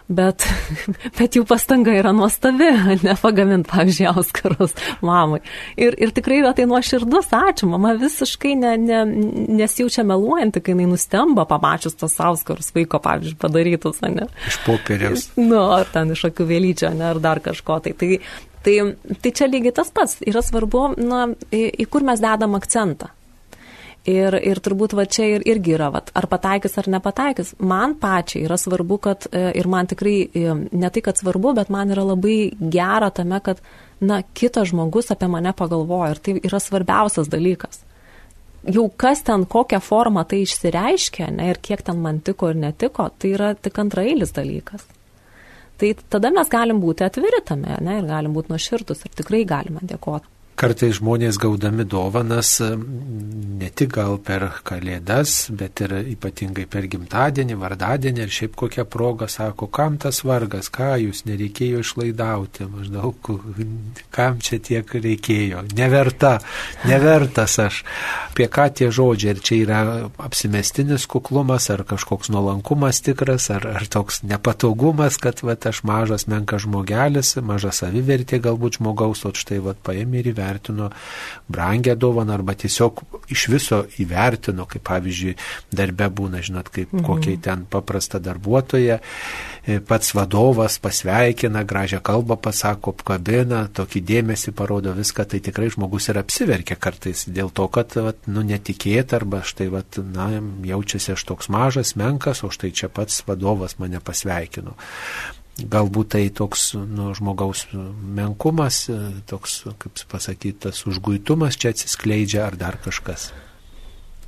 bet, 0.10 0.45
bet 1.19 1.38
jų 1.38 1.45
pastanga 1.50 1.93
yra 1.95 2.12
nuostabi, 2.15 2.69
nepagamint, 3.08 3.67
pavyzdžiui, 3.69 4.08
auskarus 4.12 4.76
mamai. 5.06 5.41
Ir, 5.80 5.95
ir 6.02 6.13
tikrai 6.15 6.41
yra 6.41 6.54
tai 6.58 6.65
nuoširdus, 6.69 7.32
ačiū, 7.36 7.69
mama 7.72 7.93
visiškai 8.00 8.56
ne, 8.60 8.74
ne, 8.82 9.04
nesijaučia 9.62 10.06
meluojanti, 10.10 10.63
kai 10.65 10.76
jinai 10.76 10.89
nustemba 10.91 11.45
pamačius 11.50 11.98
tos 12.00 12.17
auskarus 12.24 12.74
vaiko, 12.76 13.02
pavyzdžiui, 13.06 13.39
padarytus, 13.41 14.02
ne? 14.06 14.28
Iš 14.50 14.60
popieriaus. 14.65 15.30
Nu, 15.39 15.62
ar 15.78 15.89
ten 15.93 16.15
iš 16.15 16.28
akių 16.32 16.50
vėlyčio, 16.50 16.93
ne, 16.98 17.12
ar 17.13 17.22
dar 17.24 17.43
kažko. 17.45 17.80
Tai, 17.86 17.95
tai, 18.00 18.19
tai, 18.65 18.80
tai 19.22 19.36
čia 19.36 19.50
lygiai 19.52 19.76
tas 19.78 19.93
pats. 19.93 20.19
Yra 20.28 20.43
svarbu, 20.45 20.89
na, 21.00 21.28
į, 21.54 21.67
į 21.86 21.89
kur 21.91 22.06
mes 22.08 22.22
dedam 22.24 22.58
akcentą. 22.60 23.13
Ir, 24.10 24.34
ir 24.41 24.58
turbūt 24.63 24.95
va 24.98 25.04
čia 25.06 25.28
ir, 25.36 25.43
irgi 25.45 25.76
yra, 25.76 25.89
va, 25.93 26.00
ar 26.17 26.26
pataikys 26.32 26.78
ar 26.82 26.88
nepataikys. 26.89 27.52
Man 27.62 27.93
pačiai 28.02 28.48
yra 28.48 28.58
svarbu, 28.58 28.98
kad 29.04 29.28
e, 29.30 29.43
ir 29.60 29.67
man 29.69 29.89
tikrai 29.91 30.15
e, 30.26 30.56
ne 30.56 30.89
tai, 30.89 31.04
kad 31.06 31.19
svarbu, 31.19 31.52
bet 31.60 31.69
man 31.74 31.91
yra 31.93 32.08
labai 32.08 32.38
gera 32.74 33.12
tame, 33.13 33.38
kad, 33.45 33.62
na, 34.00 34.22
kitas 34.34 34.72
žmogus 34.72 35.12
apie 35.13 35.30
mane 35.30 35.54
pagalvoja 35.54 36.15
ir 36.15 36.24
tai 36.26 36.36
yra 36.39 36.62
svarbiausias 36.63 37.30
dalykas. 37.30 37.84
Jau 38.67 38.88
kas 39.00 39.22
ten, 39.28 39.45
kokią 39.48 39.80
formą 39.84 40.26
tai 40.28 40.41
išsireiškia, 40.43 41.30
ne, 41.36 41.52
ir 41.54 41.62
kiek 41.63 41.84
ten 41.86 42.02
man 42.02 42.24
tiko 42.26 42.50
ir 42.50 42.58
netiko, 42.60 43.12
tai 43.19 43.36
yra 43.38 43.54
tik 43.56 43.78
antrailis 43.84 44.34
dalykas. 44.36 44.88
Tai 45.80 45.93
tada 46.12 46.34
mes 46.36 46.50
galim 46.52 46.82
būti 46.84 47.06
atviri 47.06 47.39
tame, 47.45 47.78
ne, 47.86 48.02
ir 48.02 48.10
galim 48.10 48.34
būti 48.36 48.52
nuoširdus 48.52 49.06
ir 49.06 49.15
tikrai 49.22 49.45
galime 49.48 49.86
dėkoti. 49.86 50.38
Kartais 50.60 50.98
žmonės 50.98 51.38
gaudami 51.39 51.86
dovanas 51.88 52.58
ne 52.60 53.69
tik 53.72 53.93
gal 53.95 54.17
per 54.24 54.43
kalėdas, 54.67 55.50
bet 55.56 55.80
ir 55.86 55.93
ypatingai 56.13 56.65
per 56.67 56.88
gimtadienį, 56.91 57.56
vardadienį 57.60 58.24
ir 58.26 58.34
šiaip 58.36 58.58
kokią 58.60 58.84
progą 58.91 59.30
sako, 59.32 59.69
kam 59.72 59.95
tas 60.04 60.19
vargas, 60.28 60.67
ką 60.67 60.98
jūs 61.00 61.24
nereikėjo 61.30 61.84
išlaidauti, 61.86 62.67
maždaug 62.74 63.32
kam 64.15 64.41
čia 64.43 64.60
tiek 64.63 64.84
reikėjo. 64.84 65.63
Neverta, 65.80 66.34
nevertas 66.89 67.56
aš. 67.63 67.82
Apie 68.28 68.50
ką 68.52 68.67
tie 68.82 68.89
žodžiai, 68.95 69.38
ar 69.38 69.41
čia 69.43 69.62
yra 69.63 69.80
apsimestinis 70.28 71.08
kuklumas, 71.08 71.69
ar 71.72 71.86
kažkoks 71.88 72.34
nuolankumas 72.36 73.00
tikras, 73.06 73.48
ar, 73.56 73.63
ar 73.80 73.88
toks 73.88 74.26
nepatogumas, 74.28 75.19
kad 75.24 75.39
va, 75.43 75.56
aš 75.56 75.84
mažas 75.88 76.28
menkas 76.28 76.67
žmogelis, 76.67 77.38
maža 77.48 77.72
savivertė 77.80 78.43
galbūt 78.43 78.82
žmogaus, 78.82 79.24
o 79.24 79.32
štai 79.36 79.63
va, 79.63 79.76
paėmė 79.88 80.19
ir 80.19 80.34
įvertino 80.34 80.49
įvertino 80.50 80.90
brangę 81.50 81.96
dovaną 81.96 82.34
arba 82.34 82.54
tiesiog 82.56 83.02
iš 83.30 83.48
viso 83.50 83.84
įvertino, 84.02 84.66
kaip 84.70 84.84
pavyzdžiui 84.88 85.36
darbe 85.72 86.10
būna, 86.10 86.42
žinot, 86.42 86.70
kaip 86.70 86.94
mhm. 86.94 87.06
kokiai 87.06 87.38
ten 87.42 87.66
paprasta 87.70 88.20
darbuotoja, 88.20 89.00
e, 89.66 89.80
pats 89.80 90.14
vadovas 90.18 90.80
pasveikina, 90.82 91.64
gražią 91.64 92.02
kalbą 92.02 92.40
pasako, 92.42 92.94
apkabina, 92.98 93.68
tokį 93.74 94.04
dėmesį 94.12 94.54
parodo 94.58 94.94
viską, 94.98 95.26
tai 95.30 95.42
tikrai 95.46 95.70
žmogus 95.74 96.10
ir 96.10 96.22
apsiverkia 96.22 96.78
kartais 96.80 97.26
dėl 97.28 97.54
to, 97.54 97.68
kad, 97.68 97.96
vat, 97.96 98.26
nu, 98.28 98.44
netikėt 98.46 99.14
arba 99.18 99.44
štai, 99.46 99.70
vat, 99.74 100.00
na, 100.00 100.32
jaučiasi 100.66 101.14
aš 101.16 101.28
toks 101.30 101.52
mažas, 101.54 101.96
menkas, 102.00 102.44
o 102.44 102.54
štai 102.54 102.74
čia 102.74 102.90
pats 102.90 103.22
vadovas 103.28 103.78
mane 103.82 104.02
pasveikino. 104.02 104.78
Galbūt 105.67 106.13
tai 106.15 106.24
toks 106.32 106.74
nu, 106.78 107.10
žmogaus 107.17 107.65
menkumas, 107.74 108.86
toks, 109.30 109.63
kaip 109.82 110.04
pasakyti, 110.12 110.69
tas 110.69 110.86
užguitumas 110.89 111.58
čia 111.60 111.74
atsiskleidžia 111.74 112.45
ar 112.48 112.60
dar 112.60 112.80
kažkas. 112.84 113.32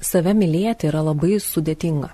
Save 0.02 0.34
mylėti 0.34 0.90
yra 0.90 1.04
labai 1.06 1.38
sudėtinga. 1.40 2.10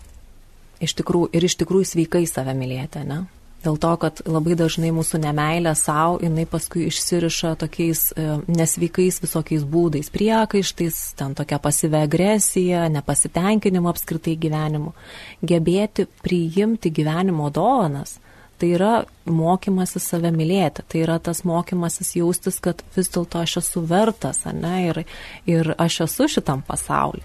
Iš 0.83 0.93
tikrųjų, 0.99 1.31
ir 1.33 1.47
iš 1.47 1.55
tikrųjų 1.63 1.89
sveikai 1.93 2.25
save 2.29 2.53
mylėti, 2.57 3.01
ne? 3.07 3.23
Dėl 3.65 3.79
to, 3.81 3.89
kad 3.97 4.19
labai 4.29 4.53
dažnai 4.53 4.91
mūsų 4.93 5.17
nemailė 5.23 5.73
savo, 5.75 6.19
jinai 6.21 6.45
paskui 6.47 6.85
išsiriša 6.91 7.55
tokiais 7.63 8.03
e, 8.13 8.27
nesveikais 8.53 9.17
visokiais 9.23 9.65
būdais, 9.65 10.11
priekaištais, 10.13 10.99
ten 11.17 11.33
tokia 11.35 11.57
pasyvė 11.63 12.03
agresija, 12.05 12.85
nepasitenkinimu 12.93 13.89
apskritai 13.89 14.37
gyvenimu. 14.37 14.93
Gebėti 15.41 16.05
priimti 16.21 16.93
gyvenimo 16.93 17.49
dovanas 17.49 18.19
tai 18.57 18.71
yra 18.75 18.91
mokymasis 19.29 20.07
save 20.11 20.31
mylėti, 20.33 20.83
tai 20.89 21.03
yra 21.03 21.17
tas 21.23 21.43
mokymasis 21.47 22.15
jaustis, 22.17 22.59
kad 22.63 22.81
vis 22.95 23.09
dėlto 23.13 23.41
aš 23.43 23.57
esu 23.61 23.83
vertas, 23.87 24.43
ne, 24.55 24.75
ir, 24.89 25.01
ir 25.49 25.73
aš 25.77 26.01
esu 26.07 26.27
šitam 26.37 26.63
pasauliu. 26.67 27.23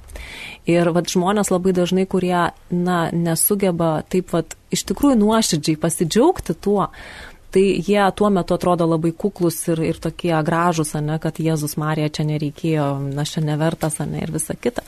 Ir 0.68 0.92
vad 0.94 1.10
žmonės 1.10 1.52
labai 1.52 1.74
dažnai, 1.76 2.06
kurie, 2.10 2.50
na, 2.70 2.98
nesugeba 3.12 4.02
taip, 4.12 4.32
vad, 4.34 4.56
iš 4.74 4.84
tikrųjų 4.90 5.18
nuoširdžiai 5.22 5.80
pasidžiaugti 5.80 6.56
tuo, 6.58 6.90
tai 7.52 7.64
jie 7.84 8.04
tuo 8.16 8.30
metu 8.32 8.56
atrodo 8.56 8.86
labai 8.88 9.12
kuklus 9.12 9.58
ir, 9.72 9.82
ir 9.92 9.98
tokie 10.02 10.34
gražus, 10.44 10.94
ne, 11.00 11.18
kad 11.22 11.40
Jėzus 11.40 11.78
Marija 11.80 12.12
čia 12.12 12.28
nereikėjo, 12.28 12.86
aš 13.24 13.36
čia 13.36 13.44
nevertas, 13.48 14.00
ne, 14.04 14.24
ir 14.24 14.32
visa 14.32 14.56
kita. 14.56 14.84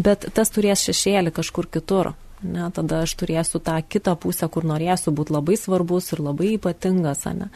Bet 0.00 0.30
tas 0.34 0.50
turės 0.54 0.86
šešėlį 0.86 1.34
kažkur 1.36 1.68
kitur 1.70 2.14
ne, 2.42 2.68
tada 2.74 3.02
aš 3.06 3.16
turėsiu 3.20 3.60
tą 3.64 3.76
kitą 3.82 4.16
pusę, 4.20 4.48
kur 4.52 4.66
norėsiu 4.68 5.12
būti 5.16 5.34
labai 5.36 5.58
svarbus 5.60 6.12
ir 6.14 6.22
labai 6.24 6.54
ypatingas. 6.56 7.26
Ne. 7.36 7.50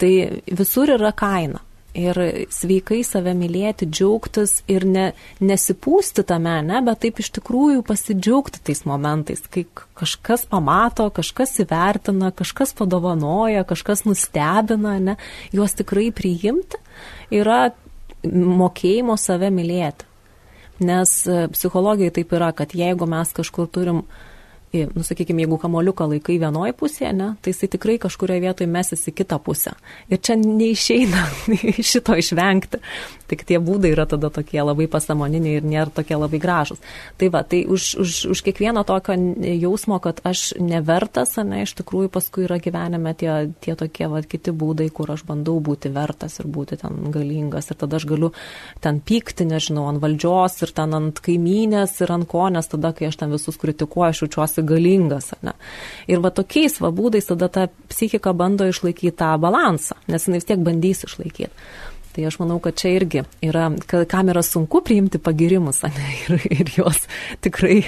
Tai 0.00 0.10
visur 0.50 0.94
yra 0.96 1.14
kaina. 1.16 1.62
Ir 1.94 2.18
sveikai 2.50 3.04
save 3.06 3.36
mylėti, 3.38 3.86
džiaugtis 3.86 4.64
ir 4.66 4.82
ne, 4.82 5.04
nesipūsti 5.38 6.24
tame, 6.26 6.56
ne, 6.66 6.80
bet 6.82 7.04
taip 7.04 7.20
iš 7.22 7.28
tikrųjų 7.36 7.84
pasidžiaugti 7.86 8.64
tais 8.66 8.82
momentais, 8.82 9.44
kai 9.46 9.62
kažkas 9.94 10.42
pamato, 10.50 11.06
kažkas 11.14 11.54
įvertina, 11.62 12.32
kažkas 12.34 12.74
padovanoja, 12.74 13.62
kažkas 13.70 14.02
nustebina, 14.08 14.96
ne, 14.98 15.14
juos 15.54 15.78
tikrai 15.78 16.08
priimti 16.10 16.82
yra 17.30 17.68
mokėjimo 18.26 19.14
save 19.14 19.54
mylėti. 19.54 20.10
Nes 20.82 21.16
e, 21.30 21.44
psichologijai 21.54 22.14
taip 22.18 22.32
yra, 22.34 22.52
kad 22.56 22.74
jeigu 22.74 23.06
mes 23.06 23.34
kažkur 23.36 23.68
turim 23.70 24.04
nu, 24.94 25.04
sakykime, 25.06 25.44
jeigu 25.44 25.58
kamoliuką 25.62 26.06
laikai 26.10 26.36
vienoje 26.42 26.74
pusėje, 26.78 27.12
ne, 27.14 27.28
tai 27.42 27.52
jisai 27.52 27.68
tikrai 27.70 27.94
kažkurioje 28.02 28.42
vietoje 28.42 28.70
mesis 28.70 29.04
į 29.06 29.14
kitą 29.20 29.38
pusę. 29.42 29.74
Ir 30.10 30.18
čia 30.18 30.34
neišeina 30.40 31.22
šito 31.92 32.16
išvengti. 32.18 32.80
Tik 33.30 33.44
tie 33.48 33.58
būdai 33.62 33.94
yra 33.94 34.04
tada 34.08 34.28
tokie 34.32 34.60
labai 34.60 34.86
pasamoniniai 34.90 35.58
ir 35.58 35.66
nėra 35.66 35.92
tokie 35.94 36.16
labai 36.18 36.40
gražus. 36.42 36.82
Tai 37.20 37.30
va, 37.32 37.40
tai 37.46 37.62
už, 37.64 37.86
už, 38.02 38.16
už 38.34 38.42
kiekvieno 38.44 38.84
tokio 38.84 39.16
jausmo, 39.62 39.98
kad 40.04 40.20
aš 40.28 40.52
nevertas, 40.60 41.36
ne, 41.40 41.62
iš 41.64 41.72
tikrųjų 41.80 42.10
paskui 42.12 42.44
yra 42.44 42.58
gyvenime 42.62 43.14
tie, 43.16 43.32
tie 43.64 43.76
tokie 43.80 44.08
va, 44.12 44.20
kiti 44.20 44.52
būdai, 44.52 44.90
kur 44.92 45.14
aš 45.14 45.24
bandau 45.28 45.56
būti 45.64 45.92
vertas 45.94 46.36
ir 46.42 46.50
būti 46.52 46.78
ten 46.82 47.08
galingas. 47.14 47.70
Ir 47.72 47.80
tada 47.80 48.00
aš 48.00 48.08
galiu 48.10 48.32
ten 48.84 49.00
pykti, 49.00 49.48
nežinau, 49.48 49.86
ant 49.88 50.02
valdžios 50.04 50.60
ir 50.66 50.74
ten 50.76 50.92
ant 50.98 51.22
kaimynės 51.24 51.96
ir 52.04 52.12
ant 52.14 52.28
ko, 52.28 52.44
nes 52.52 52.68
tada, 52.68 52.92
kai 52.96 53.08
aš 53.08 53.22
ten 53.22 53.32
visus 53.32 53.58
kritikuoju, 53.60 54.10
aš 54.10 54.22
jaučiuosi 54.26 54.66
galingas. 54.68 55.32
Ne? 55.44 55.56
Ir 56.10 56.20
va 56.24 56.32
tokiais 56.34 56.76
va 56.82 56.92
būdais 56.94 57.32
tada 57.32 57.48
ta 57.48 57.66
psichika 57.88 58.34
bando 58.36 58.68
išlaikyti 58.68 59.16
tą 59.16 59.32
balansą, 59.40 59.96
nes 60.10 60.28
jinai 60.28 60.42
vis 60.42 60.48
tiek 60.50 60.62
bandys 60.64 61.04
išlaikyti. 61.08 61.52
Tai 62.14 62.26
aš 62.28 62.38
manau, 62.38 62.60
kad 62.62 62.76
čia 62.78 62.92
irgi 62.94 63.24
yra, 63.42 63.66
kam 64.10 64.28
yra 64.30 64.42
sunku 64.46 64.84
priimti 64.86 65.18
pagirimus 65.18 65.82
ne, 65.82 66.06
ir, 66.22 66.46
ir 66.46 66.72
juos 66.76 67.04
tikrai 67.42 67.80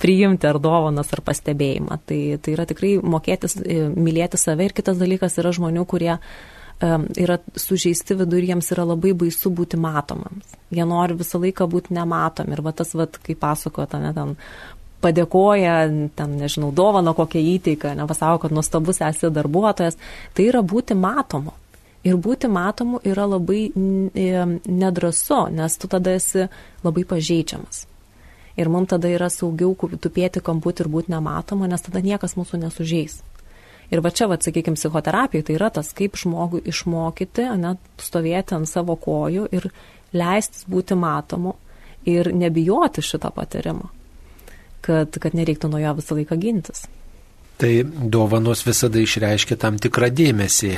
priimti 0.00 0.48
ar 0.48 0.58
dovanas 0.62 1.12
ar 1.12 1.20
pastebėjimą. 1.26 2.00
Tai, 2.08 2.20
tai 2.40 2.56
yra 2.56 2.64
tikrai 2.70 2.96
mokėtis, 3.04 3.58
e, 3.60 3.82
mylėti 3.92 4.40
save 4.40 4.70
ir 4.70 4.76
kitas 4.76 5.00
dalykas 5.00 5.36
yra 5.42 5.52
žmonių, 5.52 5.84
kurie 5.90 6.14
um, 6.16 7.04
yra 7.20 7.38
sužeisti 7.60 8.16
vidur 8.18 8.44
jiems 8.44 8.70
yra 8.72 8.86
labai 8.88 9.12
baisu 9.20 9.52
būti 9.52 9.80
matomams. 9.80 10.56
Jie 10.74 10.86
nori 10.88 11.18
visą 11.18 11.42
laiką 11.42 11.68
būti 11.70 11.92
nematomi 11.96 12.56
ir 12.56 12.64
va 12.64 12.72
tas, 12.76 12.94
va, 12.96 13.06
kaip 13.06 13.40
pasako, 13.42 13.84
ten, 13.90 14.08
ten 14.16 14.32
padėkoja, 15.04 15.74
ten, 16.16 16.38
nežinau, 16.40 16.70
dovano 16.72 17.12
kokią 17.16 17.42
įteiką, 17.58 17.92
nepasako, 17.98 18.46
kad 18.46 18.56
nuostabus 18.56 19.02
esi 19.04 19.28
darbuotojas, 19.28 20.00
tai 20.32 20.48
yra 20.48 20.64
būti 20.64 20.96
matomu. 20.96 21.52
Ir 22.04 22.18
būti 22.20 22.50
matomu 22.52 23.00
yra 23.04 23.24
labai 23.24 23.70
nedrasu, 23.74 25.40
nes 25.56 25.76
tu 25.80 25.88
tada 25.88 26.12
esi 26.18 26.48
labai 26.84 27.04
pažeidžiamas. 27.08 27.86
Ir 28.60 28.68
mums 28.70 28.92
tada 28.92 29.08
yra 29.10 29.30
saugiau 29.32 29.72
tupėti 29.74 30.42
kamput 30.44 30.82
ir 30.84 30.90
būti 30.92 31.10
nematoma, 31.14 31.66
nes 31.70 31.82
tada 31.82 32.04
niekas 32.04 32.36
mūsų 32.38 32.60
nesužeis. 32.66 33.22
Ir 33.92 34.00
va 34.04 34.12
čia, 34.14 34.28
va, 34.30 34.38
sakykime, 34.40 34.78
psichoterapija 34.78 35.44
tai 35.44 35.56
yra 35.58 35.70
tas, 35.72 35.90
kaip 35.96 36.16
žmogui 36.20 36.62
išmokyti, 36.70 37.48
net 37.60 37.80
stovėti 38.00 38.56
ant 38.56 38.68
savo 38.68 38.96
kojų 39.00 39.48
ir 39.52 39.68
leistis 40.14 40.64
būti 40.70 40.96
matomu 40.96 41.56
ir 42.08 42.30
nebijoti 42.36 43.04
šito 43.04 43.30
patyrimo, 43.34 43.90
kad, 44.84 45.16
kad 45.20 45.36
nereiktų 45.36 45.72
nuo 45.72 45.80
jo 45.82 45.96
visą 46.00 46.16
laiką 46.20 46.38
gintis. 46.40 46.84
Tai 47.54 47.84
dovanos 47.86 48.64
visada 48.66 48.98
išreiškia 48.98 49.56
tam 49.62 49.76
tikrą 49.78 50.08
dėmesį 50.10 50.72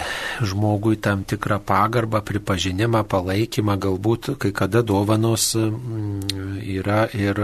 žmogui, 0.44 0.98
tam 1.00 1.22
tikrą 1.24 1.56
pagarbą, 1.64 2.20
pripažinimą, 2.20 3.00
palaikymą. 3.08 3.78
Galbūt 3.80 4.34
kai 4.42 4.52
kada 4.52 4.82
dovanos 4.84 5.54
mm, 5.56 6.60
yra 6.76 7.06
ir 7.16 7.40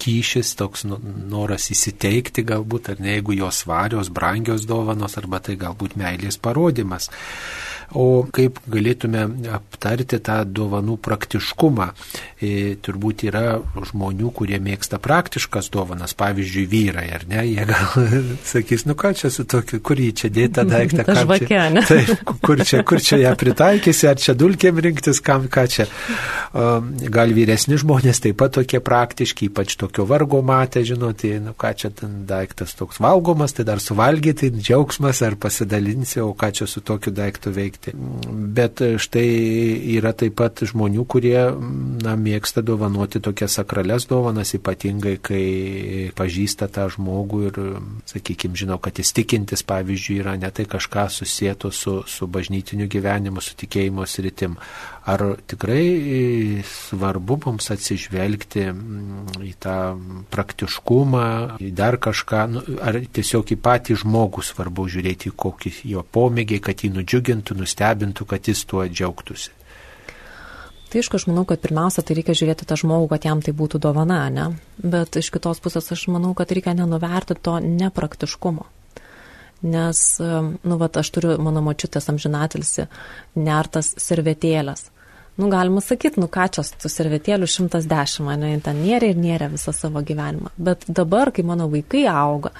kyšis, 0.00 0.54
toks 0.58 0.86
noras 0.86 1.70
įsiteikti 1.74 2.44
galbūt, 2.48 2.94
ar 2.94 3.02
ne, 3.02 3.16
jeigu 3.18 3.36
jos 3.38 3.64
svarios, 3.64 4.12
brangios 4.12 4.66
dovanos, 4.68 5.18
arba 5.20 5.42
tai 5.44 5.58
galbūt 5.60 5.98
meilės 6.00 6.40
parodimas. 6.40 7.10
O 7.90 8.22
kaip 8.30 8.60
galėtume 8.70 9.24
aptarti 9.50 10.20
tą 10.22 10.36
dovanų 10.46 10.94
praktiškumą? 11.02 11.88
E, 12.38 12.76
turbūt 12.78 13.24
yra 13.26 13.58
žmonių, 13.90 14.30
kurie 14.36 14.60
mėgsta 14.62 15.00
praktiškas 15.02 15.72
dovanas, 15.74 16.14
pavyzdžiui, 16.18 16.66
vyrai, 16.70 17.08
ar 17.16 17.26
ne? 17.30 17.42
Jie 17.48 17.66
gal 17.66 17.88
sakys, 18.52 18.86
nu 18.86 18.94
ką 18.98 19.10
čia 19.18 19.32
su 19.34 19.44
tokiu, 19.50 19.80
kur 19.82 19.98
jį 19.98 20.12
čia 20.22 20.30
dėta 20.30 20.64
daiktą? 20.68 21.02
Žvakė, 21.18 21.58
ne? 21.74 21.82
Taip, 21.90 22.30
kur 22.46 22.62
čia, 22.62 22.84
kur 22.86 23.02
čia 23.02 23.18
ją 23.24 23.34
pritaikysi, 23.40 24.06
ar 24.12 24.22
čia 24.22 24.36
dulkėm 24.38 24.78
rinktis, 24.86 25.18
kam 25.24 25.50
ką 25.50 25.66
čia. 25.74 25.88
Gal 26.54 27.34
vyresni 27.34 27.78
žmonės 27.80 28.22
taip 28.22 28.38
pat 28.38 28.54
tokie 28.60 28.78
praktiški, 28.82 29.50
ypač 29.50 29.74
tokio 29.90 30.04
vargo 30.04 30.42
matę, 30.42 30.84
žinoti, 30.84 31.32
nu 31.42 31.52
ką 31.58 31.74
čia 31.74 31.90
ten 31.90 32.24
daiktas 32.26 32.74
toks 32.78 33.00
valgomas, 33.02 33.52
tai 33.52 33.64
dar 33.66 33.80
suvalgyti, 33.82 34.50
džiaugsmas, 34.54 35.22
ar 35.26 35.34
pasidalinsi, 35.34 36.20
o 36.22 36.30
ką 36.34 36.50
čia 36.54 36.66
su 36.70 36.80
tokiu 36.80 37.10
daiktu 37.10 37.50
veikti. 37.50 37.94
Bet 38.30 38.82
štai 39.02 39.26
yra 39.96 40.12
taip 40.14 40.36
pat 40.38 40.62
žmonių, 40.70 41.04
kurie 41.10 41.42
na, 42.04 42.14
mėgsta 42.14 42.62
dovanoti 42.62 43.20
tokias 43.20 43.58
sakrales 43.58 44.06
dovanas, 44.06 44.54
ypatingai 44.54 45.16
kai 45.18 45.44
pažįsta 46.16 46.70
tą 46.70 46.86
žmogų 46.94 47.42
ir, 47.50 47.60
sakykime, 48.10 48.54
žinau, 48.54 48.78
kad 48.78 49.02
jis 49.02 49.10
tikintis, 49.16 49.66
pavyzdžiui, 49.66 50.20
yra 50.22 50.36
ne 50.38 50.52
tai 50.54 50.68
kažką 50.70 51.08
susijęto 51.10 51.72
su, 51.74 52.00
su 52.06 52.30
bažnytiniu 52.30 52.86
gyvenimu, 52.90 53.42
su 53.42 53.58
tikėjimo 53.58 54.06
sritim. 54.06 54.54
Ar 55.08 55.22
tikrai 55.48 56.60
svarbu 56.66 57.38
mums 57.46 57.70
atsižvelgti 57.72 58.66
į 59.48 59.52
tą 59.64 59.76
praktiškumą, 60.32 61.22
į 61.64 61.70
dar 61.76 61.96
kažką, 61.96 62.40
nu, 62.52 62.64
ar 62.84 62.98
tiesiog 63.08 63.54
į 63.54 63.56
patį 63.64 63.96
žmogų 64.02 64.44
svarbu 64.44 64.84
žiūrėti, 64.92 65.32
kokį 65.32 65.72
jo 65.94 66.04
pomėgiai, 66.04 66.60
kad 66.60 66.84
jį 66.84 66.92
nudžiugintų, 66.98 67.56
nustebintų, 67.62 68.28
kad 68.28 68.52
jis 68.52 68.66
tuo 68.68 68.84
džiaugtųsi? 68.84 69.56
Tai 70.90 70.98
aišku, 70.98 71.20
aš 71.20 71.28
manau, 71.30 71.46
kad 71.46 71.62
pirmiausia, 71.62 72.02
tai 72.02 72.16
reikia 72.18 72.34
žiūrėti 72.34 72.66
tą 72.66 72.76
žmogų, 72.80 73.12
kad 73.12 73.28
jam 73.28 73.40
tai 73.46 73.54
būtų 73.54 73.78
dovana, 73.80 74.24
ne? 74.34 74.48
Bet 74.82 75.16
iš 75.16 75.30
kitos 75.30 75.62
pusės 75.62 75.86
aš 75.94 76.08
manau, 76.10 76.34
kad 76.34 76.50
reikia 76.50 76.74
nenuverti 76.74 77.38
to 77.38 77.56
nepraktiškumo. 77.62 78.66
Nes, 79.60 80.00
nu, 80.20 80.78
va, 80.80 80.88
aš 81.02 81.10
turiu 81.12 81.36
mano 81.42 81.60
močiutės 81.64 82.08
amžinatilsi 82.12 82.86
nertas 83.36 83.92
servetėlės. 84.00 84.88
Nu, 85.40 85.48
galima 85.48 85.80
sakyti, 85.80 86.20
nu 86.20 86.26
ką 86.28 86.48
čia, 86.52 86.64
tų 86.82 86.90
servetėlių 86.92 87.46
110, 87.48 88.24
mane 88.26 88.50
ten 88.64 88.80
nėrė 88.82 89.12
ir 89.14 89.20
nėrė 89.20 89.48
visą 89.52 89.72
savo 89.72 90.02
gyvenimą. 90.04 90.50
Bet 90.60 90.84
dabar, 90.88 91.30
kai 91.32 91.44
mano 91.46 91.68
vaikai 91.72 92.02
auga, 92.10 92.50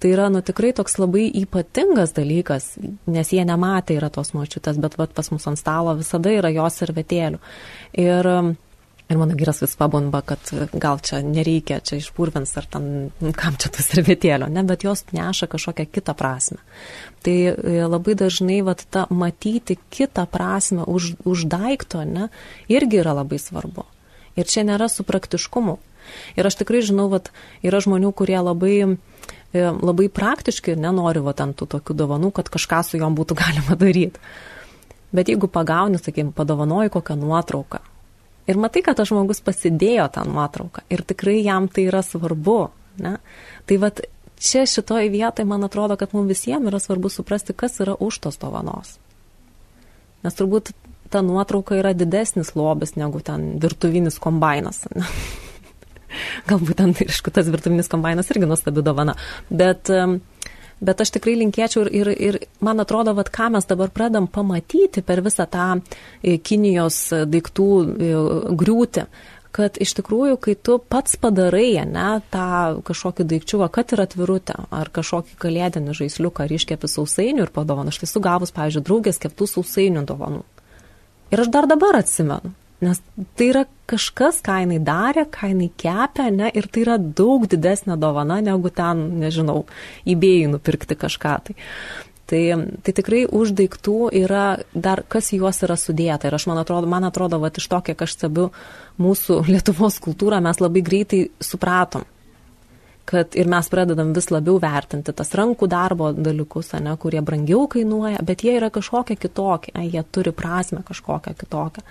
tai 0.00 0.14
yra, 0.14 0.30
nu, 0.32 0.40
tikrai 0.44 0.70
toks 0.76 0.96
labai 1.02 1.26
ypatingas 1.42 2.14
dalykas, 2.16 2.70
nes 3.10 3.34
jie 3.34 3.44
nematė 3.44 3.98
yra 3.98 4.08
tos 4.14 4.32
močiutės, 4.36 4.80
bet 4.80 4.96
vat, 5.00 5.12
pas 5.16 5.28
mus 5.34 5.44
ant 5.50 5.60
stalo 5.60 5.96
visada 5.98 6.32
yra 6.32 6.52
jos 6.54 6.80
servetėlių. 6.80 7.42
Ir 8.00 8.30
Ir 8.30 8.56
mano 9.18 9.34
vyras 9.34 9.62
vis 9.62 9.72
pabamba, 9.76 10.20
kad 10.22 10.38
gal 10.72 11.00
čia 11.02 11.18
nereikia, 11.26 11.80
čia 11.82 11.98
išpurvins 11.98 12.52
ar 12.60 12.66
ten, 12.70 12.84
kam 13.34 13.56
čia 13.58 13.72
tas 13.74 13.88
servetėlio, 13.90 14.46
ne, 14.52 14.62
bet 14.66 14.84
jos 14.86 15.02
neša 15.10 15.48
kažkokią 15.50 15.88
kitą 15.90 16.14
prasme. 16.14 16.60
Tai 17.26 17.36
e, 17.50 17.54
labai 17.90 18.14
dažnai 18.18 18.60
vat, 18.66 18.84
ta 18.86 19.08
matyti 19.10 19.80
kitą 19.90 20.28
prasme 20.30 20.86
už, 20.86 21.16
už 21.26 21.48
daikto, 21.50 22.04
ne, 22.06 22.30
irgi 22.70 23.02
yra 23.02 23.16
labai 23.18 23.40
svarbu. 23.42 23.86
Ir 24.38 24.46
čia 24.46 24.62
nėra 24.68 24.86
su 24.86 25.02
praktiškumu. 25.06 25.80
Ir 26.38 26.46
aš 26.46 26.60
tikrai 26.62 26.84
žinau, 26.86 27.08
vat, 27.10 27.32
yra 27.66 27.82
žmonių, 27.82 28.14
kurie 28.14 28.38
labai 28.38 28.76
e, 28.86 28.94
labai 29.58 30.06
praktiškai 30.06 30.76
ir 30.76 30.82
nenori 30.86 31.22
va 31.24 31.34
ant 31.34 31.58
tų 31.58 31.66
tokių 31.76 31.98
dovanų, 32.04 32.30
kad 32.38 32.50
kažką 32.52 32.84
su 32.86 33.02
juom 33.02 33.18
būtų 33.18 33.38
galima 33.42 33.74
daryti. 33.74 34.22
Bet 35.10 35.26
jeigu 35.26 35.50
pagauni, 35.50 35.98
sakykime, 35.98 36.30
padovanoji 36.30 36.92
kokią 36.94 37.16
nuotrauką, 37.18 37.82
Ir 38.50 38.58
matai, 38.58 38.82
kad 38.82 38.98
tas 38.98 39.10
žmogus 39.10 39.42
pasidėjo 39.46 40.08
tą 40.14 40.24
nuotrauką 40.26 40.82
ir 40.90 41.04
tikrai 41.06 41.38
jam 41.44 41.68
tai 41.70 41.86
yra 41.86 42.02
svarbu. 42.02 42.58
Ne? 43.00 43.16
Tai 43.70 43.76
vad 43.82 44.02
čia 44.40 44.64
šitoje 44.66 45.10
vietoje 45.12 45.46
man 45.46 45.64
atrodo, 45.64 45.96
kad 46.00 46.14
mums 46.16 46.32
visiems 46.32 46.66
yra 46.66 46.80
svarbu 46.82 47.12
suprasti, 47.12 47.54
kas 47.54 47.78
yra 47.84 47.94
už 47.94 48.18
tos 48.24 48.40
dovanos. 48.42 48.96
Nes 50.24 50.36
turbūt 50.36 50.72
ta 51.10 51.22
nuotrauka 51.26 51.78
yra 51.78 51.92
didesnis 51.96 52.54
lobis 52.58 52.96
negu 52.98 53.20
ten 53.24 53.54
virtuvinis 53.62 54.18
kombainas. 54.22 54.84
Galbūt 56.50 56.78
ten, 56.80 56.94
aišku, 57.06 57.30
tas 57.34 57.48
virtuvinis 57.50 57.90
kombainas 57.90 58.30
irgi 58.32 58.48
nuostabi 58.50 58.82
dovana. 58.82 59.14
Bet 59.50 59.90
um, 59.94 60.18
bet 60.80 61.00
aš 61.04 61.14
tikrai 61.16 61.36
linkėčiau 61.40 61.84
ir, 61.86 61.90
ir, 61.92 62.12
ir 62.16 62.38
man 62.64 62.82
atrodo, 62.82 63.14
kad 63.18 63.32
ką 63.34 63.50
mes 63.56 63.68
dabar 63.68 63.92
pradam 63.94 64.28
pamatyti 64.30 65.04
per 65.06 65.22
visą 65.24 65.46
tą 65.50 65.68
e, 65.76 66.38
Kinijos 66.38 67.02
daiktų 67.28 67.68
e, 67.80 68.14
griūtį, 68.60 69.06
kad 69.54 69.80
iš 69.82 69.96
tikrųjų, 69.98 70.38
kai 70.42 70.54
tu 70.54 70.78
pats 70.78 71.18
padarai, 71.20 71.82
ne, 71.90 72.08
tą 72.32 72.80
kažkokį 72.86 73.26
daikčiuką, 73.32 73.68
kad 73.74 73.94
ir 73.94 74.04
atvirutę, 74.06 74.56
ar 74.70 74.90
kažkokį 74.94 75.36
kalėdinį 75.42 75.96
žaisliuką, 76.00 76.46
ar 76.46 76.54
iškepi 76.54 76.90
sausainių 76.90 77.46
ir 77.46 77.52
padovaną, 77.54 77.90
aš 77.90 78.04
esu 78.06 78.22
gavus, 78.24 78.54
pavyzdžiui, 78.54 78.86
draugės 78.86 79.20
keptų 79.22 79.50
sausainių 79.50 80.06
dovanų. 80.08 80.44
Ir 81.30 81.44
aš 81.44 81.50
dar 81.54 81.68
dabar 81.70 82.00
atsimenu. 82.00 82.54
Nes 82.80 83.00
tai 83.36 83.50
yra 83.50 83.64
kažkas, 83.90 84.38
ką 84.44 84.60
jinai 84.62 84.78
darė, 84.84 85.26
ką 85.28 85.50
jinai 85.52 85.68
kepia, 85.80 86.30
ne, 86.32 86.48
ir 86.56 86.68
tai 86.72 86.84
yra 86.86 86.96
daug 86.96 87.44
didesnė 87.50 87.98
dovana, 88.00 88.38
negu 88.44 88.72
ten, 88.72 89.02
nežinau, 89.20 89.64
įbėjai 90.08 90.52
nupirkti 90.54 90.96
kažką. 91.00 91.34
Tai. 91.48 91.58
Tai, 92.30 92.40
tai 92.86 92.92
tikrai 92.94 93.24
už 93.26 93.50
daiktų 93.58 93.94
yra 94.20 94.60
dar, 94.70 95.00
kas 95.10 95.32
juos 95.34 95.56
yra 95.66 95.74
sudėta. 95.74 96.28
Ir 96.28 96.36
aš 96.36 96.44
man 96.46 96.60
atrodo, 96.62 96.86
man 96.86 97.02
atrodo, 97.08 97.40
va, 97.42 97.50
iš 97.50 97.66
to, 97.66 97.80
kiek 97.88 98.04
aš 98.06 98.14
stebiu 98.14 98.44
mūsų 99.02 99.40
Lietuvos 99.50 99.98
kultūrą, 100.04 100.38
mes 100.44 100.62
labai 100.62 100.84
greitai 100.86 101.24
supratom, 101.42 102.06
kad 103.10 103.34
ir 103.34 103.48
mes 103.50 103.66
pradedam 103.70 104.12
vis 104.14 104.28
labiau 104.30 104.60
vertinti 104.62 105.12
tas 105.16 105.32
rankų 105.34 105.66
darbo 105.70 106.12
dalykus, 106.14 106.68
ne, 106.78 106.92
kurie 107.00 107.22
brangiau 107.26 107.64
kainuoja, 107.70 108.20
bet 108.26 108.44
jie 108.46 108.54
yra 108.60 108.68
kažkokie 108.70 109.16
kitokie, 109.18 109.72
ne, 109.74 109.88
jie 109.90 110.04
turi 110.14 110.32
prasme 110.36 110.84
kažkokią 110.86 111.34
kitokią. 111.40 111.82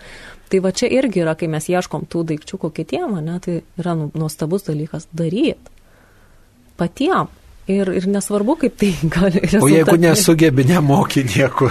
Tai 0.49 0.61
va 0.63 0.71
čia 0.71 0.87
irgi 0.95 1.25
yra, 1.25 1.35
kai 1.35 1.49
mes 1.51 1.67
ieškom 1.67 2.07
tų 2.09 2.23
daikčiukų 2.31 2.71
kitiem, 2.79 3.17
ne, 3.25 3.35
tai 3.43 3.59
yra 3.81 3.97
nu, 3.99 4.07
nuostabus 4.15 4.63
dalykas 4.69 5.09
daryti. 5.11 5.75
Patiem. 6.79 7.27
Ir, 7.69 7.91
ir 7.93 8.07
nesvarbu, 8.09 8.55
kaip 8.63 8.79
tai 8.81 8.93
gali. 9.13 9.43
O 9.59 9.67
jeigu 9.69 9.99
nesugebi, 10.01 10.63
nemoki 10.71 11.21
nieko. 11.27 11.67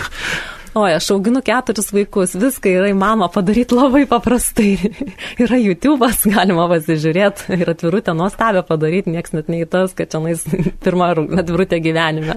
Oi, 0.77 0.91
aš 0.93 1.09
auginu 1.14 1.41
keturis 1.45 1.89
vaikus, 1.95 2.35
viską 2.37 2.73
yra 2.81 2.91
įmanoma 2.93 3.31
padaryti 3.33 3.77
labai 3.77 4.05
paprastai. 4.11 4.75
yra 5.45 5.57
YouTube'as, 5.61 6.27
galima 6.29 6.66
pasižiūrėti 6.69 7.57
ir 7.57 7.73
atvirutę 7.73 8.12
nuostabę 8.16 8.64
padaryti, 8.69 9.14
nieks 9.14 9.33
net 9.37 9.49
neįtas, 9.53 9.97
kad 9.97 10.12
čia 10.12 10.21
nais 10.25 10.45
pirmą 10.85 11.14
atvirutę 11.41 11.81
gyvenime. 11.85 12.37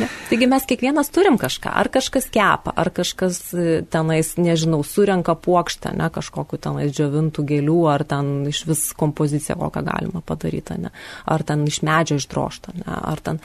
Ne? 0.00 0.08
Taigi 0.30 0.46
mes 0.48 0.64
kiekvienas 0.68 1.10
turim 1.12 1.36
kažką, 1.40 1.72
ar 1.76 1.90
kažkas 1.92 2.28
kepa, 2.32 2.72
ar 2.78 2.88
kažkas 2.94 3.40
e, 3.52 3.80
tenais, 3.90 4.32
nežinau, 4.40 4.80
surenka 4.86 5.34
puokštę, 5.36 5.92
ne, 5.98 6.06
kažkokiu 6.14 6.60
tenais 6.62 6.94
džiovintų 6.96 7.44
gėlių, 7.50 7.80
ar 7.92 8.04
ten 8.08 8.30
iš 8.48 8.62
vis 8.68 8.84
kompoziciją 8.96 9.58
kokią 9.60 9.82
galima 9.88 10.22
padaryti, 10.24 10.78
ne, 10.86 10.94
ar 11.28 11.44
ten 11.44 11.66
iš 11.68 11.82
medžio 11.86 12.20
išdroštą, 12.20 12.78
ne, 12.80 12.88
ar 13.12 13.20
ten 13.26 13.42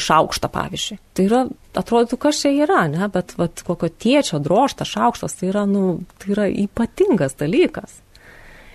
šaukštą, 0.00 0.48
pavyzdžiui. 0.52 0.98
Tai 1.16 1.26
yra, 1.26 1.40
atrodytų, 1.78 2.18
kas 2.20 2.40
čia 2.44 2.52
yra, 2.64 2.84
ne, 2.92 3.08
bet 3.12 3.34
vat, 3.38 3.62
kokio 3.66 3.90
tiečio 3.90 4.40
droštas 4.42 4.92
šaukštas, 4.94 5.36
tai 5.40 5.50
yra, 5.50 5.66
nu, 5.68 6.02
tai 6.22 6.32
yra 6.36 6.46
ypatingas 6.64 7.36
dalykas. 7.40 7.98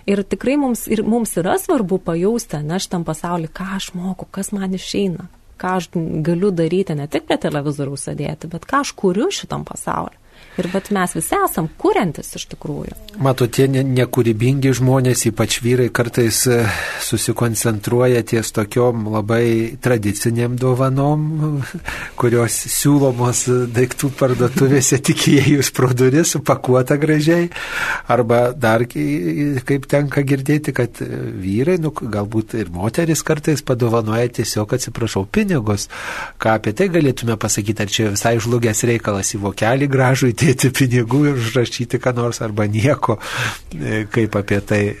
Ir 0.08 0.22
tikrai 0.24 0.56
mums, 0.60 0.86
ir 0.88 1.02
mums 1.04 1.34
yra 1.40 1.58
svarbu 1.60 1.98
pajausti, 2.06 2.62
ne, 2.64 2.78
šitam 2.80 3.04
pasauliu, 3.08 3.50
ką 3.52 3.66
aš 3.76 3.90
moku, 3.98 4.28
kas 4.32 4.54
man 4.56 4.76
išeina, 4.76 5.28
ką 5.60 5.74
aš 5.80 5.90
galiu 6.24 6.52
daryti, 6.54 6.96
ne 6.96 7.08
tik 7.10 7.26
prie 7.28 7.36
televizoriaus 7.42 8.06
sėdėti, 8.08 8.48
bet 8.52 8.64
ką 8.68 8.84
aš 8.86 8.94
kuriu 8.96 9.28
šitam 9.34 9.66
pasauliu. 9.68 10.16
Ir 10.58 10.66
bet 10.72 10.88
mes 10.90 11.12
visi 11.14 11.36
esam 11.38 11.68
kuriantis 11.78 12.32
iš 12.34 12.48
tikrųjų. 12.50 12.96
Mato, 13.22 13.46
tie 13.46 13.68
nekūrybingi 13.70 14.72
žmonės, 14.74 15.20
ypač 15.30 15.60
vyrai, 15.62 15.86
kartais 15.94 16.40
e, 16.50 16.56
susikoncentruoja 17.06 18.24
ties 18.26 18.50
tokiom 18.56 19.06
labai 19.14 19.76
tradiciniam 19.82 20.56
dovanom, 20.58 21.60
kurios 22.20 22.56
siūlomos 22.74 23.44
daiktų 23.74 24.10
parduotuvėse 24.18 24.98
tik 25.06 25.28
įėjus 25.36 25.70
pro 25.76 25.92
duris, 25.94 26.34
supakuota 26.34 26.98
gražiai. 26.98 27.52
Arba 28.10 28.48
dar, 28.50 28.82
kaip 28.88 29.86
tenka 29.90 30.26
girdėti, 30.26 30.74
kad 30.74 30.98
vyrai, 30.98 31.78
nu, 31.78 31.94
galbūt 31.94 32.56
ir 32.58 32.74
moteris 32.74 33.22
kartais 33.22 33.62
padovanoja 33.62 34.26
tiesiog, 34.40 34.74
atsiprašau, 34.74 35.22
pinigus. 35.30 35.86
Ką 36.42 36.58
apie 36.58 36.74
tai 36.74 36.90
galėtume 36.90 37.38
pasakyti, 37.38 37.86
ar 37.86 37.94
čia 37.94 38.10
visai 38.18 38.36
žlugęs 38.42 38.84
reikalas 38.90 39.36
į 39.38 39.42
vokelį 39.46 39.90
gražų 39.94 40.34
įti 40.34 40.47
mokėti 40.48 40.70
pinigų 40.72 41.26
ir 41.28 41.36
užrašyti 41.36 41.98
ką 42.00 42.14
nors 42.16 42.40
arba 42.40 42.66
nieko, 42.66 43.18
e, 43.74 44.06
kaip 44.10 44.36
apie 44.36 44.60
tai. 44.60 44.96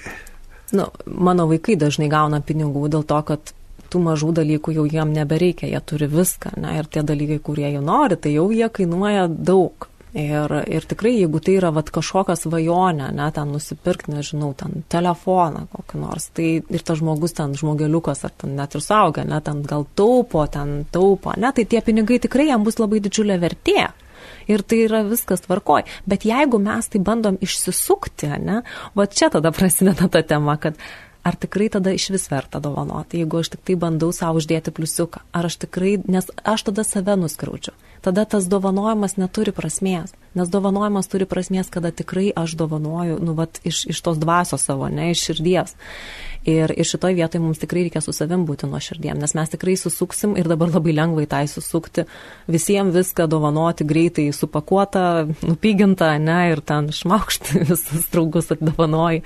Nu, 0.72 0.90
mano 1.06 1.48
vaikai 1.48 1.76
dažnai 1.76 2.08
gauna 2.08 2.40
pinigų 2.40 2.88
dėl 2.88 3.04
to, 3.04 3.22
kad 3.22 3.54
tų 3.88 4.00
mažų 4.04 4.34
dalykų 4.36 4.74
jau 4.74 4.84
jiem 4.84 5.12
nebereikia, 5.12 5.66
jie 5.66 5.80
turi 5.80 6.06
viską, 6.06 6.58
ne, 6.60 6.78
ir 6.78 6.86
tie 6.86 7.02
dalykai, 7.02 7.38
kurie 7.40 7.70
jie 7.72 7.80
nori, 7.80 8.16
tai 8.16 8.34
jau 8.34 8.50
jie 8.50 8.68
kainuoja 8.68 9.28
daug. 9.28 9.88
Ir, 10.12 10.48
ir 10.72 10.84
tikrai, 10.88 11.18
jeigu 11.20 11.38
tai 11.38 11.58
yra 11.58 11.68
vat, 11.70 11.90
kažkokia 11.92 12.34
svajonė, 12.36 13.10
ne, 13.12 13.26
ten 13.32 13.50
nusipirkti, 13.52 14.12
nežinau, 14.16 14.54
ten 14.56 14.82
telefoną 14.88 15.66
kokį 15.72 16.00
nors, 16.00 16.30
tai 16.32 16.62
ir 16.64 16.84
tas 16.84 16.98
žmogus 16.98 17.36
ten, 17.36 17.52
žmogeliukas, 17.56 18.24
ar 18.24 18.32
ten 18.36 18.56
net 18.56 18.74
ir 18.74 18.84
saugia, 18.84 19.24
ne, 19.28 19.40
ten 19.44 19.60
gal 19.68 19.84
taupo, 19.94 20.46
ten 20.48 20.86
taupo, 20.90 21.36
ne, 21.36 21.52
tai 21.52 21.66
tie 21.68 21.84
pinigai 21.84 22.18
tikrai 22.24 22.48
jam 22.48 22.64
bus 22.64 22.80
labai 22.80 23.02
didžiulė 23.04 23.36
vertė 23.40 23.90
ir 24.48 24.64
tai 24.64 24.84
yra 24.86 25.02
viskas 25.06 25.44
tvarkoj. 25.46 25.86
Bet 26.08 26.26
jeigu 26.28 26.60
mes 26.62 26.88
tai 26.88 27.02
bandom 27.04 27.38
išsisukti, 27.44 28.32
ne, 28.42 28.62
va 28.98 29.06
čia 29.06 29.30
tada 29.34 29.52
prasideda 29.56 30.08
ta 30.08 30.22
tema, 30.22 30.56
kad 30.60 30.80
ar 31.28 31.36
tikrai 31.36 31.68
tada 31.68 31.92
iš 31.92 32.08
vis 32.14 32.30
verta 32.30 32.60
dovanoti, 32.62 33.20
jeigu 33.20 33.40
aš 33.42 33.52
tik 33.54 33.66
tai 33.68 33.76
bandau 33.76 34.12
savo 34.16 34.40
uždėti 34.40 34.72
pliusiuką, 34.74 35.24
ar 35.36 35.48
aš 35.48 35.58
tikrai, 35.64 35.98
nes 36.08 36.30
aš 36.44 36.68
tada 36.70 36.84
save 36.86 37.18
nuskriaudžiu. 37.20 37.74
Tada 38.04 38.24
tas 38.30 38.46
dovanojimas 38.46 39.16
neturi 39.18 39.52
prasmės, 39.52 40.14
nes 40.38 40.50
dovanojimas 40.52 41.10
turi 41.10 41.26
prasmės, 41.26 41.70
kada 41.74 41.90
tikrai 41.90 42.28
aš 42.30 42.54
dovanoju, 42.60 43.18
nu, 43.24 43.34
vat, 43.38 43.58
iš, 43.66 43.82
iš 43.90 44.00
tos 44.06 44.20
dvasios 44.22 44.64
savo, 44.64 44.86
ne 44.88 45.10
iš 45.12 45.24
širdies. 45.28 45.74
Ir, 46.48 46.72
ir 46.72 46.86
šitoj 46.88 47.12
vietoje 47.12 47.42
mums 47.42 47.60
tikrai 47.60 47.82
reikia 47.84 48.00
su 48.00 48.12
savim 48.16 48.46
būti 48.48 48.68
nuo 48.70 48.78
širdiem, 48.80 49.18
nes 49.20 49.34
mes 49.36 49.50
tikrai 49.52 49.74
susuksim 49.76 50.32
ir 50.40 50.48
dabar 50.48 50.70
labai 50.72 50.94
lengvai 50.96 51.26
tai 51.28 51.42
susukti, 51.50 52.06
visiems 52.48 52.94
viską 52.96 53.26
dovanoti 53.28 53.84
greitai 53.88 54.24
supakuotą, 54.32 55.02
nupygintą, 55.44 56.08
ne, 56.24 56.38
ir 56.54 56.62
ten 56.64 56.88
šmaukšti 56.94 57.60
visus 57.72 58.08
draugus 58.14 58.48
atdovanoji 58.54 59.20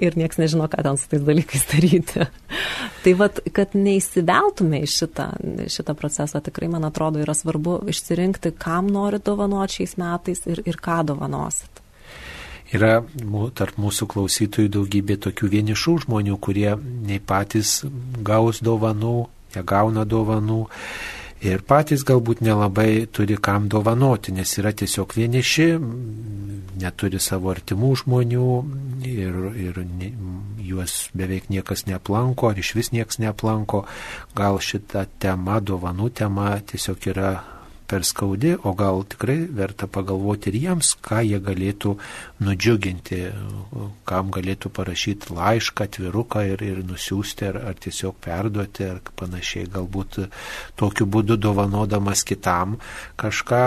ir 0.00 0.16
nieks 0.16 0.40
nežino, 0.40 0.70
ką 0.72 0.86
ten 0.86 0.96
su 0.96 1.12
tais 1.12 1.26
dalykais 1.26 1.68
daryti. 1.74 2.24
tai 3.04 3.16
vad, 3.20 3.42
kad 3.52 3.76
neįsiveltume 3.76 4.80
į 4.86 4.90
šitą, 4.94 5.28
šitą 5.76 5.98
procesą, 5.98 6.40
tikrai 6.40 6.72
man 6.72 6.88
atrodo 6.88 7.20
yra 7.20 7.36
svarbu 7.36 7.82
išsirinkti, 7.92 8.56
kam 8.56 8.88
nori 8.94 9.20
dovanoti 9.20 9.82
šiais 9.82 9.98
metais 10.00 10.46
ir, 10.48 10.64
ir 10.64 10.80
ką 10.80 11.02
dovanosit. 11.12 11.81
Yra 12.72 13.02
tarp 13.58 13.76
mūsų 13.80 14.08
klausytojų 14.08 14.70
daugybė 14.72 15.18
tokių 15.26 15.50
vienišų 15.56 15.96
žmonių, 16.06 16.38
kurie 16.40 16.70
nei 16.80 17.20
patys 17.20 17.82
gaus 18.24 18.62
dovanų, 18.64 19.26
negauna 19.56 20.06
dovanų 20.08 20.62
ir 21.44 21.64
patys 21.68 22.04
galbūt 22.08 22.40
nelabai 22.40 23.04
turi 23.12 23.36
kam 23.36 23.68
dovanoti, 23.68 24.32
nes 24.32 24.56
yra 24.56 24.72
tiesiog 24.72 25.12
vieniši, 25.18 25.68
neturi 26.80 27.20
savo 27.20 27.52
artimų 27.52 27.92
žmonių 28.04 28.48
ir, 29.10 29.38
ir 29.66 29.80
ne, 29.84 30.12
juos 30.62 31.10
beveik 31.18 31.50
niekas 31.52 31.84
neaplanko 31.90 32.52
ar 32.52 32.60
iš 32.62 32.74
vis 32.78 32.92
niekas 32.94 33.20
neaplanko. 33.22 33.84
Gal 34.38 34.60
šita 34.62 35.04
tema, 35.22 35.60
dovanų 35.60 36.12
tema 36.22 36.54
tiesiog 36.72 37.10
yra 37.12 37.32
per 37.92 38.06
skaudi, 38.08 38.54
o 38.56 38.72
gal 38.78 39.02
tikrai 39.04 39.42
verta 39.52 39.86
pagalvoti 39.90 40.48
ir 40.48 40.56
jiems, 40.62 40.94
ką 41.04 41.20
jie 41.28 41.40
galėtų 41.44 41.92
nudžiuginti, 42.46 43.18
kam 44.08 44.30
galėtų 44.32 44.72
parašyti 44.72 45.34
laišką, 45.36 45.88
atviruką 45.90 46.46
ir, 46.54 46.64
ir 46.64 46.80
nusiųsti, 46.88 47.50
ar, 47.50 47.60
ar 47.72 47.76
tiesiog 47.84 48.16
perduoti, 48.24 48.88
ar 48.88 49.02
panašiai. 49.20 49.68
Galbūt 49.72 50.22
tokiu 50.80 51.08
būdu 51.12 51.36
dovanodamas 51.36 52.24
kitam 52.28 52.78
kažką, 53.20 53.62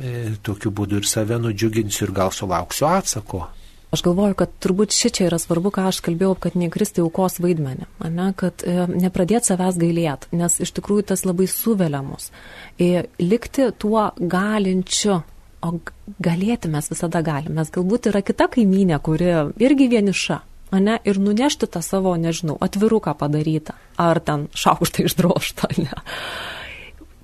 e, 0.00 0.16
tokiu 0.46 0.72
būdu 0.72 1.02
ir 1.02 1.12
save 1.12 1.36
nudžiuginsiu 1.42 2.08
ir 2.08 2.16
gal 2.22 2.32
sulauksiu 2.32 2.88
atsako. 2.88 3.44
Aš 3.96 4.02
galvoju, 4.04 4.34
kad 4.36 4.50
turbūt 4.60 4.92
ši 4.92 5.08
čia 5.16 5.26
yra 5.30 5.38
svarbu, 5.40 5.70
ką 5.72 5.86
aš 5.88 6.02
kalbėjau, 6.04 6.34
kad 6.44 6.56
nekristi 6.58 7.00
aukos 7.00 7.38
vaidmenį, 7.40 7.86
ne, 8.12 8.26
kad 8.36 8.60
e, 8.60 8.82
nepradėti 8.92 9.48
savęs 9.48 9.78
gailėti, 9.80 10.28
nes 10.36 10.58
iš 10.60 10.74
tikrųjų 10.76 11.06
tas 11.14 11.24
labai 11.24 11.46
suvelia 11.48 12.02
mus. 12.04 12.28
E, 12.76 13.06
likti 13.22 13.70
tuo 13.80 14.10
galinčiu, 14.20 15.22
o 15.64 15.70
galėti 16.20 16.68
mes 16.74 16.90
visada 16.92 17.22
galime. 17.24 17.56
Mes 17.56 17.72
galbūt 17.72 18.10
yra 18.10 18.20
kita 18.20 18.50
kaiminė, 18.52 18.98
kuri 19.00 19.32
irgi 19.64 19.88
vieniša, 19.94 20.38
ne, 20.76 20.98
ir 21.08 21.22
nunešti 21.22 21.70
tą 21.72 21.80
savo, 21.80 22.12
nežinau, 22.20 22.58
atviruką 22.60 23.16
padarytą, 23.16 23.78
ar 23.96 24.20
ten 24.20 24.50
šaukštą 24.52 25.08
išdroštą, 25.08 25.72
ne. 25.86 26.04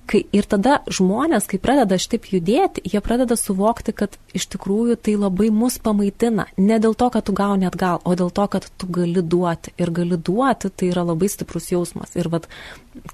Kai, 0.03 0.19
ir 0.35 0.43
tada 0.49 0.81
žmonės, 0.91 1.45
kai 1.47 1.57
pradeda 1.63 1.95
šitaip 2.01 2.25
judėti, 2.27 2.81
jie 2.91 2.99
pradeda 3.03 3.37
suvokti, 3.39 3.93
kad 3.95 4.17
iš 4.35 4.49
tikrųjų 4.51 4.97
tai 4.99 5.15
labai 5.15 5.47
mus 5.53 5.77
pamaitina. 5.79 6.49
Ne 6.59 6.79
dėl 6.83 6.97
to, 6.99 7.07
kad 7.13 7.23
tu 7.29 7.35
gauni 7.37 7.69
atgal, 7.69 8.01
o 8.03 8.15
dėl 8.19 8.33
to, 8.35 8.47
kad 8.51 8.67
tu 8.77 8.89
gali 8.91 9.23
duoti. 9.23 9.71
Ir 9.79 9.93
gali 9.95 10.19
duoti, 10.19 10.73
tai 10.75 10.91
yra 10.91 11.05
labai 11.07 11.31
stiprus 11.31 11.71
jausmas. 11.71 12.17
Ir 12.19 12.27
vat, 12.33 12.49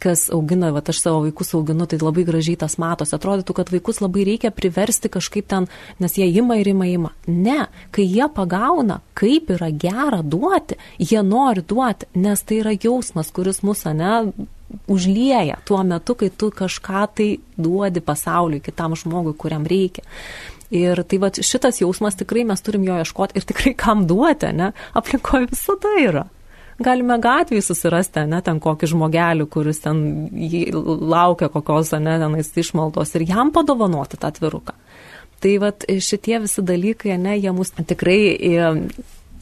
kas 0.02 0.28
augina, 0.34 0.74
vat, 0.74 0.90
aš 0.90 1.04
savo 1.06 1.22
vaikus 1.28 1.54
auginu, 1.54 1.86
tai 1.86 2.02
labai 2.02 2.26
gražiai 2.26 2.58
tas 2.66 2.80
matosi. 2.82 3.14
Atrodytų, 3.20 3.60
kad 3.62 3.70
vaikus 3.74 4.02
labai 4.02 4.26
reikia 4.34 4.50
priversti 4.50 5.14
kažkaip 5.14 5.46
ten, 5.54 5.70
nes 6.02 6.18
jie 6.18 6.26
ima 6.42 6.58
ir 6.58 6.74
ima, 6.74 6.90
ima. 6.90 7.14
Ne, 7.30 7.68
kai 7.94 8.10
jie 8.10 8.26
pagauna, 8.34 9.04
kaip 9.20 9.54
yra 9.54 9.70
gera 9.70 10.24
duoti, 10.26 10.82
jie 10.98 11.22
nori 11.22 11.62
duoti, 11.62 12.10
nes 12.18 12.42
tai 12.42 12.64
yra 12.64 12.74
jausmas, 12.74 13.30
kuris 13.36 13.62
mūsų, 13.62 13.94
ne, 14.02 14.48
užlieja 14.88 15.60
tuo 15.66 15.82
metu, 15.84 16.16
kai 16.16 16.30
tu 16.30 16.52
kažką 16.56 17.04
tai 17.16 17.30
duodi 17.58 18.02
pasauliui, 18.06 18.64
kitam 18.64 18.96
žmogui, 19.00 19.34
kuriam 19.38 19.66
reikia. 19.68 20.06
Ir 20.70 21.02
tai 21.10 21.18
va 21.18 21.32
šitas 21.34 21.82
jausmas 21.82 22.18
tikrai 22.20 22.44
mes 22.46 22.62
turim 22.62 22.84
jo 22.86 22.98
ieškoti 23.02 23.40
ir 23.40 23.48
tikrai 23.50 23.74
kam 23.78 24.06
duoti, 24.10 24.52
ne? 24.54 24.72
Aplinkoje 24.94 25.50
visada 25.50 25.96
yra. 26.02 26.28
Galime 26.80 27.18
gatvėje 27.20 27.66
susirasti, 27.66 28.22
ne, 28.30 28.38
ten 28.46 28.62
kokį 28.64 28.88
žmogelį, 28.94 29.48
kuris 29.52 29.82
ten 29.84 29.98
laukia 31.12 31.50
kokios, 31.52 31.92
ne, 32.00 32.14
tenais 32.22 32.54
išmaldos 32.56 33.18
ir 33.18 33.26
jam 33.28 33.52
padovanoti 33.52 34.20
tą 34.22 34.30
atviruką. 34.30 34.78
Tai 35.44 35.52
va 35.60 35.74
šitie 35.74 36.40
visi 36.46 36.64
dalykai, 36.64 37.18
ne, 37.20 37.36
jie 37.40 37.52
mus 37.56 37.74
tikrai 37.76 38.22
e, 38.32 38.72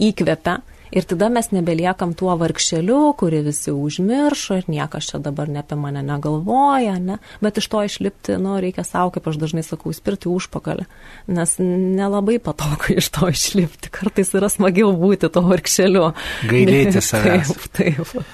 įkvepia 0.09 0.57
Ir 0.91 1.07
tada 1.07 1.29
mes 1.33 1.49
nebeliekam 1.51 2.13
tuo 2.17 2.35
vargšeliu, 2.39 3.13
kurį 3.19 3.43
visi 3.49 3.73
užmiršo 3.75 4.61
ir 4.61 4.69
niekas 4.71 5.09
čia 5.11 5.21
dabar 5.23 5.51
ne 5.51 5.61
apie 5.63 5.77
mane 5.79 6.03
negalvoja, 6.05 6.97
ne? 7.03 7.19
bet 7.43 7.59
iš 7.59 7.69
to 7.73 7.83
išlipti, 7.87 8.37
nu, 8.41 8.55
reikia 8.63 8.85
savo, 8.87 9.11
kaip 9.15 9.27
aš 9.27 9.39
dažnai 9.41 9.65
sakau, 9.67 9.93
spirti 9.95 10.31
užpakalį, 10.31 10.87
nes 11.33 11.55
nelabai 11.61 12.39
patogu 12.43 12.97
iš 12.97 13.11
to 13.15 13.31
išlipti, 13.33 13.91
kartais 13.93 14.33
yra 14.37 14.51
smagiau 14.51 14.93
būti 14.97 15.31
to 15.33 15.43
vargšeliu. 15.45 16.11
Gailėti 16.47 17.03
savęs. 17.09 17.55
Taip, 17.75 18.05
taip. 18.13 18.29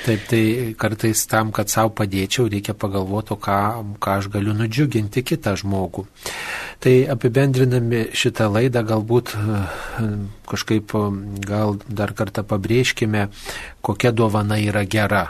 Taip, 0.00 0.22
tai 0.30 0.74
kartais 0.80 1.26
tam, 1.28 1.50
kad 1.52 1.68
savo 1.68 1.90
padėčiau, 1.92 2.46
reikia 2.48 2.72
pagalvoti, 2.72 3.36
ką, 3.36 3.58
ką 4.00 4.14
aš 4.22 4.30
galiu 4.32 4.54
nudžiuginti 4.56 5.20
kitą 5.28 5.52
žmogų. 5.60 6.06
Tai 6.80 6.94
apibendrinami 7.12 8.06
šitą 8.16 8.48
laidą 8.48 8.80
galbūt 8.88 9.34
kažkaip 10.50 10.94
gal 11.46 11.76
dar 11.86 12.12
kartą 12.16 12.44
pabrėžkime, 12.46 13.28
kokia 13.80 14.12
dovana 14.12 14.58
yra 14.60 14.82
gera. 14.84 15.22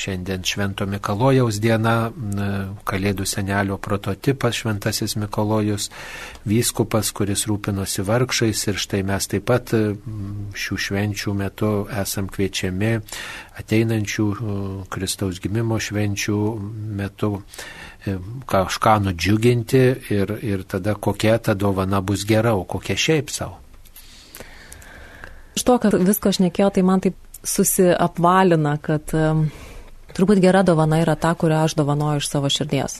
Šiandien 0.00 0.44
Švento 0.46 0.86
Mikalojaus 0.90 1.60
diena, 1.62 2.10
Kalėdų 2.86 3.26
senelio 3.28 3.78
prototipas 3.82 4.62
Šventasis 4.62 5.16
Mikalojus, 5.20 5.90
vyskupas, 6.48 7.12
kuris 7.16 7.46
rūpinosi 7.50 8.04
vargšais 8.06 8.66
ir 8.70 8.80
štai 8.80 9.02
mes 9.06 9.30
taip 9.30 9.46
pat 9.46 9.74
šių 10.56 10.80
švenčių 10.86 11.34
metu 11.36 11.72
esam 12.02 12.30
kviečiami 12.32 12.96
ateinančių 13.60 14.26
Kristaus 14.92 15.40
gimimo 15.42 15.78
švenčių 15.80 16.38
metu 16.98 17.32
e, 17.38 18.16
kažką 18.48 18.96
nudžiuginti 19.06 19.84
ir, 20.14 20.34
ir 20.42 20.64
tada 20.68 20.94
kokia 20.94 21.38
ta 21.38 21.54
dovana 21.54 22.00
bus 22.00 22.26
gera, 22.28 22.54
o 22.54 22.64
kokia 22.64 22.96
šiaip 22.96 23.32
savo. 23.32 23.65
Iš 25.56 25.64
to, 25.64 25.78
kad 25.80 25.94
visko 26.04 26.28
aš 26.28 26.42
nekėjau, 26.44 26.68
tai 26.76 26.82
man 26.84 27.00
taip 27.00 27.16
susiapvalina, 27.46 28.76
kad 28.84 29.12
um, 29.16 29.46
turbūt 30.16 30.40
gera 30.44 30.60
dovana 30.66 31.00
yra 31.00 31.14
ta, 31.16 31.32
kurią 31.38 31.62
aš 31.64 31.76
dovanoju 31.78 32.20
iš 32.20 32.28
savo 32.28 32.50
širdies. 32.52 32.98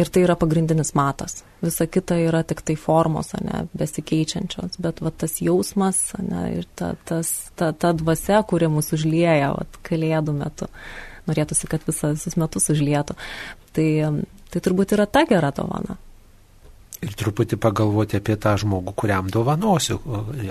Ir 0.00 0.08
tai 0.08 0.22
yra 0.24 0.38
pagrindinis 0.40 0.94
matas. 0.96 1.42
Visa 1.60 1.84
kita 1.84 2.16
yra 2.24 2.40
tik 2.48 2.62
tai 2.64 2.78
formos, 2.80 3.34
ne, 3.44 3.66
besikeičiančios. 3.76 4.78
Bet 4.80 5.02
va, 5.04 5.12
tas 5.12 5.36
jausmas 5.44 6.00
ne, 6.24 6.46
ir 6.62 6.68
ta, 6.80 6.94
tas, 7.08 7.34
ta, 7.60 7.74
ta 7.76 7.90
dvasia, 7.92 8.40
kuri 8.48 8.70
mus 8.72 8.88
užlieja 8.96 9.50
va, 9.52 9.66
kalėdų 9.84 10.36
metu. 10.38 10.70
Norėtųsi, 11.28 11.68
kad 11.68 11.84
visas, 11.84 12.16
visus 12.16 12.38
metus 12.40 12.72
užlietų. 12.72 13.18
Tai, 13.76 13.90
tai 14.48 14.64
turbūt 14.64 14.96
yra 14.96 15.04
ta 15.04 15.26
gera 15.28 15.52
dovana 15.52 16.00
ir 17.02 17.16
truputį 17.18 17.58
pagalvoti 17.62 18.18
apie 18.20 18.36
tą 18.40 18.54
žmogų, 18.62 18.94
kuriam 18.98 19.28
dovanosiu, 19.32 19.98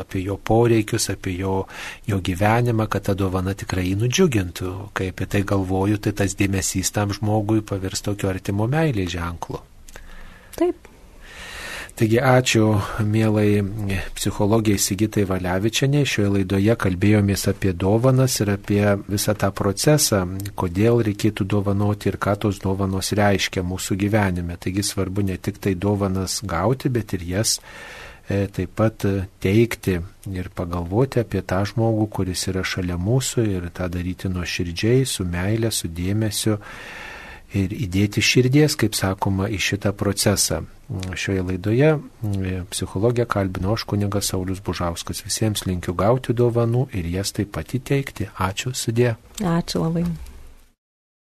apie 0.02 0.26
jo 0.26 0.38
poreikius, 0.38 1.10
apie 1.14 1.38
jo, 1.39 1.56
jo 2.10 2.20
gyvenimą, 2.20 2.89
kad 2.91 3.08
ta 3.08 3.16
dovana 3.18 3.56
tikrai 3.58 3.88
jį 3.89 3.97
nudžiugintų. 4.04 4.76
Kai 4.97 5.12
apie 5.14 5.30
tai 5.32 5.43
galvoju, 5.47 6.02
tai 6.04 6.16
tas 6.24 6.36
dėmesys 6.39 6.93
tam 6.95 7.16
žmogui 7.16 7.64
pavirs 7.64 8.04
tokio 8.06 8.32
artimo 8.34 8.68
meilės 8.72 9.14
ženklu. 9.16 9.64
Taip. 10.60 10.91
Taigi 11.96 12.20
ačiū 12.24 12.80
mielai 13.04 13.62
psichologijai 14.16 14.80
Sigitai 14.80 15.26
Valiavičianiai. 15.28 16.08
Šioje 16.08 16.30
laidoje 16.38 16.76
kalbėjomės 16.80 17.44
apie 17.52 17.74
dovanas 17.78 18.39
ir 18.42 18.54
apie 18.54 18.84
visą 19.10 19.36
tą 19.38 19.52
procesą, 19.54 20.24
kodėl 20.56 21.04
reikėtų 21.06 21.46
dovanoti 21.46 22.10
ir 22.10 22.18
ką 22.22 22.38
tos 22.46 22.62
dovanos 22.64 23.12
reiškia 23.18 23.66
mūsų 23.68 24.00
gyvenime. 24.06 24.58
Taigi 24.58 24.86
svarbu 24.88 25.28
ne 25.28 25.38
tik 25.38 25.60
tai 25.62 25.76
dovanas 25.76 26.39
gauti, 26.42 26.89
bet 26.89 27.14
ir 27.18 27.28
jas 27.34 27.58
e, 27.60 28.48
taip 28.48 28.74
pat 28.80 29.06
teikti 29.44 30.00
ir 30.32 30.50
pagalvoti 30.56 31.22
apie 31.26 31.44
tą 31.44 31.62
žmogų, 31.68 32.08
kuris 32.18 32.48
yra 32.48 32.64
šalia 32.64 32.98
mūsų 32.98 33.48
ir 33.52 33.70
tą 33.76 33.92
daryti 33.92 34.32
nuo 34.32 34.48
širdžiai, 34.48 35.04
su 35.06 35.28
meilė, 35.28 35.74
su 35.76 35.92
dėmesiu 35.92 36.58
ir 37.58 37.74
įdėti 37.76 38.24
širdies, 38.24 38.78
kaip 38.80 38.95
sakoma, 38.97 39.49
į 39.52 39.60
šitą 39.62 39.93
procesą. 39.97 40.64
Šioje 41.16 41.43
laidoje 41.47 41.91
psichologija 42.72 43.26
kalbino 43.26 43.76
aš 43.78 43.86
kunigas 43.88 44.32
Saulis 44.32 44.60
Bužauskas. 44.64 45.24
Visiems 45.24 45.64
linkiu 45.68 45.95
gauti 45.95 46.36
dovanų 46.36 46.89
ir 46.97 47.08
jas 47.14 47.32
taip 47.36 47.54
pat 47.56 47.72
įteikti. 47.78 48.32
Ačiū, 48.36 48.76
sudė. 48.76 49.16
Ačiū 49.39 49.86
labai. 49.86 50.06